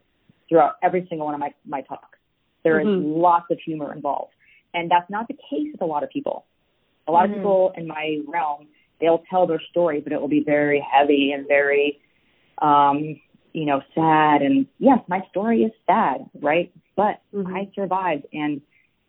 throughout 0.50 0.74
every 0.84 1.06
single 1.10 1.26
one 1.26 1.34
of 1.34 1.40
my 1.40 1.54
my 1.66 1.82
talks. 1.82 2.18
There 2.64 2.80
is 2.80 2.88
Mhm. 2.88 3.22
lots 3.22 3.50
of 3.50 3.60
humor 3.60 3.94
involved, 3.94 4.34
and 4.78 4.92
that's 4.92 5.10
not 5.10 5.28
the 5.28 5.34
case 5.50 5.70
with 5.72 5.82
a 5.82 5.86
lot 5.86 6.04
of 6.04 6.10
people. 6.10 6.46
A 7.08 7.12
lot 7.12 7.26
of 7.26 7.32
people 7.36 7.74
in 7.76 7.88
my 7.88 8.20
realm, 8.28 8.68
they'll 9.02 9.24
tell 9.30 9.48
their 9.48 9.62
story, 9.72 10.02
but 10.02 10.12
it 10.14 10.22
will 10.22 10.28
be 10.28 10.44
very 10.44 10.80
heavy 10.94 11.32
and 11.32 11.48
very, 11.48 12.00
um, 12.60 13.20
you 13.54 13.66
know, 13.66 13.82
sad. 13.96 14.42
And 14.42 14.68
yes, 14.78 15.00
my 15.08 15.22
story 15.32 15.64
is 15.64 15.72
sad, 15.88 16.30
right? 16.42 16.72
But 16.96 17.22
Mhm. 17.34 17.56
I 17.56 17.72
survived, 17.74 18.28
and 18.34 18.62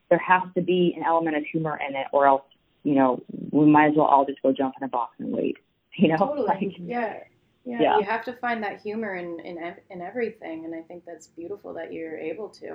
there 0.09 0.19
has 0.19 0.43
to 0.55 0.62
be 0.62 0.95
an 0.97 1.03
element 1.03 1.37
of 1.37 1.45
humor 1.45 1.79
in 1.87 1.95
it, 1.97 2.07
or 2.12 2.27
else, 2.27 2.45
you 2.85 2.95
know, 2.95 3.21
we 3.51 3.66
might 3.66 3.89
as 3.91 3.97
well 3.97 4.07
all 4.07 4.25
just 4.25 4.41
go 4.43 4.53
jump 4.53 4.75
in 4.81 4.85
a 4.85 4.89
box 4.89 5.14
and 5.19 5.33
wait. 5.33 5.57
You 5.97 6.09
know, 6.09 6.16
Totally. 6.16 6.47
Like, 6.47 6.79
yeah. 6.79 7.25
yeah. 7.64 7.83
Yeah. 7.83 7.99
You 7.99 8.05
have 8.05 8.25
to 8.27 8.33
find 8.35 8.62
that 8.62 8.81
humor 8.81 9.16
in, 9.16 9.41
in 9.41 9.57
in 9.91 10.01
everything, 10.01 10.64
and 10.64 10.73
I 10.75 10.83
think 10.83 11.05
that's 11.05 11.27
beautiful 11.27 11.75
that 11.75 11.93
you're 11.93 12.16
able 12.16 12.49
to. 12.61 12.69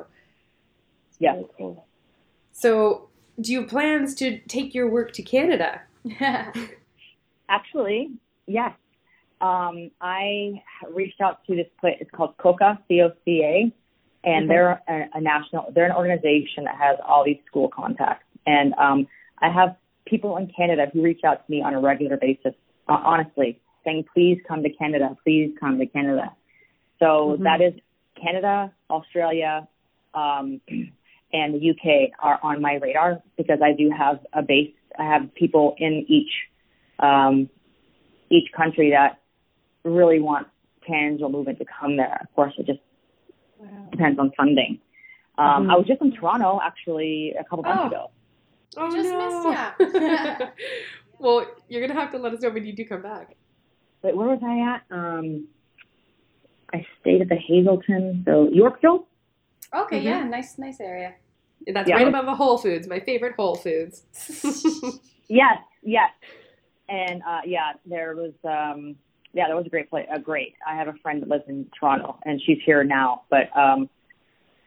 It's 1.08 1.18
Yeah. 1.22 1.34
really 1.36 1.48
cool. 1.58 1.88
So, 2.54 3.10
do 3.42 3.52
you 3.52 3.62
have 3.62 3.70
plans 3.70 4.14
to 4.16 4.40
take 4.42 4.74
your 4.74 4.88
work 4.90 5.12
to 5.14 5.24
Canada? 5.24 5.82
Actually, 7.50 8.12
yes. 8.48 8.72
Um, 9.42 9.92
I 10.00 10.62
reached 10.94 11.20
out 11.20 11.44
to 11.48 11.56
this 11.56 11.68
place. 11.82 11.98
It's 12.00 12.12
called 12.12 12.38
COCA, 12.38 12.80
C-O-C-A, 12.88 13.74
and 14.24 14.46
Okay. 14.46 14.48
they're 14.48 14.82
a, 14.88 15.10
a 15.16 15.22
national. 15.22 15.72
They're 15.74 15.86
an 15.86 15.92
organization 15.96 16.64
that 16.66 16.76
has 16.76 16.98
all 17.06 17.26
these 17.26 17.40
school 17.48 17.68
contacts. 17.68 18.24
And 18.46 18.74
um, 18.76 19.08
I 19.40 19.50
have 19.50 19.76
people 20.06 20.38
in 20.38 20.48
Canada 20.56 20.88
who 20.94 21.02
reach 21.02 21.22
out 21.26 21.46
to 21.46 21.52
me 21.52 21.62
on 21.62 21.74
a 21.74 21.82
regular 21.82 22.18
basis, 22.18 22.54
uh, 22.88 23.00
honestly, 23.04 23.60
saying, 23.84 24.06
"Please 24.14 24.40
come 24.48 24.64
to 24.64 24.70
Canada. 24.70 25.18
Please 25.24 25.54
come 25.60 25.78
to 25.80 25.86
Canada." 25.88 26.32
So 27.00 27.36
Mhm. 27.38 27.44
that 27.44 27.62
is 27.62 27.74
Canada, 28.16 28.72
Australia, 28.90 29.68
um, 30.14 30.62
and 31.34 31.54
the 31.54 31.70
UK 31.72 32.12
are 32.20 32.40
on 32.44 32.62
my 32.62 32.76
radar 32.76 33.22
because 33.38 33.60
I 33.64 33.74
do 33.74 33.90
have 33.90 34.20
a 34.34 34.42
base. 34.42 34.72
I 34.98 35.04
have 35.04 35.34
people 35.34 35.76
in 35.80 36.06
each 36.08 36.32
um, 37.00 37.50
each 38.30 38.52
country 38.56 38.92
that 38.92 39.20
really 39.84 40.20
wants 40.20 40.50
tangible 40.88 41.30
movement 41.30 41.58
to 41.60 41.66
come 41.66 41.98
there. 41.98 42.18
Of 42.22 42.34
course, 42.36 42.54
it 42.58 42.66
just 42.68 42.80
Wow. 43.58 43.88
depends 43.92 44.20
on 44.20 44.32
funding. 44.38 44.80
Um, 45.38 45.66
Mhm. 45.68 45.72
I 45.72 45.76
was 45.78 45.88
just 45.88 46.02
in 46.02 46.12
Toronto 46.12 46.60
actually 46.62 47.34
a 47.40 47.44
couple 47.44 47.64
months 47.64 47.84
Oh. 47.86 47.88
ago. 47.88 48.12
Oh 48.78 48.92
just 48.96 49.10
no. 49.10 49.50
missed 49.50 50.52
well, 51.20 51.46
you're 51.70 51.82
gonna 51.86 52.00
have 52.00 52.12
to 52.12 52.18
let 52.20 52.34
us 52.34 52.42
know 52.42 52.50
when 52.52 52.66
you 52.66 52.74
do 52.74 52.86
come 52.86 53.02
back. 53.02 53.36
But 54.02 54.16
where 54.16 54.28
was 54.28 54.40
I 54.44 54.60
at? 54.76 54.82
Um, 54.92 55.48
I 56.74 56.86
stayed 57.02 57.22
at 57.22 57.30
the 57.30 57.36
Hazelton, 57.36 58.24
so 58.26 58.50
Yorkville. 58.52 59.08
Okay, 59.74 60.00
Mhm. 60.02 60.04
yeah, 60.06 60.24
nice, 60.26 60.58
nice 60.60 60.80
area. 60.80 61.16
That's 61.68 61.90
Yeah. 61.90 61.96
right 61.96 62.08
above 62.08 62.28
a 62.28 62.36
Whole 62.36 62.58
Foods, 62.58 62.88
my 62.88 63.00
favorite 63.00 63.36
Whole 63.36 63.56
Foods. 63.56 64.04
Yes, 65.30 65.58
yes, 65.82 66.12
and 66.90 67.24
uh, 67.28 67.40
yeah, 67.46 67.72
there 67.86 68.14
was 68.16 68.34
um, 68.44 68.96
yeah, 69.32 69.48
that 69.48 69.56
was 69.56 69.66
a 69.66 69.70
great 69.70 69.90
place. 69.90 70.06
Uh, 70.14 70.18
great. 70.20 70.54
I 70.68 70.76
have 70.76 70.90
a 70.90 70.94
friend 71.02 71.22
that 71.22 71.30
lives 71.30 71.46
in 71.48 71.66
Toronto, 71.80 72.20
and 72.26 72.40
she's 72.46 72.60
here 72.66 72.84
now, 72.84 73.24
but 73.32 73.56
um, 73.58 73.90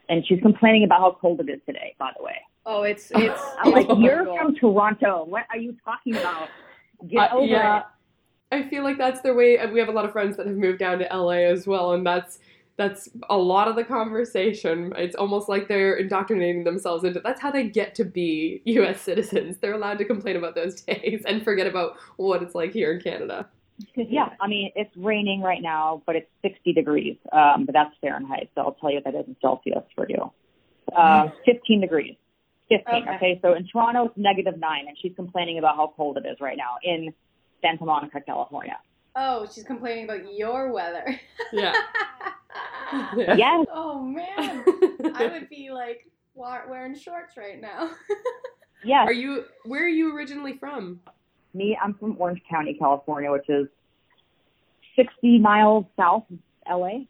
and 0.09 0.26
she's 0.26 0.40
complaining 0.40 0.82
about 0.82 1.01
how 1.01 1.16
cold 1.20 1.40
it 1.40 1.51
is 1.51 1.61
today. 1.66 1.94
By 1.99 2.11
the 2.16 2.24
way, 2.24 2.36
Oh, 2.64 2.82
it's 2.82 3.12
it's. 3.14 3.40
I'm 3.59 3.70
like, 3.70 3.86
it's 3.88 4.01
you're 4.01 4.24
from 4.24 4.55
Toronto. 4.57 5.24
What 5.26 5.44
are 5.51 5.59
you 5.59 5.76
talking 5.84 6.16
about? 6.16 6.49
Get 7.07 7.30
Uh, 7.30 7.36
over 7.36 7.47
yeah. 7.47 7.78
it. 7.78 7.84
I 8.51 8.62
feel 8.68 8.82
like 8.82 8.97
that's 8.97 9.20
their 9.20 9.34
way. 9.34 9.64
We 9.66 9.78
have 9.78 9.88
a 9.88 9.92
lot 9.92 10.07
of 10.07 10.12
friends 10.12 10.36
that 10.38 10.47
have 10.47 10.57
moved 10.57 10.78
down 10.78 10.99
to 11.01 11.05
LA 11.14 11.44
as 11.53 11.66
well, 11.66 11.92
and 11.92 12.05
that's 12.05 12.38
that's 12.77 13.09
a 13.31 13.37
lot 13.37 13.68
of 13.68 13.77
the 13.77 13.85
conversation. 13.85 14.93
It's 14.97 15.16
almost 15.16 15.49
like 15.49 15.66
they're 15.68 15.95
indoctrinating 15.97 16.64
themselves 16.64 17.05
into. 17.05 17.20
That's 17.20 17.41
how 17.41 17.51
they 17.51 17.64
get 17.64 17.95
to 17.97 18.05
be 18.05 18.61
U.S. 18.66 19.01
citizens. 19.01 19.57
They're 19.59 19.72
allowed 19.74 19.99
to 19.99 20.05
complain 20.05 20.37
about 20.37 20.55
those 20.55 20.81
days 20.83 21.22
and 21.27 21.43
forget 21.43 21.66
about 21.66 21.97
what 22.16 22.43
it's 22.43 22.55
like 22.55 22.72
here 22.72 22.93
in 22.93 23.01
Canada. 23.01 23.49
Yeah, 23.95 24.31
I 24.41 24.47
mean, 24.47 24.72
it's 24.74 24.95
raining 24.97 25.43
right 25.43 25.61
now, 25.61 26.03
but 26.07 26.16
it's 26.16 26.31
60 26.43 26.72
degrees. 26.72 27.16
Um, 27.33 27.66
but 27.66 27.72
that's 27.74 27.95
Fahrenheit, 28.01 28.51
so 28.55 28.62
I'll 28.62 28.72
tell 28.72 28.91
you 28.91 29.01
that 29.05 29.14
is 29.14 29.27
in 29.27 29.37
Celsius 29.41 29.85
for 29.95 30.07
you. 30.09 30.31
Uh, 30.95 31.29
15 31.45 31.81
degrees. 31.81 32.16
15, 32.68 33.03
Okay. 33.03 33.14
okay. 33.16 33.39
So 33.43 33.55
in 33.55 33.66
Toronto, 33.68 34.07
it's 34.07 34.16
negative 34.16 34.59
9, 34.59 34.89
and 34.89 34.97
she's 35.01 35.12
complaining 35.14 35.59
about 35.59 35.77
how 35.77 35.93
cold 35.97 36.16
it 36.16 36.24
is 36.27 36.41
right 36.41 36.57
now 36.57 36.77
in 36.83 37.12
Santa 37.62 37.85
Monica, 37.85 38.20
California. 38.20 38.79
Oh, 39.14 39.47
she's 39.53 39.64
complaining 39.64 40.05
about 40.05 40.33
your 40.35 40.72
weather. 40.72 41.18
Yeah. 41.53 41.72
Yes. 43.37 43.66
oh 43.72 44.03
man, 44.03 44.64
I 45.14 45.26
would 45.32 45.49
be 45.49 45.70
like 45.70 46.11
wa- 46.34 46.62
wearing 46.68 46.97
shorts 46.97 47.37
right 47.37 47.61
now. 47.61 47.91
Yes. 48.84 49.09
Are 49.09 49.12
you? 49.12 49.45
Where 49.64 49.84
are 49.84 49.89
you 49.89 50.14
originally 50.14 50.59
from? 50.59 51.01
Me, 51.55 51.76
I'm 51.82 51.95
from 51.95 52.14
Orange 52.20 52.43
County, 52.49 52.74
California, 52.78 53.32
which 53.32 53.49
is 53.49 53.66
60 54.97 55.39
miles 55.39 55.87
south 55.97 56.24
of 56.30 56.39
LA. 56.80 57.01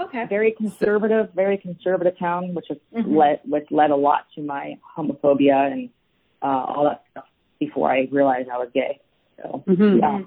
okay. 0.00 0.24
Very 0.28 0.52
conservative, 0.52 1.28
very 1.34 1.58
conservative 1.58 2.18
town, 2.18 2.54
which 2.54 2.66
has 2.70 2.78
Mhm. 2.94 3.14
led 3.16 3.40
which 3.44 3.70
led 3.70 3.90
a 3.90 3.96
lot 3.96 4.26
to 4.34 4.42
my 4.42 4.78
homophobia 4.96 5.70
and 5.72 5.90
uh, 6.42 6.46
all 6.46 6.84
that 6.84 7.04
stuff 7.10 7.26
before 7.60 7.90
I 7.92 8.08
realized 8.10 8.48
I 8.48 8.58
was 8.58 8.70
gay. 8.74 8.98
So 9.36 9.62
Mm-hmm. 9.68 9.98
yeah. 9.98 10.20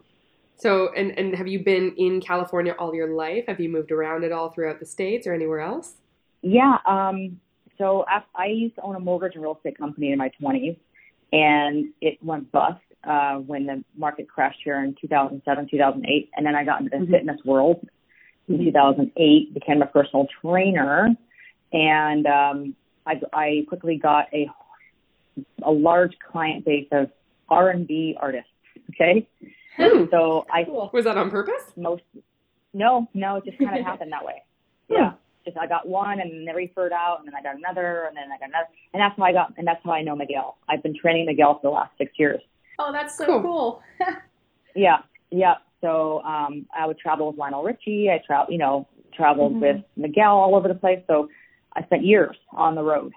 So, 0.57 0.93
and 0.93 1.17
and 1.17 1.35
have 1.35 1.47
you 1.47 1.63
been 1.63 1.93
in 1.97 2.21
California 2.21 2.75
all 2.79 2.95
your 2.95 3.13
life? 3.13 3.45
Have 3.47 3.59
you 3.59 3.69
moved 3.69 3.91
around 3.91 4.23
at 4.23 4.31
all 4.31 4.49
throughout 4.51 4.79
the 4.79 4.85
states 4.85 5.27
or 5.27 5.33
anywhere 5.33 5.59
else? 5.59 5.95
Yeah. 6.41 6.77
Um, 6.85 7.39
so 7.77 8.05
I, 8.07 8.23
I 8.35 8.45
used 8.47 8.75
to 8.75 8.81
own 8.81 8.95
a 8.95 8.99
mortgage 8.99 9.33
and 9.35 9.43
real 9.43 9.55
estate 9.55 9.77
company 9.77 10.11
in 10.11 10.17
my 10.17 10.31
20s, 10.41 10.77
and 11.33 11.87
it 11.99 12.17
went 12.23 12.49
bust 12.51 12.79
uh, 13.03 13.35
when 13.35 13.65
the 13.65 13.83
market 13.97 14.29
crashed 14.29 14.59
here 14.63 14.81
in 14.83 14.95
2007, 15.01 15.67
2008. 15.69 16.29
And 16.37 16.45
then 16.45 16.55
I 16.55 16.63
got 16.63 16.81
into 16.81 16.91
the 16.91 17.03
Mhm. 17.05 17.11
fitness 17.11 17.39
world 17.43 17.85
in 18.47 18.59
2008, 18.59 19.53
became 19.53 19.81
a 19.81 19.87
personal 19.87 20.27
trainer, 20.41 21.09
and 21.73 22.27
um, 22.27 22.75
I, 23.05 23.19
I 23.33 23.65
quickly 23.67 23.97
got 23.97 24.33
a 24.33 24.49
a 25.63 25.71
large 25.71 26.17
client 26.31 26.63
base 26.63 26.87
of 26.93 27.11
R&B 27.49 28.15
artists. 28.21 28.49
Okay, 28.91 29.27
Hmm. 29.77 30.05
so 30.11 30.45
I 30.51 30.63
Cool. 30.63 30.89
Was 30.93 31.03
that 31.05 31.17
on 31.17 31.29
purpose? 31.29 31.63
most 31.75 32.03
no 32.73 33.07
no 33.13 33.37
it 33.37 33.45
just 33.45 33.57
kind 33.57 33.77
of 33.77 33.85
happened 33.85 34.11
that 34.11 34.23
way 34.25 34.43
yeah 34.89 35.13
just 35.45 35.57
i 35.57 35.65
got 35.67 35.87
one 35.87 36.19
and 36.19 36.29
then 36.31 36.45
they 36.45 36.53
referred 36.53 36.91
out 36.91 37.19
and 37.19 37.27
then 37.27 37.35
i 37.35 37.41
got 37.41 37.55
another 37.55 38.05
and 38.07 38.17
then 38.17 38.25
i 38.33 38.37
got 38.37 38.49
another 38.49 38.67
and 38.93 39.01
that's 39.01 39.15
how 39.17 39.23
i 39.23 39.31
got 39.31 39.53
and 39.57 39.65
that's 39.67 39.79
how 39.83 39.91
i 39.91 40.01
know 40.01 40.15
miguel 40.15 40.57
i've 40.69 40.83
been 40.83 40.93
training 40.97 41.25
miguel 41.25 41.55
for 41.55 41.67
the 41.67 41.69
last 41.69 41.91
six 41.97 42.11
years 42.17 42.41
Oh, 42.77 42.91
that's 42.91 43.17
so 43.17 43.25
Cool. 43.25 43.41
cool. 43.41 43.81
yeah 44.75 44.97
yeah 45.31 45.55
so 45.81 46.21
um 46.23 46.65
i 46.77 46.85
would 46.85 46.97
travel 46.97 47.27
with 47.27 47.37
lionel 47.37 47.63
richie 47.63 48.09
i 48.09 48.21
travel 48.25 48.51
you 48.51 48.57
know 48.59 48.87
traveled 49.13 49.53
Mhm. 49.55 49.61
with 49.61 49.83
miguel 49.95 50.35
all 50.37 50.55
over 50.55 50.67
the 50.67 50.75
place 50.75 50.99
so 51.07 51.29
i 51.73 51.83
spent 51.83 52.03
years 52.03 52.35
on 52.51 52.75
the 52.75 52.83
road 52.83 53.13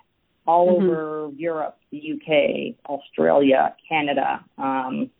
all 0.46 0.68
Mhm. 0.68 0.76
over 0.82 1.30
europe 1.36 1.78
the 1.90 2.12
uk 2.12 2.90
australia 2.90 3.74
canada 3.88 4.44
um 4.58 5.10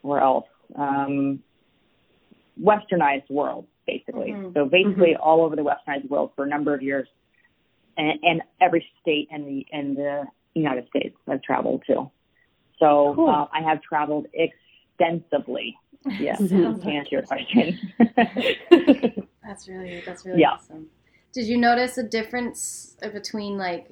where 0.00 0.20
else 0.20 0.46
um 0.76 1.42
westernized 2.60 3.28
world 3.30 3.66
basically 3.86 4.32
Mhm. 4.32 4.54
so 4.54 4.66
basically 4.66 5.16
all 5.16 5.42
over 5.42 5.56
the 5.56 5.62
westernized 5.62 6.08
world 6.08 6.30
for 6.36 6.44
a 6.44 6.48
number 6.48 6.74
of 6.74 6.82
years 6.82 7.08
and, 7.96 8.18
and 8.22 8.42
every 8.60 8.86
state 9.00 9.28
in 9.30 9.44
the 9.46 9.66
in 9.72 9.94
the 9.94 10.26
united 10.54 10.86
states 10.88 11.16
i've 11.28 11.42
traveled 11.42 11.82
to 11.86 12.10
so 12.78 13.14
Cool. 13.14 13.28
uh, 13.28 13.46
i 13.52 13.60
have 13.62 13.82
traveled 13.82 14.26
extensively 14.34 15.76
yes 16.20 16.38
to 16.38 16.54
answer 16.86 17.08
your 17.10 17.22
question 17.22 17.78
That's 19.44 19.66
really 19.68 20.00
that's 20.06 20.24
really 20.24 20.40
Yeah. 20.40 20.52
awesome. 20.52 20.86
Did 21.32 21.46
you 21.48 21.58
notice 21.58 21.98
a 21.98 22.04
difference 22.04 22.96
between 23.12 23.58
like 23.58 23.90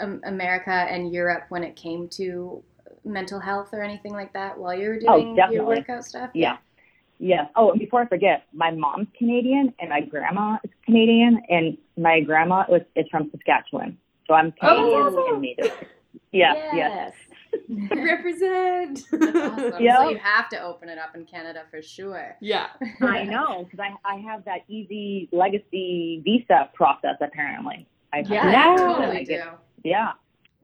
um, 0.00 0.20
America 0.24 0.70
and 0.72 1.12
Europe 1.12 1.44
when 1.48 1.62
it 1.62 1.76
came 1.76 2.08
to 2.10 2.62
mental 3.04 3.40
health 3.40 3.70
or 3.72 3.82
anything 3.82 4.12
like 4.12 4.32
that 4.32 4.58
while 4.58 4.74
you 4.78 4.88
were 4.88 4.98
Oh, 5.08 5.20
doing 5.36 5.52
your 5.52 5.64
workout 5.64 6.04
stuff? 6.04 6.30
Yeah. 6.34 6.56
Yeah. 7.18 7.46
Oh, 7.56 7.70
and 7.70 7.78
before 7.78 8.02
I 8.02 8.06
forget, 8.06 8.46
my 8.52 8.70
mom's 8.70 9.08
Canadian 9.16 9.72
and 9.78 9.90
my 9.90 10.00
grandma 10.00 10.58
is 10.64 10.70
Canadian, 10.84 11.40
and 11.48 11.78
my 11.96 12.20
grandma 12.20 12.64
was 12.68 12.82
is 12.96 13.06
from 13.10 13.30
Saskatchewan. 13.30 13.96
So 14.26 14.34
I'm 14.34 14.52
Oh, 14.62 14.74
Canadian 14.74 15.04
that's 15.04 15.16
awesome. 15.16 15.34
and 15.34 15.42
native. 15.42 15.72
Yeah. 16.32 16.54
Yes. 16.74 17.14
Yes. 17.52 17.90
Represent. 17.94 19.02
That's 19.12 19.36
awesome. 19.36 19.82
Yeah. 19.82 19.98
So 20.02 20.08
you 20.10 20.16
have 20.18 20.48
to 20.50 20.60
open 20.62 20.88
it 20.88 20.98
up 20.98 21.14
in 21.14 21.24
Canada 21.26 21.62
for 21.70 21.80
sure. 21.82 22.36
Yeah. 22.40 22.68
I 23.00 23.24
know 23.24 23.64
because 23.64 23.78
I 23.80 23.94
I 24.10 24.16
have 24.16 24.44
that 24.46 24.60
easy 24.68 25.28
legacy 25.32 26.22
visa 26.24 26.70
process 26.74 27.16
apparently. 27.20 27.86
I 28.12 28.20
Yeah, 28.20 28.50
yeah. 28.50 28.76
totally 28.76 29.18
I 29.18 29.24
do. 29.24 29.42
yeah. 29.84 30.12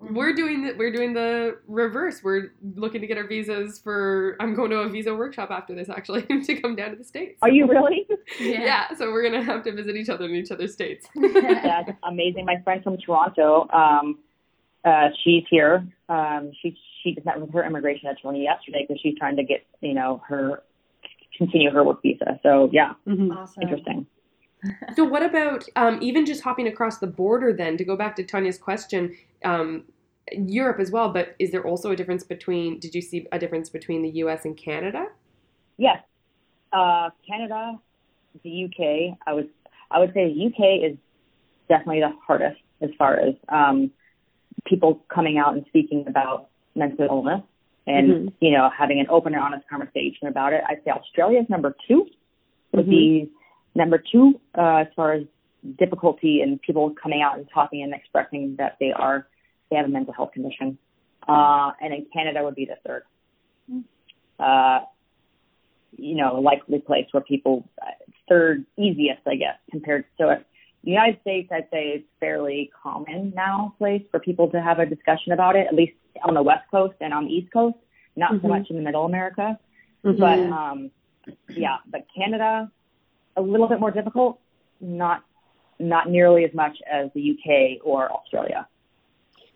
We're 0.00 0.32
doing 0.32 0.62
the 0.64 0.74
we're 0.78 0.92
doing 0.92 1.12
the 1.12 1.58
reverse. 1.66 2.22
We're 2.22 2.52
looking 2.76 3.00
to 3.00 3.06
get 3.06 3.18
our 3.18 3.26
visas 3.26 3.78
for. 3.80 4.36
I'm 4.38 4.54
going 4.54 4.70
to 4.70 4.78
a 4.78 4.88
visa 4.88 5.14
workshop 5.14 5.50
after 5.50 5.74
this 5.74 5.88
actually 5.88 6.22
to 6.44 6.60
come 6.60 6.76
down 6.76 6.90
to 6.90 6.96
the 6.96 7.04
states. 7.04 7.38
Are 7.42 7.50
you 7.50 7.66
really? 7.66 8.06
Yeah. 8.40 8.94
So 8.96 9.10
we're 9.10 9.22
gonna 9.22 9.42
have 9.42 9.64
to 9.64 9.72
visit 9.72 9.96
each 9.96 10.08
other 10.08 10.26
in 10.26 10.34
each 10.34 10.50
other's 10.52 10.72
states. 10.72 11.08
That's 11.14 11.90
amazing. 12.04 12.44
My 12.44 12.60
friend 12.62 12.82
from 12.84 12.96
Toronto, 12.98 13.66
um, 13.72 14.18
uh, 14.84 15.08
she's 15.24 15.44
here. 15.50 15.86
Um, 16.08 16.52
she 16.62 16.76
she 17.02 17.14
just 17.14 17.24
met 17.26 17.40
with 17.40 17.52
her 17.52 17.64
immigration 17.64 18.08
attorney 18.08 18.42
yesterday 18.44 18.84
because 18.86 19.00
she's 19.02 19.16
trying 19.18 19.36
to 19.36 19.42
get 19.42 19.64
you 19.80 19.94
know 19.94 20.22
her 20.28 20.62
continue 21.36 21.70
her 21.70 21.82
work 21.82 22.02
visa. 22.02 22.38
So 22.42 22.68
yeah, 22.72 22.92
Awesome. 23.08 23.62
interesting. 23.62 24.06
So 24.96 25.04
what 25.04 25.22
about 25.22 25.64
um, 25.76 25.98
even 26.02 26.26
just 26.26 26.42
hopping 26.42 26.66
across 26.66 26.98
the 26.98 27.06
border 27.06 27.52
then 27.52 27.76
to 27.76 27.84
go 27.84 27.96
back 27.96 28.16
to 28.16 28.24
Tanya's 28.24 28.58
question, 28.58 29.16
um, 29.44 29.84
Europe 30.32 30.80
as 30.80 30.90
well, 30.90 31.10
but 31.12 31.34
is 31.38 31.52
there 31.52 31.64
also 31.64 31.90
a 31.90 31.96
difference 31.96 32.24
between, 32.24 32.80
did 32.80 32.94
you 32.94 33.00
see 33.00 33.26
a 33.32 33.38
difference 33.38 33.70
between 33.70 34.02
the 34.02 34.10
US 34.22 34.44
and 34.44 34.56
Canada? 34.56 35.06
Yes, 35.76 36.02
uh, 36.72 37.10
Canada, 37.26 37.78
the 38.42 38.64
UK. 38.64 39.16
I 39.26 39.32
was 39.32 39.46
I 39.90 39.98
would 40.00 40.12
say 40.12 40.32
the 40.34 40.46
UK 40.46 40.90
is 40.90 40.98
definitely 41.68 42.00
the 42.00 42.12
hardest 42.26 42.60
as 42.82 42.90
far 42.98 43.18
as 43.18 43.34
um, 43.48 43.90
people 44.66 45.02
coming 45.08 45.38
out 45.38 45.54
and 45.54 45.64
speaking 45.68 46.04
about 46.06 46.48
mental 46.74 47.06
illness 47.06 47.42
and 47.86 48.10
Mhm. 48.10 48.32
you 48.40 48.50
know 48.50 48.68
having 48.76 49.00
an 49.00 49.06
open 49.08 49.34
and 49.34 49.42
honest 49.42 49.66
conversation 49.68 50.26
about 50.28 50.52
it. 50.52 50.62
I'd 50.68 50.82
say 50.84 50.90
Australia 50.90 51.40
is 51.40 51.48
number 51.48 51.74
two. 51.86 52.06
Would 52.72 52.90
be 52.90 53.30
number 53.78 54.02
two 54.12 54.38
uh, 54.58 54.78
as 54.84 54.88
far 54.94 55.12
as 55.12 55.22
difficulty 55.78 56.42
in 56.42 56.58
people 56.58 56.94
coming 57.02 57.22
out 57.22 57.38
and 57.38 57.48
talking 57.52 57.82
and 57.82 57.94
expressing 57.94 58.56
that 58.58 58.76
they 58.80 58.92
are 58.92 59.26
they 59.70 59.76
have 59.76 59.86
a 59.86 59.88
mental 59.88 60.12
health 60.12 60.32
condition. 60.32 60.76
Uh, 61.26 61.72
and 61.80 61.92
then 61.92 62.06
Canada 62.12 62.42
would 62.42 62.54
be 62.54 62.66
the 62.66 62.76
third. 62.86 63.02
Uh, 64.38 64.80
you 65.96 66.14
know, 66.16 66.40
likely 66.40 66.78
place 66.78 67.06
where 67.12 67.22
people 67.22 67.68
uh, 67.82 67.90
third 68.28 68.64
easiest, 68.76 69.20
I 69.26 69.36
guess, 69.36 69.56
compared 69.70 70.04
to 70.20 70.30
it. 70.30 70.46
The 70.84 70.92
United 70.92 71.20
States, 71.20 71.48
I'd 71.52 71.68
say, 71.72 71.88
is 71.88 72.02
fairly 72.20 72.70
common 72.82 73.32
now 73.34 73.74
place 73.78 74.02
for 74.10 74.20
people 74.20 74.48
to 74.50 74.62
have 74.62 74.78
a 74.78 74.86
discussion 74.86 75.32
about 75.32 75.56
it, 75.56 75.66
at 75.66 75.74
least 75.74 75.94
on 76.24 76.34
the 76.34 76.42
West 76.42 76.64
Coast 76.70 76.94
and 77.00 77.12
on 77.12 77.24
the 77.26 77.32
East 77.32 77.52
Coast. 77.52 77.76
not 78.16 78.32
so 78.42 78.48
Mhm. 78.48 78.48
much 78.48 78.66
in 78.68 78.74
the 78.74 78.82
Middle 78.82 79.04
America, 79.04 79.56
Mhm. 80.04 80.18
but 80.18 80.40
um, 80.40 80.90
yeah, 81.50 81.76
but 81.86 82.04
Canada 82.16 82.68
a 83.38 83.40
little 83.40 83.68
bit 83.68 83.80
more 83.80 83.90
difficult, 83.90 84.40
not 84.80 85.24
not 85.80 86.10
nearly 86.10 86.44
as 86.44 86.52
much 86.52 86.76
as 86.90 87.08
the 87.14 87.30
UK 87.30 87.86
or 87.86 88.10
Australia. 88.10 88.66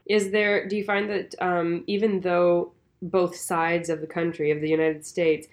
Is 0.06 0.30
there, 0.30 0.68
do 0.68 0.76
you 0.76 0.84
find 0.84 1.10
that 1.10 1.34
um, 1.40 1.82
even 1.88 2.20
though 2.20 2.72
both 3.02 3.34
sides 3.34 3.88
of 3.90 4.00
the 4.00 4.06
country, 4.06 4.52
of 4.52 4.60
the 4.60 4.68
United 4.68 5.04
States, 5.04 5.48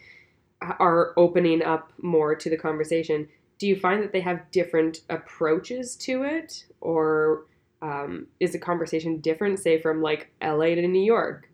are 0.62 1.14
opening 1.18 1.64
up 1.64 1.92
more 2.02 2.36
to 2.36 2.50
the 2.52 2.58
conversation, 2.58 3.28
do 3.58 3.66
you 3.66 3.76
find 3.80 4.04
that 4.04 4.12
they 4.12 4.22
have 4.22 4.50
different 4.52 5.02
approaches 5.10 5.96
to 5.96 6.24
it? 6.24 6.66
Or 6.82 7.46
um, 7.82 8.28
is 8.40 8.52
the 8.52 8.60
conversation 8.60 9.20
different, 9.22 9.58
say, 9.58 9.82
from 9.82 10.04
like 10.04 10.32
LA 10.42 10.76
to 10.76 10.88
New 10.88 11.04
York? 11.04 11.50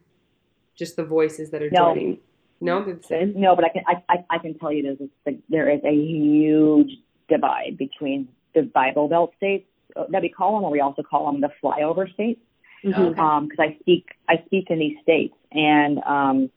Just 0.75 0.97
the 0.97 1.05
voices 1.05 1.51
that 1.51 1.61
are 1.63 1.69
No. 1.69 1.93
joining? 1.93 2.19
No, 2.65 2.83
they're 2.83 2.95
the 2.95 3.03
same. 3.03 3.33
No, 3.39 3.55
but 3.55 3.65
I 3.65 3.69
can 3.69 3.83
I, 3.87 3.95
I, 4.09 4.15
I 4.35 4.37
can 4.39 4.57
tell 4.59 4.71
you 4.71 4.83
there's 4.83 5.09
a, 5.27 5.39
there 5.49 5.69
is 5.69 5.81
a 5.83 5.93
huge 5.93 6.91
divide 7.29 7.77
between 7.77 8.27
the 8.53 8.63
Bible 8.63 9.07
Belt 9.07 9.33
states 9.37 9.67
uh, 9.95 10.05
that 10.09 10.21
we 10.21 10.29
call 10.29 10.55
them, 10.55 10.63
or 10.65 10.71
we 10.71 10.81
also 10.81 11.03
call 11.03 11.31
them 11.31 11.41
the 11.41 11.51
flyover 11.61 12.11
states. 12.13 12.41
Okay. 12.83 13.09
because 13.09 13.17
Um, 13.17 13.49
I 13.57 13.77
speak 13.79 14.05
I 14.29 14.35
speak 14.45 14.65
in 14.69 14.79
these 14.79 14.97
states, 15.01 15.35
and 15.51 15.99
um, 16.03 16.49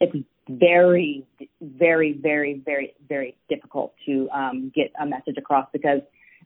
it's 0.00 0.16
very, 0.48 1.24
very, 1.60 2.12
very, 2.12 2.60
very, 2.64 2.94
very 3.08 3.36
difficult 3.48 3.94
to 4.06 4.28
um, 4.30 4.72
get 4.74 4.92
a 5.00 5.06
message 5.06 5.36
across 5.38 5.68
because, 5.72 6.00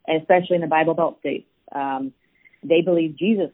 especially 0.09 0.57
in 0.57 0.63
the 0.63 0.67
Bible 0.67 0.95
Belt 0.95 1.19
states, 1.21 1.49
um, 1.73 2.13
they 2.63 2.81
believe 2.81 3.17
Jesus 3.19 3.51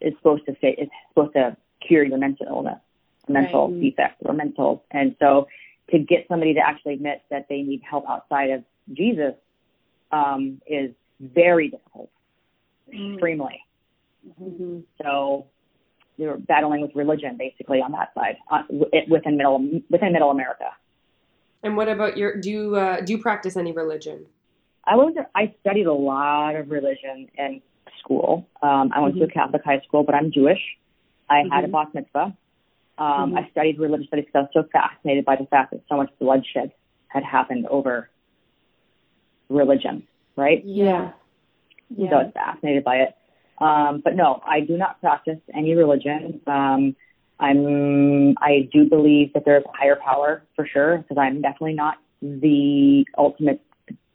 is 0.00 0.12
supposed 0.18 0.46
to 0.46 0.56
say 0.60 0.70
is 0.78 0.88
supposed 1.10 1.34
to 1.34 1.56
cure 1.86 2.04
your 2.04 2.18
mental 2.18 2.46
illness, 2.46 2.80
mental 3.28 3.68
Right. 3.70 3.80
defect, 3.80 4.22
or 4.24 4.32
mental, 4.34 4.84
and 4.90 5.16
so 5.18 5.48
to 5.90 5.98
get 5.98 6.26
somebody 6.28 6.54
to 6.54 6.60
actually 6.60 6.94
admit 6.94 7.22
that 7.30 7.46
they 7.48 7.62
need 7.62 7.82
help 7.88 8.08
outside 8.08 8.50
of 8.50 8.64
Jesus 8.92 9.34
um, 10.12 10.60
is 10.66 10.90
very 11.20 11.68
difficult, 11.68 12.10
extremely. 12.92 13.60
Mhm. 14.40 14.84
So 15.02 15.46
they 16.18 16.26
were 16.26 16.38
battling 16.38 16.80
with 16.80 16.94
religion 16.94 17.36
basically 17.36 17.80
on 17.82 17.92
that 17.92 18.14
side 18.14 18.36
uh, 18.50 18.62
w- 18.68 18.90
within 19.08 19.36
middle 19.36 19.58
within 19.90 20.12
middle 20.12 20.30
America. 20.30 20.70
And 21.62 21.76
what 21.76 21.88
about 21.88 22.16
your, 22.16 22.36
do 22.36 22.50
you, 22.50 22.76
uh, 22.76 23.00
do 23.00 23.12
you 23.12 23.18
practice 23.18 23.56
any 23.56 23.72
religion? 23.72 24.26
I 24.84 24.96
was 24.96 25.14
I 25.34 25.54
studied 25.60 25.86
a 25.86 25.92
lot 25.94 26.56
of 26.56 26.70
religion 26.70 27.28
in 27.38 27.62
school. 28.00 28.46
Um, 28.62 28.92
I 28.94 29.00
went 29.00 29.16
to 29.16 29.24
a 29.24 29.28
Catholic 29.28 29.64
high 29.64 29.80
school, 29.80 30.02
but 30.02 30.14
I'm 30.14 30.30
Jewish. 30.30 30.60
I 31.30 31.42
had 31.50 31.64
a 31.64 31.68
Mhm. 31.68 31.72
bat 31.72 31.94
mitzvah. 31.94 32.36
Um, 32.98 33.32
Mhm. 33.32 33.38
I 33.38 33.48
studied 33.50 33.78
religious 33.78 34.06
studies 34.06 34.26
because 34.26 34.38
I 34.38 34.42
was 34.42 34.64
so 34.64 34.68
fascinated 34.72 35.24
by 35.24 35.36
the 35.36 35.46
fact 35.46 35.72
that 35.72 35.80
so 35.88 35.96
much 35.96 36.10
bloodshed 36.20 36.72
had 37.08 37.24
happened 37.24 37.66
over 37.66 38.08
religion, 39.48 40.06
right? 40.36 40.62
Yeah. 40.64 42.10
So 42.10 42.16
I 42.16 42.22
was 42.24 42.32
fascinated 42.32 42.84
by 42.84 42.96
it. 42.96 43.14
Um, 43.58 44.00
but 44.04 44.16
no, 44.16 44.40
I 44.44 44.60
do 44.60 44.76
not 44.76 45.00
practice 45.00 45.38
any 45.52 45.74
religion. 45.74 46.40
Um, 46.46 46.96
I'm, 47.40 48.36
I 48.38 48.68
do 48.72 48.88
believe 48.88 49.32
that 49.34 49.44
there's 49.44 49.64
a 49.64 49.76
higher 49.76 49.96
power 49.96 50.44
for 50.56 50.66
sure, 50.66 50.98
because 50.98 51.18
I'm 51.18 51.40
definitely 51.40 51.74
not 51.74 51.98
the 52.22 53.06
ultimate 53.18 53.60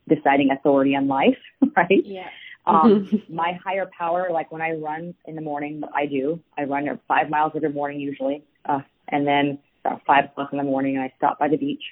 deciding 0.08 0.52
authority 0.52 0.96
on 0.96 1.08
life, 1.08 1.38
right? 1.76 2.04
Yeah. 2.06 2.30
Um, 2.66 3.06
Mhm. 3.06 3.30
my 3.30 3.54
higher 3.64 3.90
power, 3.98 4.30
like 4.32 4.52
when 4.52 4.62
I 4.62 4.74
run 4.74 5.14
in 5.26 5.36
the 5.36 5.42
morning, 5.42 5.82
I 5.96 6.06
do. 6.06 6.40
I 6.58 6.64
run 6.64 7.00
five 7.08 7.30
miles 7.30 7.54
every 7.56 7.72
morning 7.72 8.00
usually, 8.00 8.44
uh, 8.66 8.82
and 9.07 9.26
then 9.28 9.60
about 9.86 10.01
five 10.05 10.26
o'clock 10.26 10.49
in 10.51 10.57
the 10.57 10.64
morning, 10.64 10.97
I 10.97 11.14
stop 11.18 11.39
by 11.39 11.47
the 11.47 11.57
beach, 11.57 11.84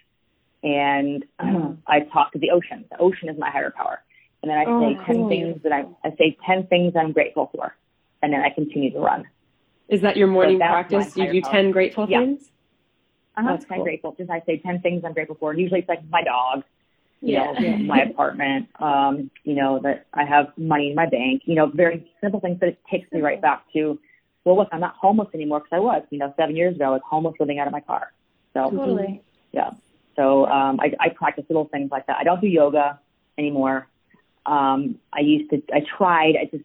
and 0.63 1.23
I 1.87 2.01
talk 2.11 2.31
to 2.33 2.39
the 2.39 2.51
ocean. 2.51 2.85
The 2.91 2.99
ocean 2.99 3.29
is 3.29 3.37
my 3.37 3.49
higher 3.49 3.71
power, 3.75 4.01
and 4.41 4.49
then 4.49 4.57
I 4.57 4.65
Oh, 4.65 4.79
say 4.79 4.97
ten 5.05 5.15
cool. 5.17 5.29
things 5.29 5.61
that 5.63 5.71
I 5.71 5.85
I 6.03 6.11
say 6.17 6.37
ten 6.45 6.67
things 6.67 6.93
I'm 6.95 7.11
grateful 7.13 7.49
for, 7.55 7.75
and 8.21 8.33
then 8.33 8.41
I 8.41 8.49
continue 8.49 8.91
to 8.91 8.99
run. 8.99 9.25
Is 9.89 10.01
that 10.01 10.17
your 10.17 10.27
morning 10.27 10.57
my 10.57 10.67
practice? 10.67 11.15
You 11.15 11.31
do 11.31 11.41
power. 11.41 11.51
10 11.51 11.71
grateful 11.71 12.07
Yeah. 12.09 12.19
things? 12.19 12.51
Uh-huh, 13.37 13.51
That's 13.51 13.65
I'm 13.69 13.77
cool. 13.77 13.83
grateful. 13.83 14.15
Just 14.17 14.29
I 14.29 14.41
say 14.45 14.57
ten 14.57 14.81
things 14.81 15.03
I'm 15.05 15.13
grateful 15.13 15.37
for. 15.39 15.53
Usually 15.53 15.79
it's 15.81 15.89
like 15.89 16.03
my 16.09 16.23
dog, 16.23 16.63
you 17.21 17.33
Yeah. 17.33 17.53
know, 17.53 17.77
my 17.85 18.01
apartment, 18.01 18.67
um, 18.81 19.29
you 19.43 19.53
know, 19.55 19.79
that 19.83 20.07
I 20.13 20.25
have 20.25 20.47
money 20.57 20.89
in 20.89 20.95
my 20.95 21.05
bank, 21.05 21.43
you 21.45 21.55
know, 21.55 21.67
very 21.67 22.11
simple 22.19 22.39
things, 22.39 22.57
but 22.59 22.69
it 22.69 22.79
takes 22.89 23.11
me 23.11 23.21
right 23.21 23.41
back 23.41 23.63
to, 23.73 23.99
well, 24.47 24.55
look, 24.57 24.69
I'm 24.71 24.79
not 24.79 24.95
homeless 24.95 25.27
anymore 25.33 25.59
because 25.59 25.75
I 25.75 25.79
was, 25.79 26.03
you 26.09 26.17
know, 26.19 26.33
seven 26.39 26.55
years 26.55 26.75
ago, 26.75 26.85
I 26.85 26.89
was 26.91 27.01
homeless 27.07 27.35
living 27.37 27.59
out 27.59 27.67
of 27.67 27.73
my 27.73 27.81
car. 27.81 28.13
So, 28.53 28.71
Totally. 28.71 29.21
yeah. 29.51 29.71
So, 30.15 30.45
um, 30.45 30.79
I, 30.79 30.93
I 31.01 31.09
practice 31.09 31.43
little 31.49 31.65
things 31.65 31.91
like 31.91 32.07
that. 32.07 32.15
I 32.17 32.23
don't 32.23 32.39
do 32.39 32.47
yoga 32.47 32.97
anymore. 33.37 33.87
Um, 34.45 34.99
I 35.11 35.19
used 35.19 35.49
to, 35.49 35.61
I 35.73 35.81
tried, 35.97 36.35
I 36.41 36.45
just, 36.45 36.63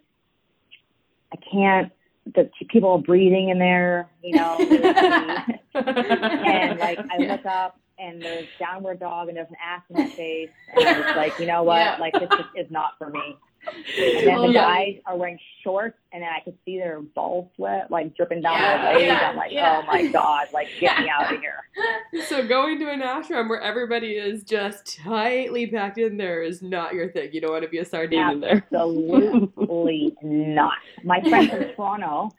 I 1.33 1.37
can't, 1.51 1.93
the 2.37 2.49
people 2.71 2.91
are 2.93 2.99
breathing 2.99 3.49
in 3.49 3.59
there, 3.59 4.09
you 4.23 4.33
know, 4.37 4.57
and 5.75 6.79
like 6.79 6.99
I 7.11 7.19
Yeah. 7.19 7.33
look 7.33 7.45
up 7.47 7.81
and 7.99 8.25
there's 8.25 8.47
downward 8.61 9.01
dog 9.01 9.27
and 9.27 9.37
there's 9.37 9.49
an 9.51 9.57
ass 9.63 9.83
in 9.91 9.97
my 9.97 10.09
face 10.17 10.51
and 10.73 10.89
I'm 10.89 11.03
just 11.03 11.17
like, 11.17 11.35
you 11.41 11.47
know 11.47 11.65
what? 11.65 11.79
Yeah. 11.79 11.97
Like 11.99 12.13
this 12.21 12.29
just 12.37 12.49
is 12.55 12.71
not 12.71 12.93
for 12.97 13.11
me. 13.11 13.37
And 13.67 14.27
then 14.27 14.37
Oh, 14.39 14.47
the 14.49 14.53
yeah. 14.55 14.63
guys 14.65 14.95
are 15.07 15.17
wearing 15.17 15.39
shorts 15.63 15.97
and 16.13 16.23
then 16.23 16.29
I 16.29 16.41
could 16.45 16.57
see 16.65 16.79
their 16.79 17.01
ball 17.01 17.51
sweat 17.57 17.91
like 17.91 18.17
dripping 18.17 18.43
down 18.43 18.59
Yeah, 18.59 18.83
their 18.83 18.95
legs. 18.95 19.05
yeah, 19.07 19.29
I'm 19.31 19.37
like, 19.37 19.53
oh 19.53 19.83
my 19.87 20.07
god, 20.11 20.47
like 20.53 20.69
get 20.81 20.99
me 21.01 21.09
out 21.09 21.33
of 21.33 21.41
here. 21.41 21.57
So 22.29 22.47
going 22.47 22.79
to 22.81 22.91
an 22.91 23.01
ashram 23.01 23.49
where 23.49 23.61
everybody 23.61 24.13
is 24.13 24.43
just 24.45 24.99
tightly 25.03 25.67
packed 25.67 25.97
in 25.99 26.17
there 26.19 26.43
is 26.43 26.61
not 26.63 26.93
your 26.95 27.11
thing. 27.11 27.31
You 27.33 27.41
don't 27.41 27.53
want 27.53 27.65
to 27.65 27.71
be 27.71 27.79
a 27.79 27.85
sardine 27.85 28.31
in 28.33 28.41
there. 28.41 28.67
Absolutely 28.73 30.15
not. 30.23 30.75
My 31.05 31.21
friend 31.23 31.49
from 31.51 31.65
Toronto, 31.75 32.31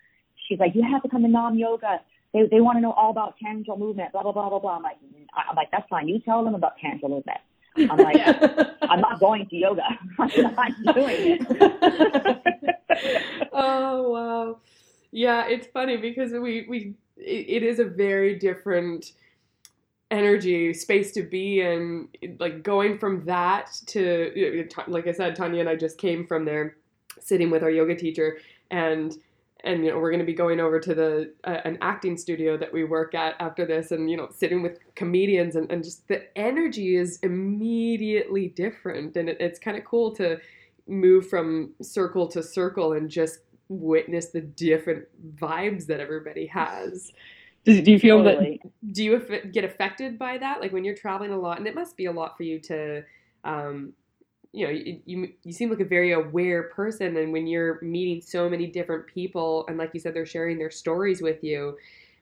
she's 0.47 0.59
like, 0.59 0.75
you 0.75 0.83
have 0.83 1.01
to 1.03 1.09
come 1.09 1.23
to 1.23 1.27
Naam 1.29 1.57
Yoga. 1.57 2.01
They 2.33 2.47
they 2.49 2.61
want 2.61 2.77
to 2.77 2.81
know 2.81 2.91
all 2.91 3.11
about 3.11 3.35
tangible 3.43 3.77
movement. 3.77 4.11
Blah 4.11 4.23
blah 4.23 4.31
blah 4.31 4.49
blah 4.49 4.59
blah. 4.59 4.75
I'm 4.77 4.83
like, 4.83 4.97
I'm 5.49 5.55
like, 5.55 5.69
that's 5.71 5.87
fine. 5.89 6.07
You 6.07 6.19
tell 6.19 6.43
them 6.43 6.55
about 6.55 6.73
tangible 6.81 7.09
movement. 7.09 7.39
I'm 7.77 7.97
like, 7.97 8.17
I'm 8.81 9.01
not 9.01 9.19
going 9.19 9.47
to 9.47 9.55
yoga. 9.55 9.83
I'm 10.19 10.53
not 10.53 10.95
doing 10.95 11.37
it. 11.39 12.75
oh 13.53 14.09
wow, 14.09 14.57
yeah, 15.11 15.47
it's 15.47 15.67
funny 15.67 15.97
because 15.97 16.31
we 16.31 16.65
we 16.69 16.93
it, 17.17 17.45
it 17.49 17.63
is 17.63 17.79
a 17.79 17.85
very 17.85 18.37
different 18.37 19.13
energy 20.11 20.73
space 20.73 21.11
to 21.13 21.23
be 21.23 21.61
in. 21.61 22.07
Like 22.39 22.63
going 22.63 22.97
from 22.99 23.25
that 23.25 23.71
to 23.87 24.67
Ta- 24.69 24.85
like 24.87 25.07
I 25.07 25.11
said, 25.11 25.35
Tanya 25.35 25.61
and 25.61 25.69
I 25.69 25.75
just 25.75 25.97
came 25.97 26.25
from 26.27 26.45
there, 26.45 26.77
sitting 27.19 27.49
with 27.49 27.63
our 27.63 27.71
yoga 27.71 27.95
teacher 27.95 28.37
and. 28.71 29.17
And 29.65 29.85
you 29.85 29.91
know 29.91 29.97
we're 29.97 30.11
going 30.11 30.19
to 30.19 30.25
be 30.25 30.33
going 30.33 30.59
over 30.59 30.79
to 30.79 30.93
the 30.93 31.33
uh, 31.45 31.61
an 31.63 31.77
acting 31.81 32.17
studio 32.17 32.57
that 32.57 32.73
we 32.73 32.83
work 32.83 33.15
at 33.15 33.35
after 33.39 33.65
this, 33.65 33.91
and 33.91 34.11
you 34.11 34.17
know 34.17 34.27
sitting 34.29 34.61
with 34.61 34.77
comedians, 34.95 35.55
and, 35.55 35.71
and 35.71 35.83
just 35.83 36.07
the 36.09 36.23
energy 36.37 36.97
is 36.97 37.19
immediately 37.23 38.49
different, 38.49 39.15
and 39.15 39.29
it, 39.29 39.37
it's 39.39 39.59
kind 39.59 39.77
of 39.77 39.85
cool 39.85 40.13
to 40.15 40.37
move 40.87 41.29
from 41.29 41.73
circle 41.81 42.27
to 42.27 42.43
circle 42.43 42.93
and 42.93 43.09
just 43.09 43.39
witness 43.69 44.27
the 44.27 44.41
different 44.41 45.05
vibes 45.35 45.85
that 45.87 45.99
everybody 45.99 46.45
has. 46.47 47.13
Do, 47.65 47.81
do 47.81 47.91
you 47.91 47.99
feel 47.99 48.21
Totally. 48.21 48.59
that? 48.61 48.93
Do 48.93 49.03
you 49.03 49.41
get 49.51 49.63
affected 49.63 50.19
by 50.19 50.37
that? 50.37 50.59
Like 50.59 50.73
when 50.73 50.83
you're 50.83 50.95
traveling 50.95 51.31
a 51.31 51.39
lot, 51.39 51.57
and 51.57 51.67
it 51.67 51.75
must 51.75 51.95
be 51.95 52.05
a 52.05 52.11
lot 52.11 52.35
for 52.35 52.43
you 52.43 52.59
to, 52.61 53.03
um, 53.45 53.93
you 54.53 54.67
know, 54.67 54.71
you, 54.71 54.99
you 55.05 55.33
you 55.43 55.51
seem 55.51 55.71
like 55.71 55.79
a 55.79 55.85
very 55.85 56.13
aware 56.13 56.63
person, 56.63 57.17
and 57.17 57.33
when 57.33 57.47
you're 57.47 57.81
meeting 57.81 58.21
so 58.21 58.47
many 58.47 58.67
different 58.67 59.07
people, 59.07 59.65
and 59.67 59.77
like 59.77 59.91
you 59.93 59.99
said, 59.99 60.13
they're 60.13 60.27
sharing 60.27 60.59
their 60.59 60.69
stories 60.69 61.21
with 61.21 61.43
you. 61.43 61.75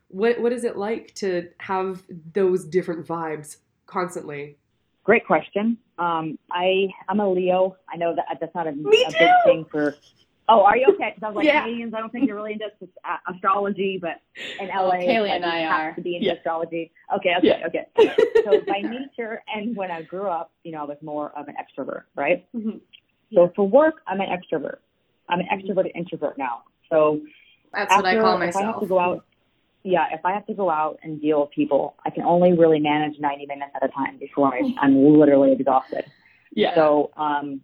What 0.07 0.39
what 0.39 0.53
is 0.53 0.63
it 0.63 0.77
like 0.77 1.13
to 1.15 1.49
have 1.59 2.03
those 2.33 2.63
different 2.63 3.05
vibes 3.05 3.57
constantly? 3.85 4.57
Great 5.03 5.27
question. 5.27 5.77
Um, 5.97 6.39
I 6.51 6.87
I'm 7.09 7.19
a 7.19 7.29
Leo. 7.29 7.75
I 7.89 7.97
know 7.97 8.15
that 8.15 8.25
that's 8.39 8.55
not 8.55 8.65
a, 8.65 8.71
Me 8.71 9.05
a 9.07 9.11
big 9.11 9.29
thing 9.43 9.65
for. 9.69 9.95
Oh, 10.53 10.63
are 10.65 10.75
you 10.75 10.85
okay? 10.95 11.13
Because 11.15 11.23
I 11.23 11.27
was 11.29 11.35
like 11.37 11.45
Yeah. 11.45 11.61
Canadians. 11.63 11.93
I 11.93 11.99
don't 12.01 12.11
think 12.11 12.27
you're 12.27 12.35
really 12.35 12.51
into 12.53 12.65
astrology, 13.33 13.97
but 14.01 14.19
in 14.59 14.67
LA, 14.67 14.95
Kaylee 14.95 15.21
like, 15.21 15.31
and 15.31 15.45
I 15.45 15.59
have 15.59 15.79
are. 15.91 15.95
to 15.95 16.01
be 16.01 16.15
into 16.17 16.27
Yeah. 16.27 16.33
astrology. 16.33 16.91
Okay, 17.15 17.35
okay, 17.37 17.47
Yeah. 17.47 17.67
okay. 17.67 17.85
so 18.43 18.59
by 18.67 18.81
nature, 18.81 19.41
and 19.55 19.77
when 19.77 19.91
I 19.91 20.01
grew 20.01 20.27
up, 20.27 20.51
you 20.63 20.73
know, 20.73 20.81
I 20.81 20.83
was 20.83 20.97
more 21.01 21.31
of 21.39 21.47
an 21.47 21.55
extrovert, 21.55 22.03
right? 22.15 22.45
So 23.33 23.49
for 23.55 23.65
work, 23.65 24.01
I'm 24.07 24.19
an 24.19 24.27
extrovert. 24.27 24.79
I'm 25.29 25.39
an 25.39 25.47
extroverted 25.53 25.91
introvert 25.95 26.37
now. 26.37 26.63
So 26.89 27.21
That's 27.73 27.95
what 27.95 28.05
I 28.05 28.09
after- 28.09 28.21
call 28.21 28.41
If 28.41 28.55
I 28.57 28.63
have 28.63 28.79
to 28.81 28.87
go 28.87 28.99
out, 28.99 29.23
yeah, 29.83 30.07
if 30.11 30.19
I 30.25 30.33
have 30.33 30.45
to 30.47 30.53
go 30.53 30.69
out 30.69 30.99
and 31.01 31.21
deal 31.21 31.39
with 31.41 31.51
people, 31.51 31.95
I 32.05 32.09
can 32.09 32.23
only 32.23 32.51
really 32.51 32.81
manage 32.81 33.17
90 33.21 33.45
minutes 33.45 33.71
at 33.73 33.83
a 33.83 33.87
time 33.87 34.17
before 34.17 34.53
I, 34.53 34.75
I'm 34.81 35.01
literally 35.17 35.53
exhausted. 35.53 36.03
Yeah. 36.53 36.75
So, 36.75 37.11
um, 37.15 37.61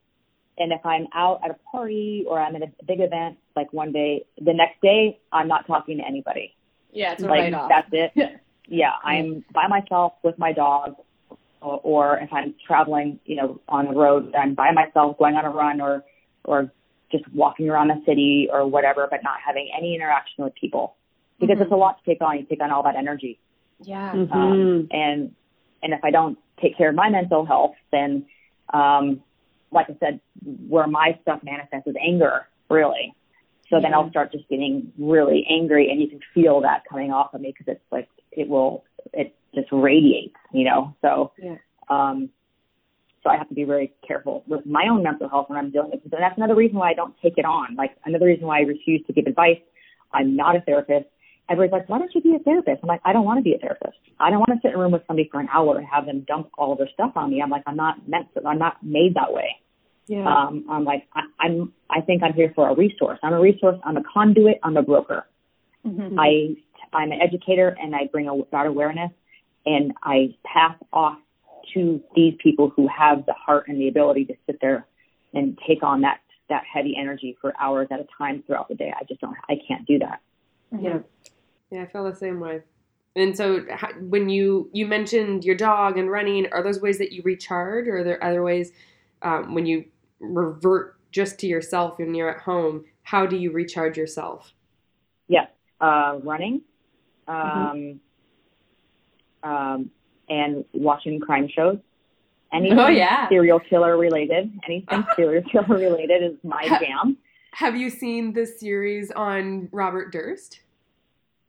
and 0.58 0.72
if 0.72 0.86
I'm 0.86 1.08
out 1.14 1.42
at 1.44 1.52
a 1.52 1.58
party 1.72 2.26
or 2.28 2.40
I'm 2.40 2.56
at 2.56 2.62
a 2.64 2.72
big 2.86 3.00
event, 3.00 3.38
like 3.56 3.72
one 3.74 3.92
day, 3.92 4.26
the 4.40 4.54
next 4.54 4.82
day, 4.82 5.20
I'm 5.32 5.48
not 5.48 5.68
talking 5.68 5.98
to 5.98 6.04
anybody. 6.06 6.56
Yeah, 6.92 7.14
it's 7.14 7.24
a 7.24 7.28
like 7.28 7.40
write 7.40 7.54
off. 7.54 7.70
that's 7.70 7.90
it. 7.92 8.40
yeah, 8.68 8.92
I'm 9.04 9.44
by 9.54 9.68
myself 9.68 10.14
with 10.24 10.38
my 10.40 10.52
dog, 10.54 10.96
or, 11.62 11.80
or 11.84 12.18
if 12.20 12.32
I'm 12.34 12.56
traveling, 12.66 13.20
you 13.26 13.36
know, 13.36 13.62
on 13.70 13.86
the 13.86 13.94
road, 13.94 14.34
I'm 14.36 14.56
by 14.56 14.72
myself 14.72 15.18
going 15.18 15.36
on 15.36 15.46
a 15.46 15.50
run 15.50 15.80
or 15.82 16.04
or 16.44 16.72
just 17.12 17.24
walking 17.34 17.70
around 17.70 17.88
the 17.90 18.02
city 18.06 18.50
or 18.52 18.68
whatever, 18.68 19.08
but 19.10 19.22
not 19.24 19.36
having 19.46 19.70
any 19.78 19.96
interaction 19.96 20.44
with 20.44 20.54
people 20.56 20.96
because 21.40 21.58
Mhm. 21.58 21.62
it's 21.62 21.72
a 21.72 21.76
lot 21.76 21.98
to 22.04 22.06
take 22.12 22.22
on. 22.22 22.38
You 22.40 22.44
take 22.46 22.62
on 22.62 22.72
all 22.72 22.84
that 22.84 22.96
energy, 22.96 23.40
Yeah. 23.82 24.12
Mm-hmm. 24.14 24.34
um, 24.34 24.88
and 24.92 25.34
and 25.84 25.94
if 25.94 26.04
I 26.04 26.10
don't 26.12 26.38
take 26.60 26.76
care 26.78 26.90
of 26.90 26.96
my 26.96 27.10
mental 27.10 27.46
health, 27.46 27.76
then 27.92 28.26
um, 28.74 29.22
like 29.72 29.88
I 29.90 29.98
said, 30.00 30.20
where 30.68 30.88
my 30.88 31.18
stuff 31.22 31.42
manifests 31.44 31.88
is 31.88 31.96
anger, 32.02 32.48
really. 32.70 33.14
So 33.70 33.82
then 33.82 33.94
I'll 33.94 34.10
start 34.10 34.32
just 34.32 34.48
getting 34.48 34.94
really 34.98 35.46
angry, 35.50 35.90
and 35.92 36.02
you 36.02 36.08
can 36.08 36.20
feel 36.34 36.62
that 36.62 36.84
coming 36.90 37.12
off 37.12 37.34
of 37.34 37.42
me 37.42 37.54
because 37.58 37.74
it's 37.74 37.92
like 37.92 38.08
it 38.32 38.48
will, 38.48 38.86
it 39.14 39.36
just 39.54 39.68
radiates, 39.72 40.36
you 40.54 40.64
know. 40.64 40.96
So, 41.02 41.34
Yeah. 41.38 41.58
um, 41.90 42.30
so 43.24 43.30
I 43.30 43.36
have 43.38 43.50
to 43.50 43.56
be 43.56 43.66
very 43.66 43.92
careful 44.08 44.44
with 44.48 44.66
my 44.66 44.88
own 44.90 45.04
mental 45.04 45.28
health 45.28 45.50
when 45.50 45.58
I'm 45.58 45.70
dealing 45.70 45.92
with 45.92 46.06
it. 46.06 46.14
And 46.14 46.24
that's 46.24 46.38
another 46.38 46.56
reason 46.56 46.78
why 46.78 46.92
I 46.92 46.94
don't 46.94 47.14
take 47.22 47.38
it 47.38 47.44
on. 47.44 47.76
Like 47.76 47.92
another 48.06 48.26
reason 48.26 48.48
why 48.48 48.60
I 48.60 48.62
refuse 48.62 49.06
to 49.08 49.14
give 49.14 49.26
advice. 49.26 49.60
I'm 50.14 50.36
not 50.38 50.56
a 50.56 50.62
therapist. 50.62 51.08
Everybody's 51.50 51.72
like, 51.72 51.90
why 51.90 51.98
don't 52.00 52.14
you 52.14 52.22
be 52.22 52.36
a 52.36 52.40
therapist? 52.40 52.80
I'm 52.84 52.88
like, 52.88 53.02
I 53.06 53.14
don't 53.14 53.24
want 53.24 53.38
to 53.40 53.44
be 53.44 53.54
a 53.54 53.58
therapist. 53.58 53.98
I 54.20 54.30
don't 54.30 54.40
want 54.40 54.50
to 54.50 54.60
sit 54.62 54.74
in 54.74 54.76
a 54.76 54.80
room 54.80 54.92
with 54.92 55.04
somebody 55.08 55.30
for 55.32 55.40
an 55.40 55.48
hour 55.54 55.78
and 55.78 55.88
have 55.88 56.06
them 56.06 56.26
dump 56.28 56.50
all 56.58 56.76
their 56.76 56.90
stuff 56.94 57.14
on 57.16 57.30
me. 57.30 57.42
I'm 57.42 57.50
like, 57.50 57.64
I'm 57.66 57.78
not 57.78 58.08
meant 58.08 58.28
to. 58.34 58.46
I'm 58.46 58.60
not 58.60 58.84
made 58.84 59.16
that 59.16 59.32
way. 59.32 59.56
Yeah. 60.08 60.26
Um, 60.26 60.66
I'm 60.70 60.84
like, 60.84 61.08
I, 61.14 61.22
I'm, 61.40 61.74
I 61.90 62.02
think 62.02 62.24
I'm 62.24 62.34
here 62.34 62.52
for 62.56 62.70
a 62.70 62.76
resource. 62.76 63.20
I'm 63.24 63.34
a 63.34 63.40
resource. 63.40 63.78
I'm 63.84 63.98
a 63.98 64.04
conduit. 64.14 64.60
I'm 64.64 64.78
a 64.78 64.82
broker. 64.84 65.26
Mhm. 65.86 66.16
I, 66.18 66.56
I'm 66.94 67.12
an 67.12 67.22
educator 67.22 67.76
and 67.82 67.96
I 67.96 68.08
bring 68.12 68.28
about 68.28 68.66
awareness 68.66 69.12
and 69.66 69.94
I 70.04 70.36
pass 70.46 70.76
off 70.92 71.18
to 71.74 72.02
these 72.16 72.34
people 72.42 72.70
who 72.76 72.88
have 72.88 73.26
the 73.26 73.34
heart 73.34 73.68
and 73.68 73.80
the 73.80 73.88
ability 73.90 74.26
to 74.26 74.34
sit 74.46 74.60
there 74.62 74.86
and 75.34 75.58
take 75.68 75.84
on 75.84 76.02
that, 76.02 76.20
that 76.50 76.64
heavy 76.72 76.96
energy 76.98 77.38
for 77.42 77.54
hours 77.60 77.88
at 77.92 78.00
a 78.00 78.08
time 78.18 78.44
throughout 78.48 78.70
the 78.70 78.76
day. 78.76 78.94
I 78.98 79.04
just 79.04 79.20
don't, 79.20 79.36
I 79.50 79.56
can't 79.68 79.86
do 79.86 80.00
that. 80.00 80.22
Yeah, 80.80 81.00
yeah, 81.72 81.84
I 81.84 81.86
feel 81.88 82.04
the 82.04 82.16
same 82.16 82.40
way. 82.40 82.62
And 83.16 83.36
so, 83.36 83.66
when 84.00 84.30
you 84.30 84.70
you 84.74 84.86
mentioned 84.86 85.44
your 85.44 85.56
dog 85.56 85.98
and 85.98 86.10
running, 86.12 86.48
are 86.52 86.62
those 86.62 86.80
ways 86.82 86.98
that 87.00 87.12
you 87.12 87.22
recharge, 87.24 87.88
or 87.88 87.98
are 88.00 88.04
there 88.04 88.24
other 88.24 88.44
ways 88.44 88.72
um, 89.24 89.56
when 89.56 89.66
you 89.66 89.86
revert 90.20 90.96
just 91.12 91.40
to 91.40 91.48
yourself 91.48 91.98
when 91.98 92.14
you're 92.14 92.30
at 92.30 92.42
home? 92.42 92.86
How 93.04 93.26
do 93.26 93.36
you 93.36 93.52
recharge 93.52 93.98
yourself? 93.98 94.52
Yes. 95.28 95.50
Uh, 95.82 96.20
running, 96.24 96.62
um, 97.28 98.00
um, 99.44 99.90
and 100.30 100.64
watching 100.74 101.20
crime 101.20 101.48
shows. 101.48 101.78
Anything 102.54 102.80
Oh, 102.80 102.88
yeah. 102.88 103.28
serial 103.30 103.60
killer 103.60 103.98
related, 103.98 104.52
anything 104.66 105.04
serial 105.16 105.44
killer 105.44 105.78
related 105.78 106.24
is 106.24 106.38
my 106.44 106.68
jam. 106.80 107.18
Have 107.54 107.76
you 107.76 107.90
seen 107.90 108.34
the 108.34 108.46
series 108.46 109.12
on 109.12 109.70
Robert 109.72 110.12
Durst? 110.12 110.62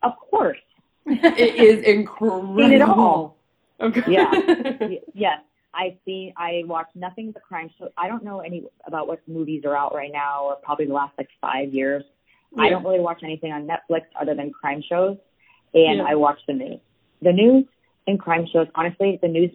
Of 0.02 0.12
course. 0.30 0.58
It 1.06 1.54
is 1.56 1.84
incredible. 1.84 2.56
Seen 2.58 2.72
it 2.72 2.82
all. 2.82 3.36
Okay. 3.80 4.02
Yeah. 4.08 4.30
Yes. 5.14 5.40
I've 5.74 5.96
seen. 6.04 6.32
I 6.36 6.62
watch 6.66 6.88
nothing 6.94 7.30
but 7.32 7.42
crime 7.42 7.70
shows. 7.78 7.90
I 7.96 8.08
don't 8.08 8.24
know 8.24 8.40
any 8.40 8.64
about 8.86 9.06
what 9.06 9.20
movies 9.28 9.62
are 9.64 9.76
out 9.76 9.94
right 9.94 10.10
now, 10.12 10.44
or 10.44 10.56
probably 10.56 10.86
the 10.86 10.94
last 10.94 11.12
like 11.18 11.28
five 11.40 11.72
years. 11.72 12.02
I 12.58 12.70
don't 12.70 12.82
really 12.82 13.00
watch 13.00 13.20
anything 13.22 13.52
on 13.52 13.66
Netflix 13.68 14.02
other 14.20 14.34
than 14.34 14.50
crime 14.50 14.82
shows, 14.88 15.16
and 15.74 15.98
Yeah. 15.98 16.04
I 16.08 16.14
watch 16.14 16.38
the 16.48 16.54
news. 16.54 16.80
The 17.22 17.32
news 17.32 17.64
and 18.06 18.18
crime 18.18 18.46
shows. 18.52 18.66
Honestly, 18.74 19.18
the 19.22 19.28
news. 19.28 19.50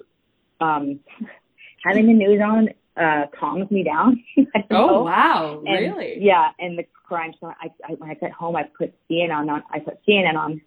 Um, 0.62 1.00
having 1.84 2.06
the 2.08 2.14
news 2.14 2.40
on 2.42 2.70
uh, 2.96 3.24
calms 3.38 3.70
me 3.72 3.84
down. 3.84 4.24
I 4.56 4.60
don't 4.60 4.72
know. 4.72 4.90
Oh 4.90 5.04
wow! 5.04 5.64
And, 5.66 5.80
Really? 5.80 6.18
Yeah, 6.20 6.50
and 6.60 6.78
the 6.78 6.86
crime 7.06 7.34
show. 7.40 7.48
I, 7.48 7.70
I 7.88 7.94
when 7.94 8.10
I 8.10 8.14
get 8.16 8.32
home, 8.32 8.56
I 8.56 8.64
put 8.64 8.94
CNN 9.10 9.50
on. 9.50 9.64
I 9.72 9.80
put 9.80 10.00
CNN 10.08 10.36
on. 10.36 10.62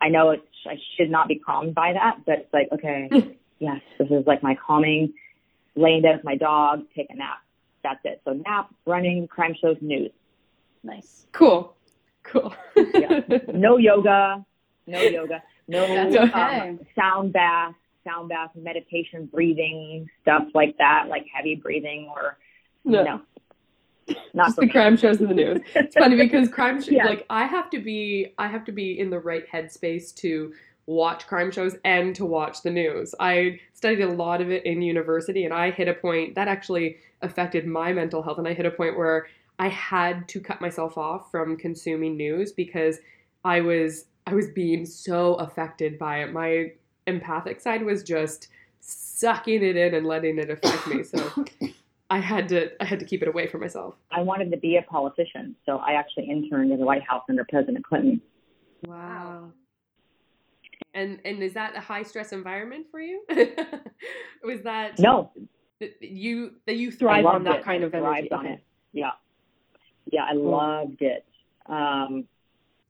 I 0.00 0.08
know 0.08 0.30
it's, 0.30 0.42
I 0.66 0.76
should 0.96 1.10
not 1.10 1.28
be 1.28 1.36
calmed 1.36 1.74
by 1.74 1.92
that, 1.92 2.24
but 2.26 2.38
it's 2.40 2.52
like 2.52 2.68
okay, 2.72 3.08
yes, 3.58 3.80
this 3.98 4.08
is 4.10 4.26
like 4.26 4.42
my 4.42 4.56
calming. 4.66 5.12
Laying 5.76 6.02
down 6.02 6.16
with 6.16 6.24
my 6.24 6.36
dog, 6.36 6.82
take 6.96 7.06
a 7.10 7.14
nap. 7.14 7.38
That's 7.84 8.00
it. 8.04 8.20
So 8.24 8.32
nap, 8.32 8.74
running, 8.86 9.28
crime 9.28 9.54
shows, 9.60 9.76
news. 9.80 10.10
Nice. 10.82 11.26
Cool. 11.32 11.74
Cool. 12.24 12.52
Yeah. 12.76 13.20
No 13.54 13.78
yoga, 13.78 14.44
no 14.86 15.00
yoga, 15.00 15.42
no 15.68 15.84
okay. 15.84 16.32
um, 16.32 16.80
sound 16.94 17.32
bath, 17.32 17.74
sound 18.10 18.28
bath, 18.28 18.50
meditation, 18.54 19.26
breathing, 19.26 20.08
stuff 20.22 20.44
like 20.54 20.76
that, 20.78 21.06
like 21.08 21.24
heavy 21.32 21.54
breathing 21.54 22.08
or 22.14 22.38
No. 22.84 23.02
no, 23.04 23.20
not 24.34 24.46
just 24.48 24.56
the 24.56 24.66
me. 24.66 24.72
crime 24.72 24.96
shows 24.96 25.20
in 25.20 25.28
the 25.28 25.34
news. 25.34 25.60
It's 25.74 25.94
funny 25.94 26.16
because 26.24 26.48
crime 26.48 26.80
shows 26.80 26.90
Yeah. 26.90 27.06
like 27.06 27.26
I 27.30 27.44
have 27.46 27.70
to 27.70 27.78
be 27.80 28.32
I 28.38 28.48
have 28.48 28.64
to 28.66 28.72
be 28.72 28.98
in 28.98 29.10
the 29.10 29.18
right 29.18 29.44
headspace 29.52 30.14
to 30.16 30.52
watch 30.86 31.26
crime 31.28 31.50
shows 31.52 31.76
and 31.84 32.16
to 32.16 32.24
watch 32.26 32.62
the 32.62 32.70
news. 32.70 33.14
I 33.20 33.60
studied 33.74 34.00
a 34.02 34.08
lot 34.12 34.40
of 34.40 34.50
it 34.50 34.66
in 34.66 34.82
university 34.82 35.44
and 35.44 35.54
I 35.54 35.70
hit 35.70 35.86
a 35.88 35.94
point 35.94 36.34
that 36.34 36.48
actually 36.48 36.96
affected 37.22 37.66
my 37.66 37.92
mental 37.92 38.22
health 38.22 38.38
and 38.38 38.48
I 38.48 38.54
hit 38.54 38.66
a 38.66 38.70
point 38.70 38.96
where 38.98 39.26
I 39.58 39.68
had 39.68 40.26
to 40.28 40.40
cut 40.40 40.60
myself 40.60 40.96
off 40.98 41.30
from 41.30 41.56
consuming 41.56 42.16
news 42.16 42.52
because 42.52 42.98
I 43.44 43.60
was 43.60 44.06
I 44.26 44.34
was 44.34 44.48
being 44.48 44.84
so 44.86 45.34
affected 45.34 45.98
by 45.98 46.22
it. 46.22 46.32
My 46.32 46.72
empathic 47.06 47.60
side 47.60 47.82
was 47.84 48.02
just 48.02 48.48
sucking 48.80 49.62
it 49.62 49.76
in 49.76 49.94
and 49.94 50.06
letting 50.06 50.38
it 50.38 50.50
affect 50.50 50.86
me. 50.86 51.02
So 51.02 51.44
I 52.10 52.18
had 52.18 52.48
to 52.48 52.70
I 52.82 52.84
had 52.84 52.98
to 53.00 53.04
keep 53.06 53.22
it 53.22 53.28
away 53.28 53.46
from 53.46 53.60
myself. 53.60 53.94
I 54.10 54.20
wanted 54.22 54.50
to 54.52 54.56
be 54.56 54.76
a 54.76 54.82
politician, 54.82 55.54
so 55.66 55.78
I 55.78 55.92
actually 55.92 56.28
interned 56.30 56.72
in 56.72 56.78
the 56.80 56.84
White 56.86 57.02
House 57.02 57.22
under 57.28 57.44
President 57.48 57.84
Clinton. 57.84 58.20
Wow. 58.86 59.50
And 60.94 61.20
and 61.24 61.42
is 61.42 61.54
that 61.54 61.76
a 61.76 61.80
high 61.80 62.02
stress 62.02 62.32
environment 62.32 62.86
for 62.90 63.00
you? 63.00 63.22
Was 64.42 64.62
that 64.62 64.98
No, 64.98 65.30
that 65.78 66.00
you 66.02 66.52
that 66.66 66.76
you 66.76 66.90
thrive 66.90 67.26
on 67.26 67.44
that 67.44 67.60
it. 67.60 67.64
kind 67.64 67.84
of 67.84 67.94
I 67.94 67.98
energy? 67.98 68.28
thrived 68.28 68.32
on 68.32 68.46
it. 68.46 68.64
Yeah, 68.92 69.10
yeah, 70.10 70.24
I 70.24 70.32
loved 70.32 71.02
it. 71.02 71.24
Um, 71.66 72.26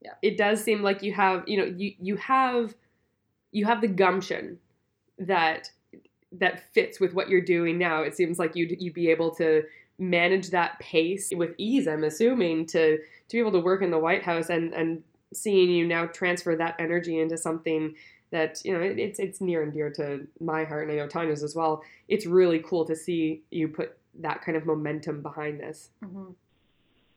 Yeah. 0.01 0.13
It 0.23 0.39
does 0.39 0.65
seem 0.65 0.81
like 0.83 1.03
you 1.03 1.13
have, 1.13 1.45
you 1.47 1.59
know, 1.59 1.65
you 1.77 1.93
you 2.01 2.17
have 2.17 2.75
you 3.53 3.65
have 3.65 3.81
the 3.81 3.89
gumption 3.89 4.59
that 5.19 5.71
that 6.33 6.73
fits 6.73 7.01
with 7.01 7.13
what 7.13 7.29
you're 7.29 7.41
doing 7.41 7.77
now. 7.79 8.03
It 8.03 8.17
seems 8.17 8.39
like 8.39 8.55
you'd 8.55 8.81
you'd 8.81 8.95
be 8.95 9.11
able 9.11 9.35
to 9.37 9.65
manage 9.99 10.51
that 10.51 10.79
pace 10.79 11.31
with 11.35 11.55
ease, 11.59 11.87
I'm 11.87 12.05
assuming, 12.05 12.67
to 12.67 12.97
to 12.97 13.03
be 13.33 13.39
able 13.39 13.53
to 13.53 13.61
work 13.61 13.83
in 13.83 13.91
the 13.91 13.99
White 13.99 14.23
House 14.23 14.49
and 14.51 14.73
and 14.73 15.03
seeing 15.33 15.71
you 15.71 15.87
now 15.87 16.07
transfer 16.07 16.57
that 16.57 16.75
energy 16.79 17.19
into 17.21 17.37
something 17.37 17.95
that 18.31 18.61
you 18.65 18.73
know 18.73 18.81
it, 18.81 18.99
it's 18.99 19.19
it's 19.19 19.41
near 19.41 19.63
and 19.63 19.73
dear 19.73 19.91
to 19.91 20.27
my 20.41 20.65
heart 20.65 20.89
and 20.89 20.93
I 20.93 20.97
know 20.97 21.09
Tanya's 21.09 21.43
as 21.43 21.55
well. 21.55 21.83
It's 22.09 22.27
really 22.27 22.61
cool 22.61 22.85
to 22.87 22.95
see 22.95 23.43
you 23.51 23.69
put 23.69 23.97
that 24.21 24.43
kind 24.43 24.57
of 24.57 24.67
momentum 24.67 25.23
behind 25.23 25.61
this. 25.61 25.91
Mhm. 26.05 26.35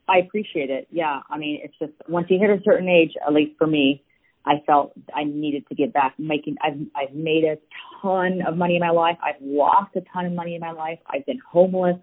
I 0.08 0.18
appreciate 0.18 0.70
it. 0.70 0.88
Yeah, 0.92 1.22
I 1.30 1.38
mean, 1.38 1.62
it's 1.64 1.78
just 1.80 1.94
once 2.10 2.30
you 2.30 2.38
hit 2.38 2.50
a 2.50 2.62
certain 2.64 2.90
age, 2.90 3.14
at 3.26 3.34
least 3.34 3.58
for 3.58 3.68
me, 3.68 4.04
I 4.46 4.56
felt 4.66 4.94
I 5.16 5.24
needed 5.24 5.68
to 5.70 5.76
get 5.76 5.94
back. 5.94 6.14
Making, 6.18 6.58
I've 6.62 6.80
I've 6.96 7.16
made 7.16 7.44
a 7.46 7.58
ton 8.02 8.42
of 8.48 8.58
money 8.58 8.76
in 8.76 8.82
my 8.82 8.90
life. 8.90 9.18
I've 9.24 9.42
lost 9.42 9.96
a 9.96 10.02
ton 10.14 10.26
of 10.26 10.34
money 10.34 10.56
in 10.56 10.62
my 10.62 10.72
life. 10.72 11.00
I've 11.08 11.26
been 11.26 11.40
homeless. 11.50 11.98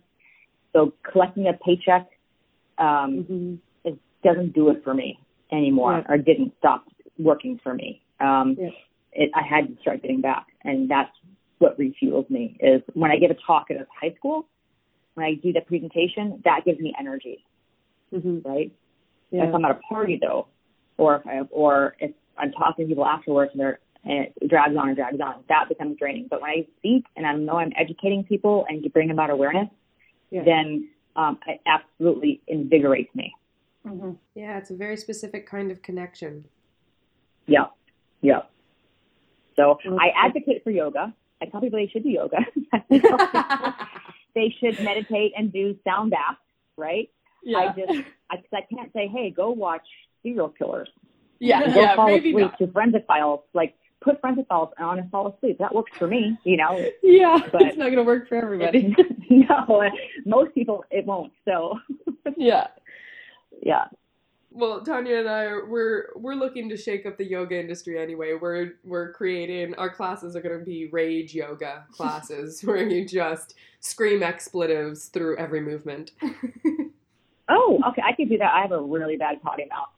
So 0.73 0.93
collecting 1.11 1.49
a 1.49 1.53
paycheck 1.53 2.09
um, 2.79 3.61
it 3.85 3.99
doesn't 4.25 4.55
do 4.55 4.71
it 4.71 4.83
for 4.83 4.95
me 4.95 5.19
anymore, 5.53 5.99
Yeah. 5.99 6.15
or 6.15 6.17
didn't 6.17 6.53
stop 6.59 6.87
working 7.19 7.59
for 7.63 7.75
me. 7.75 8.01
Um, 8.21 8.57
Yeah. 8.59 8.71
it, 9.13 9.31
I 9.35 9.43
had 9.43 9.69
to 9.69 9.81
start 9.83 10.01
getting 10.01 10.23
back, 10.23 10.47
and 10.65 10.89
that's 10.89 11.11
what 11.59 11.79
refuels 11.79 12.31
me. 12.31 12.57
Is 12.61 12.81
when 12.95 13.11
I 13.11 13.17
give 13.17 13.31
a 13.31 13.35
talk 13.47 13.71
at 13.71 13.77
a 13.77 13.87
high 14.01 14.15
school, 14.15 14.47
when 15.15 15.27
I 15.27 15.35
do 15.35 15.53
the 15.53 15.61
presentation, 15.61 16.41
that 16.45 16.65
gives 16.65 16.81
me 16.81 16.95
energy, 16.99 17.45
Mm-hmm. 18.15 18.49
right? 18.49 18.73
Yeah. 19.31 19.45
If 19.49 19.55
I'm 19.55 19.65
at 19.65 19.73
a 19.73 19.81
party 19.89 20.19
though, 20.21 20.47
or 20.97 21.17
if 21.17 21.27
I, 21.27 21.41
or 21.51 21.97
if 22.01 22.13
I'm 22.41 22.53
talking 22.53 22.87
to 22.87 22.89
people 22.89 23.07
afterwards 23.07 23.53
and 23.53 23.61
they're 23.61 23.79
and 24.03 24.29
it 24.41 24.49
drags 24.49 24.75
on 24.79 24.89
and 24.89 24.97
drags 24.97 25.21
on, 25.21 25.45
that 25.51 25.69
becomes 25.69 25.99
draining. 25.99 26.27
But 26.31 26.41
when 26.41 26.51
I 26.51 26.67
speak 26.79 27.05
and 27.17 27.27
I 27.27 27.35
know 27.35 27.59
I'm 27.59 27.71
educating 27.77 28.25
people 28.25 28.65
and 28.67 28.91
bring 28.95 29.11
about 29.11 29.29
awareness, 29.29 29.69
Yeah. 30.31 30.43
then 30.45 30.89
um, 31.17 31.39
it 31.47 31.61
absolutely 31.67 32.41
invigorates 32.47 33.15
me. 33.15 33.35
Mhm. 33.87 34.17
Yeah, 34.35 34.57
it's 34.57 34.71
a 34.71 34.75
very 34.75 34.97
specific 34.97 35.47
kind 35.47 35.71
of 35.71 35.83
connection. 35.83 36.47
Yeah, 37.47 37.67
yeah. 38.23 38.43
So 39.57 39.79
Well, 39.85 39.99
I 40.01 40.13
advocate 40.17 40.65
for 40.65 40.71
yoga. 40.71 41.13
I 41.43 41.47
tell 41.47 41.61
people 41.61 41.79
they 41.79 41.89
should 41.89 42.03
do 42.05 42.09
yoga. 42.11 42.39
they 44.35 44.55
should 44.61 44.83
meditate 44.83 45.33
and 45.37 45.53
do 45.53 45.77
sound 45.85 46.11
baths, 46.13 46.39
right? 46.79 47.11
I 47.55 47.69
just 47.77 48.09
I, 48.31 48.37
I 48.53 48.61
can't 48.73 48.93
say, 48.95 49.09
hey, 49.09 49.31
go 49.31 49.51
watch 49.51 49.87
serial 50.23 50.49
killers. 50.51 50.89
Yeah, 51.41 51.67
Go 51.67 51.81
yeah, 51.81 51.97
fall 51.97 52.07
maybe 52.07 52.31
asleep 52.31 52.51
not. 52.53 52.59
to 52.59 52.67
forensic 52.73 53.07
files. 53.07 53.41
Like 53.55 53.75
put 54.01 54.21
forensic 54.21 54.47
files 54.47 54.69
on 54.79 54.99
and 54.99 55.11
fall 55.11 55.27
asleep. 55.35 55.59
That 55.59 55.75
works 55.75 55.93
for 55.99 56.07
me. 56.07 56.39
You 56.45 56.57
know. 56.59 56.87
Yeah, 57.03 57.39
But- 57.53 57.63
it's 57.63 57.77
not 57.79 57.87
going 57.87 57.97
to 57.97 58.03
work 58.05 58.29
for 58.29 58.37
everybody. 58.37 58.95
no, 59.31 59.83
most 60.27 60.55
people 60.55 60.85
it 60.91 61.07
won't. 61.07 61.33
So 61.45 61.79
yeah. 62.37 62.69
yeah. 63.63 63.87
Well, 64.53 64.83
Tanya 64.83 65.17
and 65.19 65.29
I 65.29 65.47
we're 65.69 66.09
we're 66.17 66.35
looking 66.35 66.69
to 66.71 66.77
shake 66.77 67.07
up 67.07 67.17
the 67.17 67.25
yoga 67.25 67.59
industry 67.59 67.99
anyway. 68.01 68.35
We're 68.35 68.73
we're 68.85 69.13
creating 69.13 69.75
our 69.77 69.89
classes 69.89 70.35
are 70.35 70.41
going 70.41 70.59
to 70.59 70.65
be 70.65 70.89
rage 70.89 71.35
yoga 71.35 71.85
classes 71.93 72.61
where 72.63 72.83
you 72.87 73.07
just 73.07 73.55
scream 73.79 74.23
expletives 74.25 75.07
through 75.07 75.37
every 75.37 75.61
movement. 75.61 76.11
Oh, 77.49 77.81
okay. 77.89 78.03
I 78.05 78.13
could 78.13 78.29
do 78.29 78.39
that. 78.39 78.53
I 78.53 78.61
have 78.63 78.73
a 78.73 78.81
really 78.81 79.17
bad 79.17 79.41
potty 79.43 79.67
mouth. 79.71 79.89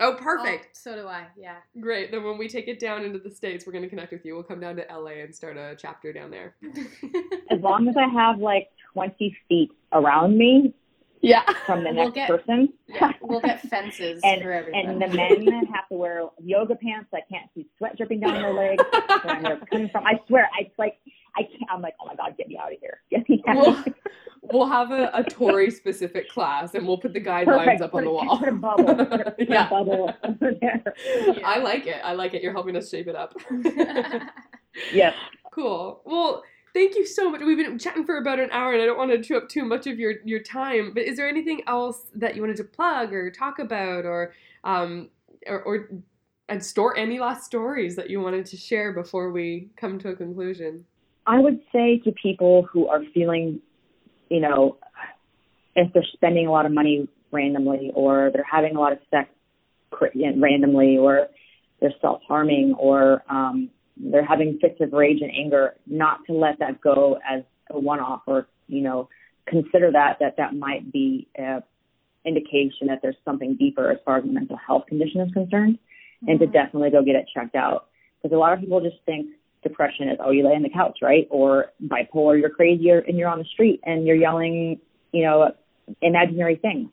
Oh, 0.00 0.12
Oh, 0.12 0.14
perfect. 0.16 0.76
so 0.76 0.94
do 0.94 1.06
I. 1.06 1.26
Yeah. 1.36 1.56
Great. 1.80 2.10
Then 2.10 2.24
when 2.24 2.38
we 2.38 2.48
take 2.48 2.68
it 2.68 2.78
down 2.78 3.04
into 3.04 3.18
the 3.18 3.30
states, 3.30 3.66
we're 3.66 3.72
going 3.72 3.84
to 3.84 3.90
connect 3.90 4.12
with 4.12 4.24
you. 4.24 4.34
We'll 4.34 4.42
come 4.44 4.60
down 4.60 4.76
to 4.76 4.86
LA 4.90 5.22
and 5.22 5.34
start 5.34 5.56
a 5.56 5.76
chapter 5.78 6.12
down 6.12 6.30
there. 6.30 6.54
As 7.50 7.60
long 7.60 7.88
as 7.88 7.96
I 7.96 8.06
have 8.06 8.38
like 8.38 8.68
20 8.94 9.36
feet 9.48 9.70
around 9.92 10.36
me 10.38 10.74
Yeah. 11.20 11.42
from 11.66 11.82
the 11.84 11.90
We'll 11.92 12.04
next 12.06 12.14
get- 12.14 12.28
person. 12.28 12.72
yeah. 12.86 13.12
We'll 13.22 13.40
get 13.40 13.60
fences 13.62 14.20
And- 14.24 14.42
for 14.42 14.52
everyone. 14.52 14.86
And 14.86 15.02
the 15.02 15.08
men 15.08 15.66
have 15.74 15.88
to 15.88 15.94
wear 15.96 16.22
yoga 16.42 16.76
pants. 16.76 17.10
I 17.12 17.20
can't 17.30 17.50
see 17.54 17.66
sweat 17.76 17.96
dripping 17.96 18.20
down 18.20 18.34
their 18.40 18.52
legs. 18.54 18.82
where 19.24 19.42
they're 19.42 19.56
coming 19.70 19.88
from. 19.90 20.06
I 20.06 20.20
swear, 20.28 20.48
I 20.58 20.62
it's 20.62 20.78
like 20.78 20.98
I 21.38 21.42
can't. 21.42 21.70
I'm 21.70 21.80
like, 21.80 21.94
oh 22.00 22.06
my 22.06 22.16
god, 22.16 22.36
get 22.36 22.48
me 22.48 22.58
out 22.58 22.72
of 22.72 22.78
here. 22.80 23.00
Get 23.10 23.28
me 23.28 23.42
out. 23.46 23.56
We'll, 23.56 23.84
we'll 24.52 24.66
have 24.66 24.90
a, 24.90 25.10
a 25.14 25.22
Tori 25.22 25.70
specific 25.70 26.28
class 26.28 26.74
and 26.74 26.86
we'll 26.86 26.98
put 26.98 27.12
the 27.12 27.20
guidelines 27.20 27.64
Perfect. 27.64 27.82
up 27.82 27.90
put 27.92 27.98
on 27.98 28.04
the 28.04 28.10
a, 28.10 28.12
wall. 28.12 28.38
Put 28.38 28.48
a 28.48 28.52
bubble. 28.52 28.84
Put 28.84 29.00
a, 29.00 29.30
put 29.30 29.34
Yeah. 29.48 29.66
a 29.66 29.70
bubble 29.70 30.12
over 30.24 30.52
there. 30.60 30.82
I 31.44 31.58
like 31.58 31.86
it. 31.86 32.00
I 32.02 32.12
like 32.14 32.34
it. 32.34 32.42
You're 32.42 32.52
helping 32.52 32.76
us 32.76 32.90
shape 32.90 33.06
it 33.08 33.16
up. 33.16 33.34
Yes. 34.92 35.14
cool. 35.50 36.02
Well, 36.04 36.44
thank 36.72 36.94
you 36.94 37.04
so 37.04 37.30
much. 37.30 37.40
We've 37.40 37.56
been 37.56 37.78
chatting 37.80 38.04
for 38.04 38.18
about 38.18 38.38
an 38.38 38.48
hour, 38.52 38.72
and 38.72 38.80
I 38.80 38.86
don't 38.86 38.98
want 38.98 39.10
to 39.10 39.20
chew 39.20 39.36
up 39.36 39.48
too 39.48 39.64
much 39.64 39.88
of 39.88 39.98
your 39.98 40.14
your 40.24 40.38
time. 40.40 40.92
But 40.94 41.04
is 41.04 41.16
there 41.16 41.28
anything 41.28 41.62
else 41.66 42.02
that 42.14 42.36
you 42.36 42.42
wanted 42.42 42.58
to 42.58 42.64
plug 42.64 43.12
or 43.12 43.28
talk 43.30 43.58
about, 43.58 44.04
or 44.04 44.34
um, 44.62 45.08
or, 45.48 45.62
or 45.62 45.88
and 46.48 46.64
store 46.64 46.96
any 46.96 47.18
last 47.18 47.44
stories 47.44 47.96
that 47.96 48.08
you 48.08 48.20
wanted 48.20 48.46
to 48.46 48.56
share 48.56 48.92
before 48.92 49.32
we 49.32 49.68
come 49.76 49.98
to 50.00 50.10
a 50.10 50.14
conclusion? 50.16 50.84
I 51.28 51.38
would 51.38 51.60
say 51.72 51.98
to 52.04 52.12
people 52.12 52.66
who 52.72 52.88
are 52.88 53.02
feeling, 53.12 53.60
you 54.30 54.40
know, 54.40 54.78
if 55.76 55.92
they're 55.92 56.02
spending 56.14 56.46
a 56.46 56.50
lot 56.50 56.64
of 56.64 56.72
money 56.72 57.06
randomly 57.30 57.90
or 57.94 58.30
they're 58.32 58.46
having 58.50 58.76
a 58.76 58.80
lot 58.80 58.92
of 58.92 58.98
sex 59.10 59.28
randomly 60.00 60.96
or 60.96 61.28
they're 61.80 61.92
self-harming 62.00 62.74
or 62.78 63.22
um, 63.28 63.68
they're 63.98 64.24
having 64.24 64.58
fits 64.58 64.80
of 64.80 64.94
rage 64.94 65.18
and 65.20 65.30
anger, 65.30 65.74
not 65.86 66.20
to 66.26 66.32
let 66.32 66.58
that 66.60 66.80
go 66.80 67.18
as 67.28 67.42
a 67.70 67.78
one-off 67.78 68.22
or, 68.26 68.48
you 68.66 68.80
know, 68.80 69.10
consider 69.46 69.92
that, 69.92 70.16
that 70.20 70.36
that 70.38 70.54
might 70.54 70.90
be 70.90 71.28
a 71.38 71.62
indication 72.24 72.88
that 72.88 73.00
there's 73.02 73.16
something 73.24 73.54
deeper 73.58 73.90
as 73.90 73.98
far 74.04 74.18
as 74.18 74.24
the 74.24 74.32
mental 74.32 74.56
health 74.66 74.84
condition 74.88 75.20
is 75.20 75.32
concerned 75.32 75.78
and 76.26 76.40
to 76.40 76.46
definitely 76.46 76.90
go 76.90 77.02
get 77.02 77.16
it 77.16 77.26
checked 77.34 77.54
out. 77.54 77.86
Because 78.22 78.34
a 78.34 78.38
lot 78.38 78.52
of 78.52 78.60
people 78.60 78.80
just 78.80 78.96
think 79.06 79.26
depression 79.62 80.08
is, 80.08 80.18
oh, 80.24 80.30
you 80.30 80.46
lay 80.46 80.54
on 80.54 80.62
the 80.62 80.70
couch, 80.70 80.98
right? 81.02 81.26
Or 81.30 81.72
bipolar, 81.84 82.40
you're 82.40 82.50
crazy 82.50 82.90
and 82.90 83.18
you're 83.18 83.28
on 83.28 83.38
the 83.38 83.44
street 83.44 83.80
and 83.84 84.06
you're 84.06 84.16
yelling, 84.16 84.80
you 85.12 85.24
know, 85.24 85.52
imaginary 86.02 86.56
things. 86.56 86.90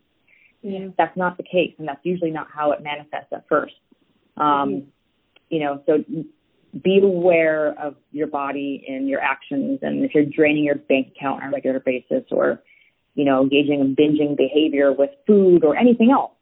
Yeah. 0.62 0.88
That's 0.98 1.16
not 1.16 1.38
the 1.38 1.44
case, 1.44 1.74
and 1.78 1.88
that's 1.88 2.04
usually 2.04 2.32
not 2.32 2.48
how 2.52 2.72
it 2.72 2.82
manifests 2.82 3.32
at 3.32 3.46
first. 3.48 3.76
Um, 4.38 4.88
You 5.50 5.60
know, 5.60 5.84
so 5.86 6.04
be 6.84 7.00
aware 7.02 7.76
of 7.80 7.96
your 8.12 8.28
body 8.28 8.84
and 8.88 9.08
your 9.08 9.22
actions, 9.22 9.80
and 9.84 10.04
if 10.04 10.14
you're 10.16 10.26
draining 10.26 10.64
your 10.64 10.76
bank 10.76 11.14
account 11.16 11.44
on 11.44 11.50
a 11.50 11.52
regular 11.52 11.80
basis, 11.80 12.24
or 12.32 12.62
you 13.14 13.24
know, 13.24 13.42
engaging 13.42 13.80
in 13.80 13.96
binging 13.96 14.36
behavior 14.36 14.92
with 14.92 15.12
food 15.26 15.64
or 15.64 15.78
anything 15.78 16.12
else, 16.12 16.35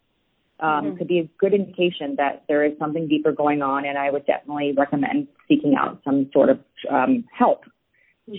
um, 0.59 0.85
Mhm. 0.85 0.97
could 0.97 1.07
be 1.07 1.19
a 1.19 1.23
good 1.37 1.53
indication 1.53 2.15
that 2.15 2.43
there 2.47 2.63
is 2.63 2.77
something 2.77 3.07
deeper 3.07 3.31
going 3.31 3.61
on. 3.61 3.85
And 3.85 3.97
I 3.97 4.09
would 4.09 4.25
definitely 4.25 4.73
recommend 4.73 5.27
seeking 5.47 5.75
out 5.75 6.01
some 6.03 6.29
sort 6.31 6.49
of 6.49 6.59
um, 6.89 7.23
help 7.31 7.65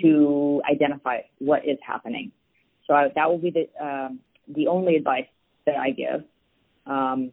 to 0.01 0.63
identify 0.71 1.21
what 1.39 1.67
is 1.67 1.79
happening. 1.87 2.33
So 2.87 2.95
I, 2.95 3.09
that 3.15 3.29
will 3.29 3.39
be 3.39 3.51
the 3.51 3.69
um, 3.85 4.21
the 4.49 4.69
only 4.69 4.97
advice 4.97 5.27
that 5.67 5.77
I 5.77 5.91
give. 5.91 6.25
Um, 6.87 7.33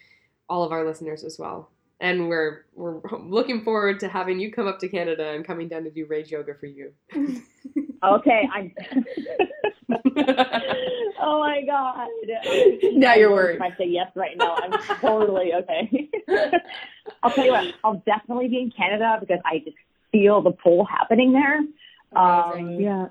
all 0.49 0.63
of 0.65 0.73
our 0.73 0.85
listeners 0.85 1.25
as 1.25 1.39
well. 1.39 1.71
And 2.01 2.29
we're 2.29 2.65
we're 2.75 3.01
looking 3.21 3.63
forward 3.63 4.01
to 4.01 4.09
having 4.09 4.41
you 4.41 4.51
come 4.53 4.67
up 4.67 4.79
to 4.81 4.89
Canada 4.89 5.31
and 5.31 5.45
coming 5.45 5.69
down 5.69 5.85
to 5.85 5.91
do 5.91 6.07
rage 6.07 6.31
yoga 6.31 6.55
for 6.55 6.67
you. 6.67 6.93
Okay, 8.05 8.47
I'm. 8.53 8.75
oh 11.21 11.39
my 11.41 11.63
god! 11.65 12.09
Now 12.93 13.15
you're 13.15 13.33
worried. 13.33 13.57
If 13.57 13.63
I 13.63 13.71
say 13.79 13.87
yes 13.87 14.11
right 14.15 14.37
now, 14.37 14.57
I'm 14.57 14.73
totally 15.01 15.55
okay. 15.55 16.11
I'll 17.23 17.31
tell 17.31 17.47
you 17.47 17.53
what. 17.53 17.75
I'll 17.83 18.03
definitely 18.05 18.49
be 18.49 18.59
in 18.59 18.71
Canada 18.71 19.17
because 19.21 19.41
I 19.47 19.61
just 19.61 19.77
feel 20.13 20.43
the 20.43 20.51
pull 20.51 20.85
happening 20.85 21.33
there. 21.33 21.61
Um, 22.15 22.79
Yeah. 22.79 23.07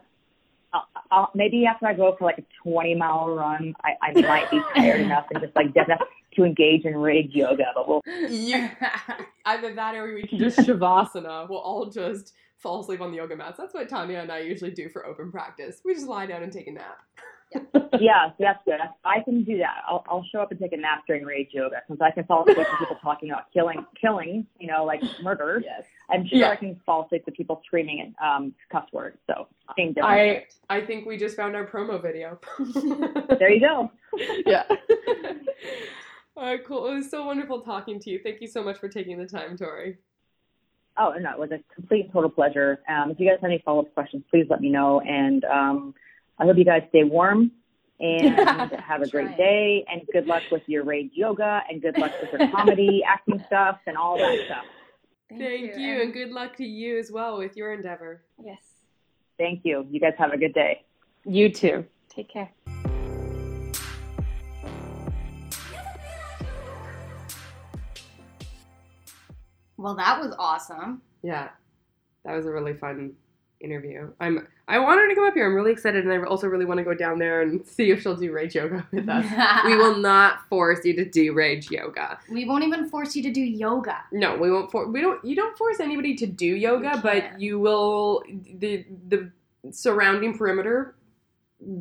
I'll, 1.14 1.32
maybe 1.36 1.66
after 1.66 1.86
I 1.86 1.93
go 1.93 2.16
for 2.18 2.26
like 2.26 2.39
a 2.39 2.43
20 2.64 2.95
mile 2.95 3.30
run, 3.30 3.76
I, 3.84 3.91
I 4.01 4.22
might 4.22 4.49
be 4.49 4.61
tired 4.76 5.01
enough 5.01 5.26
and 5.32 5.41
just 5.41 5.55
like 5.55 5.74
dead 5.74 5.86
enough 5.88 6.01
to 6.36 6.43
engage 6.43 6.86
in 6.86 6.97
rage 6.97 7.32
yoga. 7.34 7.66
But 7.76 7.88
we'll, 7.88 8.01
You 8.30 8.70
either 9.45 9.76
that 9.76 9.95
or 9.95 10.14
we 10.14 10.28
can 10.28 10.39
just 10.39 10.57
shavasana. 10.59 11.47
We'll 11.47 11.59
all 11.59 11.86
just 11.86 12.34
fall 12.57 12.82
asleep 12.82 13.01
on 13.01 13.11
the 13.11 13.18
yoga 13.18 13.36
mats. 13.36 13.57
That's 13.57 13.74
what 13.74 13.88
Tanya 13.89 14.20
and 14.20 14.32
I 14.32 14.39
usually 14.39 14.72
do 14.72 14.89
for 14.89 15.05
open 15.05 15.32
practice. 15.32 15.82
We 15.86 15.93
just 15.93 16.07
lie 16.07 16.26
down 16.26 16.41
and 16.41 16.51
take 16.51 16.68
a 16.68 16.72
nap. 16.72 16.97
Yeah, 17.99 18.31
that's 18.39 18.59
good. 18.65 18.79
I 19.03 19.21
can 19.23 19.43
do 19.43 19.57
that. 19.57 19.83
I'll, 19.87 20.03
I'll 20.07 20.25
show 20.31 20.39
up 20.39 20.51
and 20.51 20.59
take 20.59 20.73
a 20.73 20.77
nap 20.77 21.03
during 21.07 21.23
rage 21.23 21.49
yoga 21.51 21.77
since 21.87 22.01
I 22.01 22.11
can 22.11 22.23
fall 22.25 22.43
asleep 22.43 22.67
to 22.67 22.77
people 22.77 22.97
talking 23.01 23.31
about 23.31 23.51
killing, 23.53 23.85
killing, 23.99 24.45
you 24.59 24.67
know, 24.67 24.85
like 24.85 25.01
murder. 25.21 25.61
Yes. 25.63 25.85
I'm 26.09 26.27
sure 26.27 26.39
Yeah. 26.39 26.49
I 26.49 26.55
can 26.55 26.79
fall 26.85 27.05
asleep 27.05 27.25
to 27.25 27.31
people 27.31 27.61
screaming 27.65 28.01
and 28.01 28.15
um, 28.23 28.53
cuss 28.71 28.85
words. 28.91 29.17
So. 29.27 29.47
I 30.03 30.45
I 30.69 30.81
think 30.81 31.05
we 31.05 31.17
just 31.17 31.35
found 31.35 31.55
our 31.55 31.65
promo 31.65 32.01
video. 32.01 32.39
there 33.39 33.51
you 33.51 33.61
go. 33.61 33.91
yeah. 34.45 34.63
All 36.35 36.43
right, 36.43 36.65
cool. 36.65 36.87
It 36.87 36.95
was 36.95 37.09
so 37.11 37.25
wonderful 37.25 37.61
talking 37.61 37.99
to 37.99 38.09
you. 38.09 38.19
Thank 38.23 38.41
you 38.41 38.47
so 38.47 38.63
much 38.63 38.79
for 38.79 38.89
taking 38.89 39.17
the 39.19 39.27
time, 39.27 39.55
Tori. 39.55 39.97
Oh, 40.97 41.13
no, 41.19 41.31
it 41.31 41.39
was 41.39 41.51
a 41.51 41.59
complete 41.73 42.11
total 42.11 42.29
pleasure. 42.29 42.79
Um, 42.87 43.11
if 43.11 43.19
you 43.19 43.27
guys 43.27 43.37
have 43.41 43.49
any 43.49 43.61
follow-up 43.65 43.93
questions, 43.93 44.23
please 44.29 44.45
let 44.49 44.61
me 44.61 44.69
know. 44.69 44.99
And 45.01 45.43
um, 45.45 45.95
I 46.43 46.45
hope 46.45 46.57
you 46.57 46.65
guys 46.65 46.83
stay 46.89 47.05
warm 47.05 47.51
And 48.01 48.35
have 48.81 49.01
a 49.01 49.07
great 49.07 49.27
Try 49.27 49.31
it. 49.31 49.37
day 49.37 49.85
and 49.89 50.01
good 50.11 50.27
luck 50.27 50.43
with 50.51 50.63
your 50.67 50.83
rage 50.83 51.11
yoga 51.13 51.61
and 51.69 51.81
good 51.81 51.97
luck 51.97 52.11
with 52.19 52.33
your 52.37 52.51
comedy 52.51 53.01
acting 53.07 53.41
stuff 53.47 53.77
and 53.87 53.95
all 53.95 54.17
that 54.17 54.37
stuff. 54.45 54.65
Thank, 55.29 55.77
you, 55.77 56.01
and 56.01 56.11
good 56.11 56.31
luck 56.31 56.57
to 56.57 56.65
you 56.65 56.99
as 56.99 57.09
well 57.13 57.37
with 57.37 57.55
your 57.55 57.73
endeavor. 57.73 58.23
Yes. 58.43 58.59
Thank 59.37 59.61
you. 59.63 59.87
You 59.89 60.01
guys 60.01 60.15
have 60.17 60.33
a 60.33 60.37
good 60.37 60.53
day. 60.53 60.83
You 61.23 61.47
too. 61.49 61.85
Take 62.09 62.29
care. 62.29 62.51
Well, 69.77 69.95
that 69.95 70.19
was 70.19 70.35
awesome. 70.37 71.01
Yeah, 71.23 71.49
that 72.25 72.35
was 72.35 72.45
a 72.45 72.51
really 72.51 72.73
fun 72.73 73.13
interview. 73.64 74.11
I'm 74.20 74.47
I 74.68 74.80
want 74.80 74.99
her 74.99 75.09
to 75.09 75.16
come 75.16 75.26
up 75.26 75.34
here. 75.34 75.45
I'm 75.45 75.53
really 75.53 75.72
excited, 75.72 76.05
and 76.05 76.14
I 76.14 76.26
also 76.28 76.47
really 76.47 76.66
want 76.66 76.78
to 76.78 76.84
go 76.84 76.93
down 76.93 77.20
there 77.20 77.41
and 77.41 77.66
see 77.66 77.91
if 77.91 78.01
she'll 78.01 78.16
do 78.16 78.32
rage 78.32 78.55
yoga 78.55 78.88
with 78.91 79.09
us. 79.09 79.26
we 79.66 79.76
will 79.76 79.97
not 79.97 80.47
force 80.49 80.86
you 80.86 80.95
to 80.95 81.05
do 81.05 81.34
rage 81.34 81.70
yoga. 81.70 82.20
We 82.30 82.45
won't 82.45 82.64
even 82.64 82.89
force 82.89 83.16
you 83.16 83.24
to 83.24 83.32
do 83.32 83.41
yoga. 83.41 83.97
No, 84.11 84.36
we 84.38 84.51
won't. 84.51 84.72
For, 84.72 84.88
we 84.88 85.01
don't. 85.01 85.24
You 85.24 85.36
don't 85.36 85.57
force 85.57 85.80
anybody 85.80 86.16
to 86.16 86.26
do 86.26 86.45
yoga, 86.45 86.91
You 86.95 87.01
but 87.01 87.41
you 87.41 87.59
will. 87.59 88.24
The 88.57 88.86
the 89.09 89.32
surrounding 89.72 90.38
perimeter. 90.38 90.95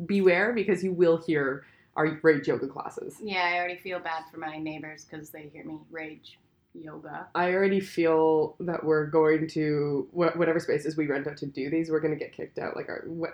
Beware, 0.05 0.53
because 0.53 0.81
you 0.81 0.93
will 0.93 1.17
hear 1.17 1.65
our 1.97 2.17
rage 2.21 2.47
yoga 2.47 2.67
classes. 2.67 3.17
Yeah, 3.21 3.43
I 3.43 3.57
already 3.57 3.77
feel 3.77 3.99
bad 3.99 4.23
for 4.31 4.37
my 4.37 4.57
neighbors 4.57 5.05
because 5.05 5.29
they 5.29 5.49
hear 5.51 5.65
me 5.65 5.77
rage 5.91 6.39
yoga. 6.73 7.27
I 7.35 7.53
already 7.53 7.79
feel 7.79 8.55
that 8.61 8.83
we're 8.83 9.05
going 9.07 9.47
to 9.49 10.07
wh- 10.11 10.35
whatever 10.37 10.59
spaces 10.59 10.97
we 10.97 11.07
rent 11.07 11.27
out 11.27 11.37
to 11.37 11.45
do 11.45 11.69
these. 11.69 11.89
We're 11.89 11.99
going 11.99 12.13
to 12.13 12.19
get 12.19 12.33
kicked 12.33 12.59
out. 12.59 12.75
Like 12.75 12.89
our 12.89 13.03
what, 13.07 13.31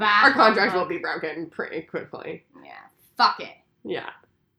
our 0.00 0.32
contract 0.32 0.74
will 0.74 0.86
be 0.86 0.98
broken 0.98 1.48
pretty 1.50 1.82
quickly. 1.82 2.44
Yeah, 2.64 2.72
fuck 3.16 3.40
it. 3.40 3.54
Yeah, 3.84 4.10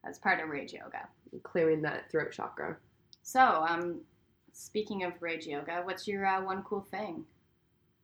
That's 0.03 0.19
part 0.19 0.39
of 0.39 0.49
rage 0.49 0.73
yoga. 0.73 1.07
clearing 1.43 1.81
that 1.81 2.11
throat 2.11 2.31
chakra. 2.31 2.77
So, 3.23 3.39
um, 3.41 4.01
speaking 4.53 5.03
of 5.03 5.13
rage 5.19 5.47
yoga, 5.47 5.81
what's 5.83 6.07
your 6.07 6.25
uh, 6.27 6.43
one 6.43 6.61
cool 6.63 6.81
thing? 6.91 7.25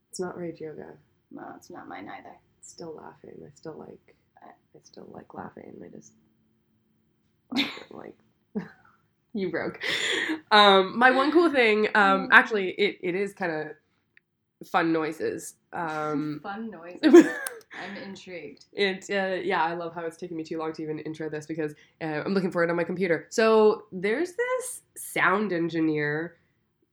It's 0.09 0.19
not 0.19 0.35
rage 0.37 0.59
yoga. 0.61 0.87
No, 1.29 1.43
it's 1.55 1.69
not 1.69 1.87
mine 1.87 2.09
either. 2.09 2.35
Still 2.61 2.95
laughing. 2.95 3.39
I 3.45 3.49
still 3.55 3.75
like. 3.77 4.15
I, 4.41 4.47
I 4.47 4.79
still 4.83 5.07
like 5.13 5.33
laughing. 5.33 5.79
I 5.85 5.89
just 5.95 6.13
like. 7.91 8.17
You 9.34 9.49
broke. 9.49 9.79
Um, 10.51 10.97
my 10.97 11.11
one 11.11 11.32
cool 11.32 11.51
thing. 11.51 11.88
Um, 11.95 12.27
actually, 12.32 12.69
it, 12.71 12.97
it 13.01 13.15
is 13.15 13.34
kind 13.34 13.51
of 13.51 13.67
fun 14.67 14.91
noises. 14.91 15.55
Um, 15.73 16.39
Fun 16.43 16.69
noises. 16.69 17.27
I'm 17.73 17.95
intrigued. 18.03 18.65
It 18.73 19.05
uh, 19.09 19.41
yeah, 19.41 19.63
I 19.63 19.73
love 19.75 19.95
how 19.95 20.01
it's 20.05 20.17
taking 20.17 20.36
me 20.36 20.43
too 20.43 20.57
long 20.57 20.73
to 20.73 20.84
even 20.84 20.99
intro 20.99 21.29
this 21.29 21.45
because 21.45 21.73
uh, 22.01 22.21
I'm 22.25 22.34
looking 22.34 22.51
for 22.51 22.63
it 22.63 22.69
on 22.69 22.75
my 22.75 22.84
computer. 22.84 23.27
So 23.29 23.86
there's 23.93 24.34
this 24.34 24.82
sound 24.97 25.53
engineer. 25.53 26.36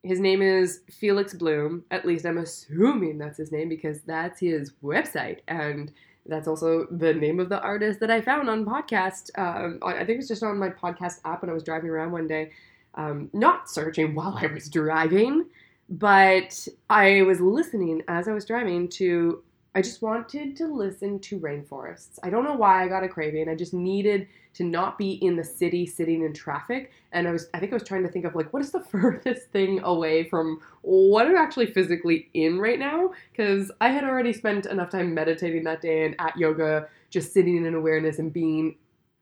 His 0.05 0.21
name 0.21 0.41
is 0.41 0.81
Felix 0.89 1.35
Blume. 1.35 1.85
At 1.91 2.07
least 2.07 2.25
I'm 2.25 2.39
assuming 2.39 3.19
that's 3.19 3.39
his 3.39 3.51
name 3.51 3.69
because 3.69 4.03
that's 4.03 4.39
his 4.39 4.73
website, 4.83 5.39
and 5.49 5.91
that's 6.29 6.47
also 6.47 6.87
the 6.91 7.15
name 7.15 7.41
of 7.41 7.49
the 7.49 7.61
artist 7.61 8.01
that 8.01 8.11
I 8.11 8.21
found 8.21 8.49
on 8.51 8.65
podcast. 8.65 9.31
Um, 9.39 9.79
I 9.83 9.99
think 9.99 10.11
it 10.11 10.17
was 10.19 10.29
just 10.29 10.43
on 10.43 10.59
my 10.59 10.69
podcast 10.69 11.21
app 11.25 11.43
when 11.43 11.51
I 11.51 11.55
was 11.55 11.65
driving 11.65 11.91
around 11.91 12.13
one 12.13 12.27
day, 12.27 12.53
um, 12.95 13.31
not 13.33 13.71
searching 13.71 14.15
while 14.15 14.39
I 14.41 14.47
was 14.47 14.69
driving, 14.69 15.47
but 15.89 16.69
I 16.91 17.23
was 17.23 17.41
listening 17.41 18.03
as 18.09 18.29
I 18.29 18.33
was 18.33 18.45
driving 18.45 18.89
to 18.91 19.43
I 19.75 19.83
just 19.83 20.03
wanted 20.03 20.57
to 20.57 20.67
listen 20.67 21.21
to 21.21 21.39
rainforests. 21.39 22.19
I 22.23 22.31
don't 22.31 22.45
know 22.45 22.55
why 22.55 22.83
I 22.83 22.89
got 22.89 23.05
a 23.05 23.09
craving. 23.09 23.49
I 23.49 23.55
just 23.55 23.75
needed 23.75 24.27
to 24.55 24.65
not 24.65 24.99
be 24.99 25.13
in 25.13 25.37
the 25.37 25.45
city 25.45 25.87
sitting 25.87 26.25
in 26.25 26.33
traffic. 26.33 26.91
And 27.13 27.29
I 27.29 27.33
was 27.33 27.49
I 27.55 27.61
think 27.61 27.73
I 27.73 27.77
was 27.77 27.85
trying 27.85 28.03
to 28.03 28.09
think 28.09 28.25
of 28.25 28.35
like 28.35 28.53
what 28.53 28.63
is 28.63 28.73
the 28.73 28.81
furthest 28.91 29.51
thing 29.51 29.81
away 29.83 30.25
from 30.25 30.61
what 30.83 31.27
I'm 31.27 31.37
actually 31.37 31.67
physically 31.67 32.29
in 32.35 32.59
right 32.59 32.79
now? 32.79 33.13
Because 33.31 33.71
I 33.81 33.91
had 33.91 34.05
already 34.05 34.33
spent 34.33 34.67
enough 34.67 34.91
time 34.91 35.15
meditating 35.15 35.65
that 35.65 35.83
day 35.83 36.07
and 36.07 36.17
at 36.19 36.37
yoga, 36.37 36.89
just 37.11 37.33
sitting 37.33 37.65
in 37.65 37.75
awareness 37.75 38.19
and 38.19 38.33
being 38.33 38.77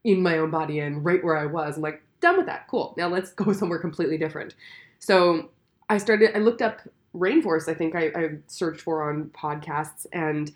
in 0.05 0.23
my 0.23 0.39
own 0.39 0.51
body 0.51 0.79
and 0.79 1.05
right 1.05 1.23
where 1.23 1.37
I 1.37 1.47
was. 1.47 1.77
I'm 1.77 1.83
like, 1.83 2.03
done 2.21 2.37
with 2.37 2.47
that. 2.47 2.69
Cool. 2.69 2.95
Now 2.97 3.09
let's 3.09 3.33
go 3.33 3.53
somewhere 3.53 3.81
completely 3.81 4.17
different. 4.17 4.55
So 5.01 5.51
I 5.89 5.99
started 5.99 6.35
I 6.35 6.39
looked 6.39 6.63
up 6.63 6.81
rainforest 7.17 7.69
i 7.69 7.75
think 7.75 7.95
I, 7.95 8.07
I 8.15 8.29
searched 8.47 8.81
for 8.81 9.09
on 9.09 9.31
podcasts 9.31 10.07
and 10.13 10.53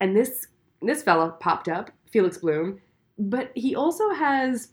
and 0.00 0.14
this 0.14 0.48
this 0.82 1.02
fella 1.02 1.30
popped 1.40 1.68
up 1.68 1.90
felix 2.10 2.38
blume 2.38 2.80
but 3.18 3.50
he 3.54 3.74
also 3.74 4.10
has 4.10 4.68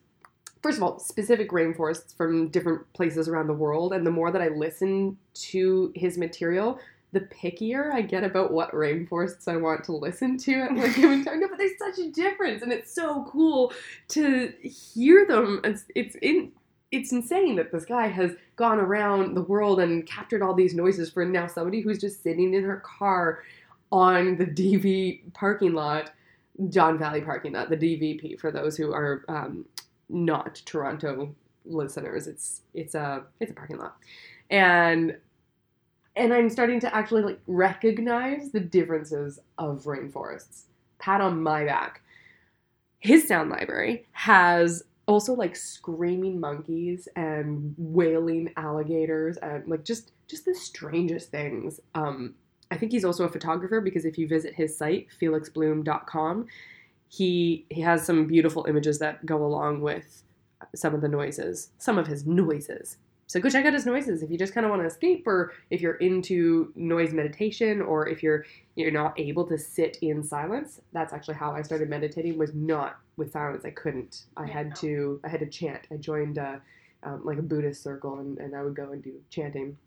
first 0.61 0.77
of 0.77 0.83
all 0.83 0.99
specific 0.99 1.49
rainforests 1.49 2.15
from 2.15 2.49
different 2.49 2.91
places 2.93 3.27
around 3.27 3.47
the 3.47 3.53
world 3.53 3.93
and 3.93 4.05
the 4.05 4.11
more 4.11 4.31
that 4.31 4.41
i 4.41 4.47
listen 4.49 5.17
to 5.33 5.91
his 5.95 6.17
material 6.17 6.79
the 7.11 7.21
pickier 7.21 7.93
i 7.93 8.01
get 8.01 8.23
about 8.23 8.51
what 8.51 8.71
rainforests 8.71 9.47
i 9.47 9.55
want 9.55 9.83
to 9.83 9.91
listen 9.91 10.37
to 10.37 10.53
at 10.61 10.73
one 10.73 10.91
given 10.93 11.23
time. 11.23 11.39
No, 11.39 11.47
but 11.47 11.57
there's 11.57 11.77
such 11.77 12.05
a 12.05 12.09
difference 12.11 12.61
and 12.61 12.71
it's 12.71 12.93
so 12.93 13.25
cool 13.29 13.73
to 14.09 14.53
hear 14.61 15.25
them. 15.25 15.61
It's, 15.63 15.85
it's 15.95 16.15
in 16.21 16.51
it's 16.93 17.11
insane 17.11 17.55
that 17.55 17.71
this 17.71 17.85
guy 17.85 18.07
has 18.07 18.33
gone 18.55 18.79
around 18.79 19.33
the 19.33 19.41
world 19.41 19.79
and 19.79 20.05
captured 20.05 20.43
all 20.43 20.53
these 20.53 20.75
noises 20.75 21.09
for 21.09 21.25
now 21.25 21.47
somebody 21.47 21.81
who's 21.81 21.99
just 21.99 22.21
sitting 22.21 22.53
in 22.53 22.63
her 22.63 22.83
car 22.85 23.39
on 23.91 24.37
the 24.37 24.45
DV 24.45 25.33
parking 25.33 25.73
lot, 25.73 26.11
Don 26.69 26.99
Valley 26.99 27.21
parking 27.21 27.53
lot, 27.53 27.71
the 27.71 27.77
DVP 27.77 28.39
for 28.39 28.51
those 28.51 28.77
who 28.77 28.93
are 28.93 29.25
um, 29.27 29.65
not 30.07 30.61
Toronto 30.65 31.33
listeners. 31.65 32.27
It's 32.27 32.61
it's 32.75 32.93
a 32.93 33.23
it's 33.39 33.49
a 33.49 33.55
parking 33.55 33.79
lot, 33.79 33.97
and 34.51 35.17
and 36.15 36.31
I'm 36.31 36.49
starting 36.51 36.79
to 36.81 36.95
actually 36.95 37.23
like 37.23 37.39
recognize 37.47 38.51
the 38.51 38.59
differences 38.59 39.39
of 39.57 39.85
rainforests. 39.85 40.65
Pat 40.99 41.21
on 41.21 41.41
my 41.41 41.65
back. 41.65 42.01
His 42.99 43.27
sound 43.27 43.49
library 43.49 44.05
has 44.11 44.83
also 45.07 45.33
like 45.33 45.55
screaming 45.55 46.39
monkeys 46.39 47.07
and 47.15 47.75
wailing 47.77 48.51
alligators 48.57 49.37
and 49.37 49.67
like 49.67 49.83
just 49.83 50.11
just 50.27 50.45
the 50.45 50.55
strangest 50.55 51.29
things. 51.29 51.79
Um 51.95 52.35
i 52.71 52.77
think 52.77 52.91
he's 52.91 53.05
also 53.05 53.25
a 53.25 53.29
photographer 53.29 53.81
because 53.81 54.05
if 54.05 54.17
you 54.17 54.27
visit 54.27 54.55
his 54.55 54.75
site 54.75 55.07
felixblume.com 55.21 56.47
he 57.07 57.65
he 57.69 57.81
has 57.81 58.03
some 58.05 58.25
beautiful 58.25 58.65
images 58.67 58.97
that 58.99 59.23
go 59.25 59.45
along 59.45 59.81
with 59.81 60.23
some 60.73 60.95
of 60.95 61.01
the 61.01 61.07
noises 61.07 61.69
some 61.77 61.97
of 61.97 62.07
his 62.07 62.25
noises. 62.25 62.97
So 63.27 63.39
go 63.39 63.49
check 63.49 63.65
out 63.65 63.73
his 63.73 63.85
noises 63.85 64.21
if 64.21 64.29
you 64.29 64.37
just 64.37 64.53
kind 64.53 64.65
of 64.65 64.69
want 64.69 64.81
to 64.81 64.87
escape 64.87 65.25
or 65.25 65.53
if 65.69 65.81
you're 65.81 65.95
into 65.95 66.71
noise 66.75 67.13
meditation 67.13 67.81
or 67.81 68.07
if 68.07 68.23
you're 68.23 68.45
you're 68.75 68.91
not 68.91 69.19
able 69.19 69.45
to 69.47 69.57
sit 69.57 69.97
in 70.01 70.23
silence. 70.23 70.81
That's 70.93 71.13
actually 71.13 71.35
how 71.35 71.51
i 71.51 71.61
started 71.61 71.89
meditating 71.89 72.37
was 72.37 72.53
not 72.53 72.99
with 73.17 73.31
silence 73.31 73.63
i 73.65 73.69
couldn't 73.71 74.23
i 74.37 74.45
Yeah, 74.45 74.53
had 74.53 74.69
no. 74.69 74.75
to 74.75 75.19
i 75.23 75.27
had 75.27 75.39
to 75.41 75.47
chant 75.47 75.87
i 75.91 75.95
joined 75.97 76.37
uh, 76.39 76.57
um, 77.03 77.21
like 77.23 77.37
a 77.37 77.41
buddhist 77.43 77.83
circle 77.83 78.19
and, 78.19 78.37
and 78.39 78.55
i 78.55 78.61
would 78.63 78.75
go 78.75 78.91
and 78.91 79.03
do 79.03 79.13
chanting 79.29 79.77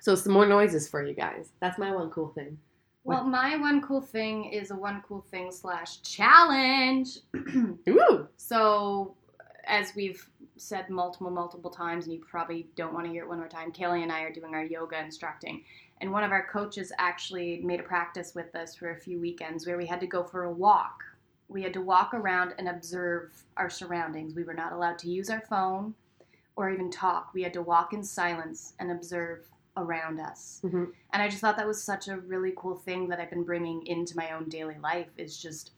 so 0.00 0.14
some 0.14 0.32
more 0.32 0.46
noises 0.46 0.88
for 0.88 1.02
you 1.06 1.14
guys 1.14 1.50
that's 1.60 1.78
my 1.78 1.94
one 1.94 2.10
cool 2.10 2.28
thing 2.28 2.58
Well, 3.04 3.24
my 3.24 3.56
one 3.56 3.80
cool 3.82 4.00
thing 4.00 4.46
is 4.46 4.70
a 4.70 4.76
one 4.76 5.02
cool 5.06 5.20
thing 5.30 5.50
slash 5.52 6.00
challenge. 6.02 7.18
Ooh. 7.88 8.26
so, 8.38 9.14
as 9.66 9.92
we've 9.94 10.26
said 10.56 10.88
multiple, 10.88 11.30
multiple 11.30 11.70
times, 11.70 12.06
and 12.06 12.14
you 12.14 12.20
probably 12.20 12.66
don't 12.76 12.94
want 12.94 13.04
to 13.06 13.12
hear 13.12 13.24
it 13.24 13.28
one 13.28 13.38
more 13.38 13.48
time, 13.48 13.72
Kaylee 13.72 14.02
and 14.02 14.10
I 14.12 14.20
are 14.22 14.32
doing 14.32 14.54
our 14.54 14.64
yoga 14.64 14.98
instructing. 14.98 15.64
And 16.00 16.12
one 16.12 16.24
of 16.24 16.32
our 16.32 16.46
coaches 16.50 16.92
actually 16.98 17.60
made 17.62 17.80
a 17.80 17.82
practice 17.82 18.34
with 18.34 18.54
us 18.54 18.74
for 18.74 18.90
a 18.92 18.96
few 18.96 19.20
weekends 19.20 19.66
where 19.66 19.76
we 19.76 19.86
had 19.86 20.00
to 20.00 20.06
go 20.06 20.22
for 20.24 20.44
a 20.44 20.52
walk. 20.52 21.02
We 21.48 21.62
had 21.62 21.72
to 21.74 21.82
walk 21.82 22.14
around 22.14 22.54
and 22.58 22.68
observe 22.68 23.32
our 23.56 23.70
surroundings. 23.70 24.34
We 24.34 24.44
were 24.44 24.54
not 24.54 24.72
allowed 24.72 24.98
to 25.00 25.10
use 25.10 25.30
our 25.30 25.42
phone 25.42 25.94
or 26.56 26.70
even 26.70 26.90
talk. 26.90 27.32
We 27.34 27.42
had 27.42 27.52
to 27.54 27.62
walk 27.62 27.92
in 27.92 28.02
silence 28.02 28.74
and 28.78 28.90
observe 28.90 29.48
around 29.76 30.20
us. 30.20 30.60
Mhm. 30.64 30.92
And 31.12 31.22
I 31.22 31.28
just 31.28 31.40
thought 31.40 31.56
that 31.56 31.66
was 31.66 31.82
such 31.82 32.08
a 32.08 32.18
really 32.18 32.52
cool 32.56 32.76
thing 32.76 33.08
that 33.08 33.20
I've 33.20 33.30
been 33.30 33.44
bringing 33.44 33.86
into 33.86 34.16
my 34.16 34.30
own 34.32 34.48
daily 34.48 34.78
life 34.78 35.08
is 35.16 35.36
just 35.36 35.72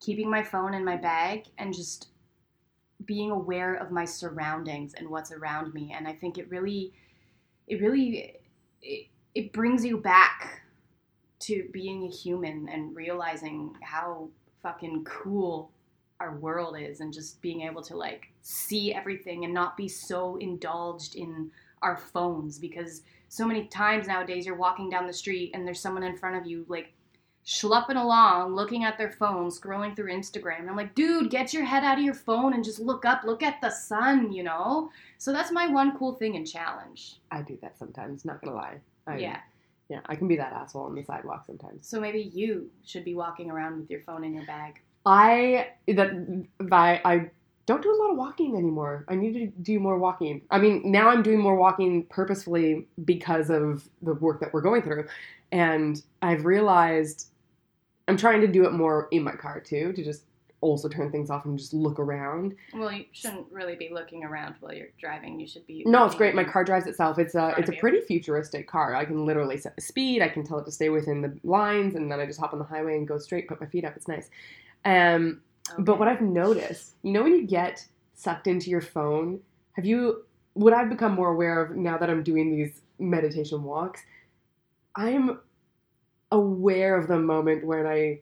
keeping 0.00 0.30
my 0.30 0.42
phone 0.42 0.74
in 0.74 0.84
my 0.84 0.96
bag 0.96 1.46
and 1.58 1.74
just 1.74 2.08
being 3.04 3.30
aware 3.30 3.74
of 3.74 3.90
my 3.90 4.04
surroundings 4.04 4.94
and 4.94 5.08
what's 5.08 5.32
around 5.32 5.74
me. 5.74 5.92
And 5.92 6.06
I 6.06 6.12
think 6.12 6.38
it 6.38 6.48
really, 6.48 6.92
it 7.66 7.80
really, 7.80 8.36
it, 8.82 9.08
it 9.34 9.52
brings 9.52 9.84
you 9.84 9.96
back 9.96 10.62
to 11.40 11.68
being 11.72 12.04
a 12.04 12.08
human 12.08 12.68
and 12.68 12.94
realizing 12.94 13.76
how 13.82 14.28
fucking 14.64 15.04
cool 15.04 15.70
our 16.18 16.36
world 16.36 16.76
is 16.78 17.00
and 17.00 17.12
just 17.12 17.40
being 17.42 17.60
able 17.62 17.82
to 17.82 17.96
like 17.96 18.28
see 18.40 18.92
everything 18.94 19.44
and 19.44 19.54
not 19.54 19.76
be 19.76 19.86
so 19.86 20.36
indulged 20.36 21.14
in 21.16 21.50
our 21.82 21.96
phones 21.96 22.58
because 22.58 23.02
so 23.28 23.46
many 23.46 23.66
times 23.66 24.06
nowadays 24.06 24.46
you're 24.46 24.56
walking 24.56 24.88
down 24.88 25.06
the 25.06 25.12
street 25.12 25.50
and 25.54 25.66
there's 25.66 25.80
someone 25.80 26.02
in 26.02 26.16
front 26.16 26.36
of 26.36 26.46
you 26.46 26.64
like 26.68 26.92
schlepping 27.46 28.00
along, 28.02 28.54
looking 28.54 28.84
at 28.84 28.96
their 28.96 29.10
phone, 29.10 29.50
scrolling 29.50 29.94
through 29.94 30.10
Instagram. 30.10 30.60
And 30.60 30.70
I'm 30.70 30.76
like, 30.76 30.94
dude, 30.94 31.30
get 31.30 31.52
your 31.52 31.64
head 31.64 31.84
out 31.84 31.98
of 31.98 32.04
your 32.04 32.14
phone 32.14 32.54
and 32.54 32.64
just 32.64 32.80
look 32.80 33.04
up, 33.04 33.22
look 33.24 33.42
at 33.42 33.60
the 33.60 33.70
sun, 33.70 34.32
you 34.32 34.42
know? 34.42 34.90
So 35.18 35.30
that's 35.30 35.52
my 35.52 35.66
one 35.66 35.96
cool 35.98 36.14
thing 36.14 36.36
and 36.36 36.46
challenge. 36.46 37.16
I 37.30 37.42
do 37.42 37.58
that 37.60 37.78
sometimes. 37.78 38.24
Not 38.24 38.40
gonna 38.40 38.56
lie. 38.56 38.78
I, 39.06 39.18
yeah. 39.18 39.40
Yeah, 39.88 40.00
I 40.06 40.16
can 40.16 40.28
be 40.28 40.36
that 40.36 40.52
asshole 40.52 40.84
on 40.84 40.94
the 40.94 41.02
sidewalk 41.02 41.44
sometimes. 41.46 41.86
So 41.86 42.00
maybe 42.00 42.30
you 42.34 42.70
should 42.84 43.04
be 43.04 43.14
walking 43.14 43.50
around 43.50 43.80
with 43.80 43.90
your 43.90 44.00
phone 44.00 44.24
in 44.24 44.34
your 44.34 44.46
bag. 44.46 44.80
I 45.04 45.68
that 45.86 46.46
I, 46.72 47.00
I 47.04 47.30
don't 47.66 47.82
do 47.82 47.90
a 47.90 47.98
lot 48.02 48.10
of 48.10 48.16
walking 48.16 48.56
anymore. 48.56 49.04
I 49.08 49.14
need 49.14 49.34
to 49.34 49.46
do 49.62 49.78
more 49.78 49.98
walking. 49.98 50.42
I 50.50 50.58
mean, 50.58 50.82
now 50.84 51.08
I'm 51.08 51.22
doing 51.22 51.40
more 51.40 51.56
walking 51.56 52.04
purposefully 52.04 52.86
because 53.04 53.50
of 53.50 53.88
the 54.02 54.14
work 54.14 54.40
that 54.40 54.52
we're 54.52 54.62
going 54.62 54.82
through, 54.82 55.06
and 55.52 56.02
I've 56.22 56.44
realized 56.44 57.28
I'm 58.08 58.16
trying 58.16 58.40
to 58.42 58.46
do 58.46 58.66
it 58.66 58.72
more 58.72 59.08
in 59.10 59.22
my 59.22 59.32
car 59.32 59.60
too, 59.60 59.92
to 59.92 60.04
just 60.04 60.24
also 60.64 60.88
turn 60.88 61.12
things 61.12 61.28
off 61.28 61.44
and 61.44 61.58
just 61.58 61.74
look 61.74 61.98
around. 62.00 62.54
Well, 62.72 62.90
you 62.90 63.04
shouldn't 63.12 63.46
really 63.52 63.76
be 63.76 63.90
looking 63.92 64.24
around 64.24 64.54
while 64.60 64.72
you're 64.72 64.88
driving. 64.98 65.38
You 65.38 65.46
should 65.46 65.66
be. 65.66 65.84
No, 65.86 66.06
it's 66.06 66.14
great. 66.14 66.34
My 66.34 66.42
car 66.42 66.64
drives 66.64 66.86
itself. 66.86 67.18
It's 67.18 67.34
a 67.34 67.54
it's 67.58 67.68
a 67.68 67.74
pretty 67.74 68.00
futuristic 68.00 68.66
car. 68.66 68.96
I 68.96 69.04
can 69.04 69.26
literally 69.26 69.58
set 69.58 69.76
the 69.76 69.82
speed. 69.82 70.22
I 70.22 70.28
can 70.28 70.44
tell 70.44 70.58
it 70.58 70.64
to 70.64 70.72
stay 70.72 70.88
within 70.88 71.20
the 71.20 71.38
lines, 71.44 71.94
and 71.94 72.10
then 72.10 72.18
I 72.18 72.26
just 72.26 72.40
hop 72.40 72.54
on 72.54 72.58
the 72.58 72.64
highway 72.64 72.96
and 72.96 73.06
go 73.06 73.18
straight. 73.18 73.46
Put 73.46 73.60
my 73.60 73.66
feet 73.66 73.84
up. 73.84 73.94
It's 73.96 74.08
nice. 74.08 74.30
Um, 74.84 75.42
but 75.78 75.98
what 75.98 76.08
I've 76.08 76.22
noticed, 76.22 76.94
you 77.02 77.12
know, 77.12 77.22
when 77.22 77.32
you 77.32 77.46
get 77.46 77.86
sucked 78.14 78.46
into 78.46 78.70
your 78.70 78.80
phone, 78.80 79.40
have 79.72 79.84
you? 79.84 80.24
What 80.54 80.72
I've 80.72 80.88
become 80.88 81.12
more 81.12 81.32
aware 81.32 81.60
of 81.62 81.76
now 81.76 81.98
that 81.98 82.08
I'm 82.08 82.22
doing 82.22 82.50
these 82.50 82.80
meditation 82.98 83.64
walks, 83.64 84.00
I'm 84.96 85.40
aware 86.30 86.96
of 86.96 87.08
the 87.08 87.18
moment 87.18 87.66
when 87.66 87.86
I 87.86 88.20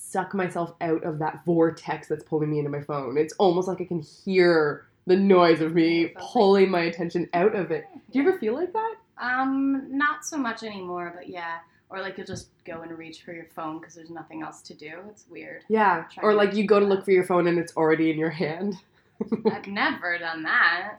suck 0.00 0.34
myself 0.34 0.74
out 0.80 1.04
of 1.04 1.18
that 1.18 1.44
vortex 1.44 2.08
that's 2.08 2.24
pulling 2.24 2.50
me 2.50 2.58
into 2.58 2.70
my 2.70 2.80
phone. 2.80 3.16
It's 3.16 3.34
almost 3.34 3.68
like 3.68 3.80
I 3.80 3.84
can 3.84 4.00
hear 4.00 4.86
the 5.06 5.16
noise 5.16 5.60
of 5.60 5.74
me 5.74 6.12
pulling 6.16 6.70
my 6.70 6.82
attention 6.82 7.28
out 7.32 7.54
of 7.54 7.70
it. 7.70 7.84
Do 8.10 8.18
you 8.18 8.28
ever 8.28 8.38
feel 8.38 8.54
like 8.54 8.72
that? 8.72 8.94
Um, 9.20 9.86
not 9.90 10.24
so 10.24 10.36
much 10.36 10.62
anymore, 10.62 11.12
but 11.14 11.28
yeah. 11.28 11.58
Or 11.90 12.00
like 12.00 12.16
you'll 12.16 12.26
just 12.26 12.48
go 12.64 12.82
and 12.82 12.96
reach 12.96 13.22
for 13.22 13.32
your 13.32 13.46
phone 13.46 13.78
because 13.78 13.94
there's 13.94 14.10
nothing 14.10 14.42
else 14.42 14.62
to 14.62 14.74
do. 14.74 15.00
It's 15.08 15.26
weird. 15.28 15.62
Yeah. 15.68 16.04
Or 16.22 16.34
like 16.34 16.54
you 16.54 16.66
go 16.66 16.80
to 16.80 16.86
look 16.86 17.04
for 17.04 17.10
your 17.10 17.24
phone 17.24 17.46
and 17.46 17.58
it's 17.58 17.76
already 17.76 18.10
in 18.10 18.18
your 18.18 18.30
hand. 18.30 18.76
I've 19.52 19.66
never 19.66 20.18
done 20.18 20.42
that. 20.44 20.96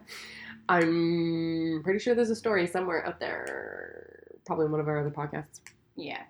I'm 0.68 1.80
pretty 1.82 1.98
sure 1.98 2.14
there's 2.14 2.30
a 2.30 2.36
story 2.36 2.66
somewhere 2.66 3.06
out 3.06 3.18
there, 3.18 4.22
probably 4.46 4.66
in 4.66 4.72
one 4.72 4.80
of 4.80 4.88
our 4.88 5.00
other 5.00 5.10
podcasts. 5.10 5.60
Yeah. 5.96 6.22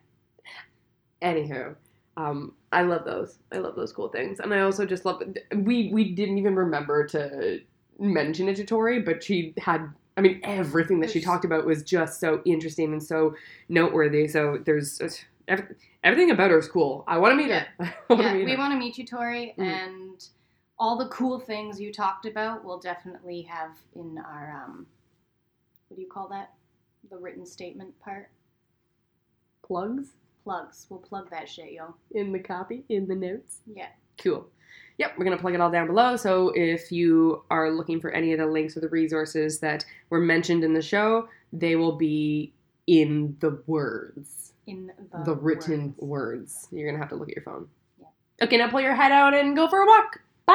Anywho, 1.20 1.76
um, 2.16 2.54
I 2.72 2.82
love 2.82 3.04
those. 3.04 3.38
I 3.52 3.58
love 3.58 3.76
those 3.76 3.92
cool 3.92 4.08
things, 4.08 4.40
and 4.40 4.52
I 4.54 4.60
also 4.60 4.86
just 4.86 5.04
love. 5.04 5.22
We 5.54 5.90
we 5.92 6.12
didn't 6.14 6.38
even 6.38 6.56
remember 6.56 7.06
to 7.08 7.60
mention 7.98 8.48
it 8.48 8.56
to 8.56 8.64
Tori, 8.64 9.00
but 9.00 9.22
she 9.22 9.54
had. 9.58 9.92
I 10.16 10.20
mean, 10.20 10.40
everything 10.44 11.00
that 11.00 11.10
she 11.10 11.20
talked 11.22 11.44
about 11.46 11.64
was 11.64 11.82
just 11.82 12.20
so 12.20 12.42
interesting 12.44 12.92
and 12.92 13.02
so 13.02 13.34
noteworthy. 13.70 14.28
So 14.28 14.58
there's 14.64 15.00
every, 15.48 15.74
everything 16.04 16.30
about 16.30 16.50
her 16.50 16.58
is 16.58 16.68
cool. 16.68 17.04
I 17.06 17.16
want 17.18 17.32
to 17.32 17.36
meet 17.36 17.50
her. 17.50 17.66
Wanna 18.10 18.22
yeah, 18.24 18.34
meet 18.34 18.44
we 18.44 18.56
want 18.56 18.72
to 18.72 18.78
meet 18.78 18.98
you, 18.98 19.06
Tori, 19.06 19.54
Mhm. 19.58 19.64
and 19.64 20.28
all 20.78 20.98
the 20.98 21.08
cool 21.08 21.38
things 21.40 21.80
you 21.80 21.92
talked 21.92 22.26
about, 22.26 22.64
we'll 22.64 22.78
definitely 22.80 23.42
have 23.42 23.76
in 23.94 24.18
our 24.18 24.64
um, 24.64 24.86
what 25.88 25.96
do 25.96 26.02
you 26.02 26.08
call 26.08 26.28
that? 26.28 26.52
The 27.10 27.16
written 27.16 27.46
statement 27.46 27.98
part. 28.00 28.30
plugs 29.62 30.08
Plugs. 30.44 30.86
We'll 30.90 31.00
plug 31.00 31.30
that 31.30 31.48
shit, 31.48 31.72
y'all. 31.72 31.94
in 32.12 32.32
the 32.32 32.38
copy 32.40 32.84
in 32.88 33.06
the 33.06 33.14
notes. 33.14 33.58
Yeah. 33.66 33.88
Cool. 34.18 34.46
Yep, 34.98 35.12
we're 35.16 35.24
going 35.24 35.36
to 35.36 35.40
plug 35.40 35.54
it 35.54 35.60
all 35.60 35.70
down 35.70 35.86
below. 35.86 36.16
So 36.16 36.52
if 36.54 36.92
you 36.92 37.44
are 37.50 37.70
looking 37.70 38.00
for 38.00 38.10
any 38.10 38.32
of 38.32 38.38
the 38.38 38.46
links 38.46 38.76
or 38.76 38.80
the 38.80 38.88
resources 38.88 39.58
that 39.60 39.84
were 40.10 40.20
mentioned 40.20 40.64
in 40.64 40.74
the 40.74 40.82
show, 40.82 41.28
they 41.52 41.76
will 41.76 41.96
be 41.96 42.52
in 42.86 43.36
the 43.40 43.62
words, 43.66 44.52
In 44.66 44.90
the, 45.12 45.24
the 45.24 45.34
written 45.36 45.94
words. 45.98 46.66
words. 46.66 46.68
You're 46.72 46.86
going 46.88 46.96
to 46.96 47.00
have 47.00 47.08
to 47.10 47.16
look 47.16 47.28
at 47.30 47.36
your 47.36 47.44
phone. 47.44 47.68
Yeah. 48.00 48.06
Okay, 48.44 48.56
now 48.58 48.68
pull 48.68 48.80
your 48.80 48.94
head 48.94 49.12
out 49.12 49.34
and 49.34 49.56
go 49.56 49.68
for 49.68 49.80
a 49.80 49.86
walk. 49.86 50.20
Bye. 50.46 50.54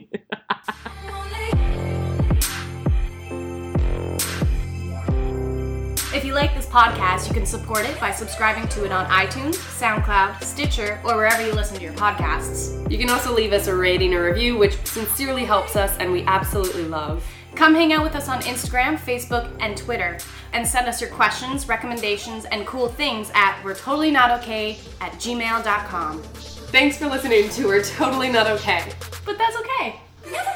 podcast, 6.71 7.27
you 7.27 7.33
can 7.33 7.45
support 7.45 7.85
it 7.85 7.99
by 7.99 8.11
subscribing 8.11 8.65
to 8.69 8.85
it 8.85 8.93
on 8.93 9.05
iTunes, 9.07 9.55
SoundCloud, 9.55 10.41
Stitcher, 10.41 11.01
or 11.03 11.17
wherever 11.17 11.45
you 11.45 11.51
listen 11.51 11.75
to 11.75 11.83
your 11.83 11.91
podcasts. 11.93 12.89
you 12.89 12.97
can 12.97 13.09
also 13.09 13.33
leave 13.33 13.51
us 13.51 13.67
a 13.67 13.75
rating 13.75 14.13
or 14.13 14.23
review, 14.23 14.57
which 14.57 14.77
sincerely 14.85 15.43
helps 15.43 15.75
us 15.75 15.97
and 15.97 16.11
we 16.11 16.23
absolutely 16.23 16.85
love. 16.85 17.25
Come 17.55 17.75
hang 17.75 17.91
out 17.91 18.03
with 18.03 18.15
us 18.15 18.29
on 18.29 18.39
Instagram, 18.43 18.97
Facebook, 18.97 19.51
and 19.59 19.75
Twitter, 19.75 20.17
and 20.53 20.65
send 20.65 20.87
us 20.87 21.01
your 21.01 21.09
questions, 21.09 21.67
recommendations, 21.67 22.45
and 22.45 22.65
cool 22.65 22.87
things 22.87 23.29
at 23.35 23.61
we're 23.65 23.75
totally 23.75 24.09
not 24.09 24.31
okay 24.39 24.77
at 25.01 25.11
gmail.com. 25.13 26.23
Thanks 26.23 26.97
for 26.97 27.07
listening 27.07 27.49
to 27.49 27.67
We're 27.67 27.83
Totally 27.83 28.29
Not 28.29 28.47
Okay. 28.47 28.93
But 29.25 29.37
that's 29.37 29.57
okay. 29.57 29.99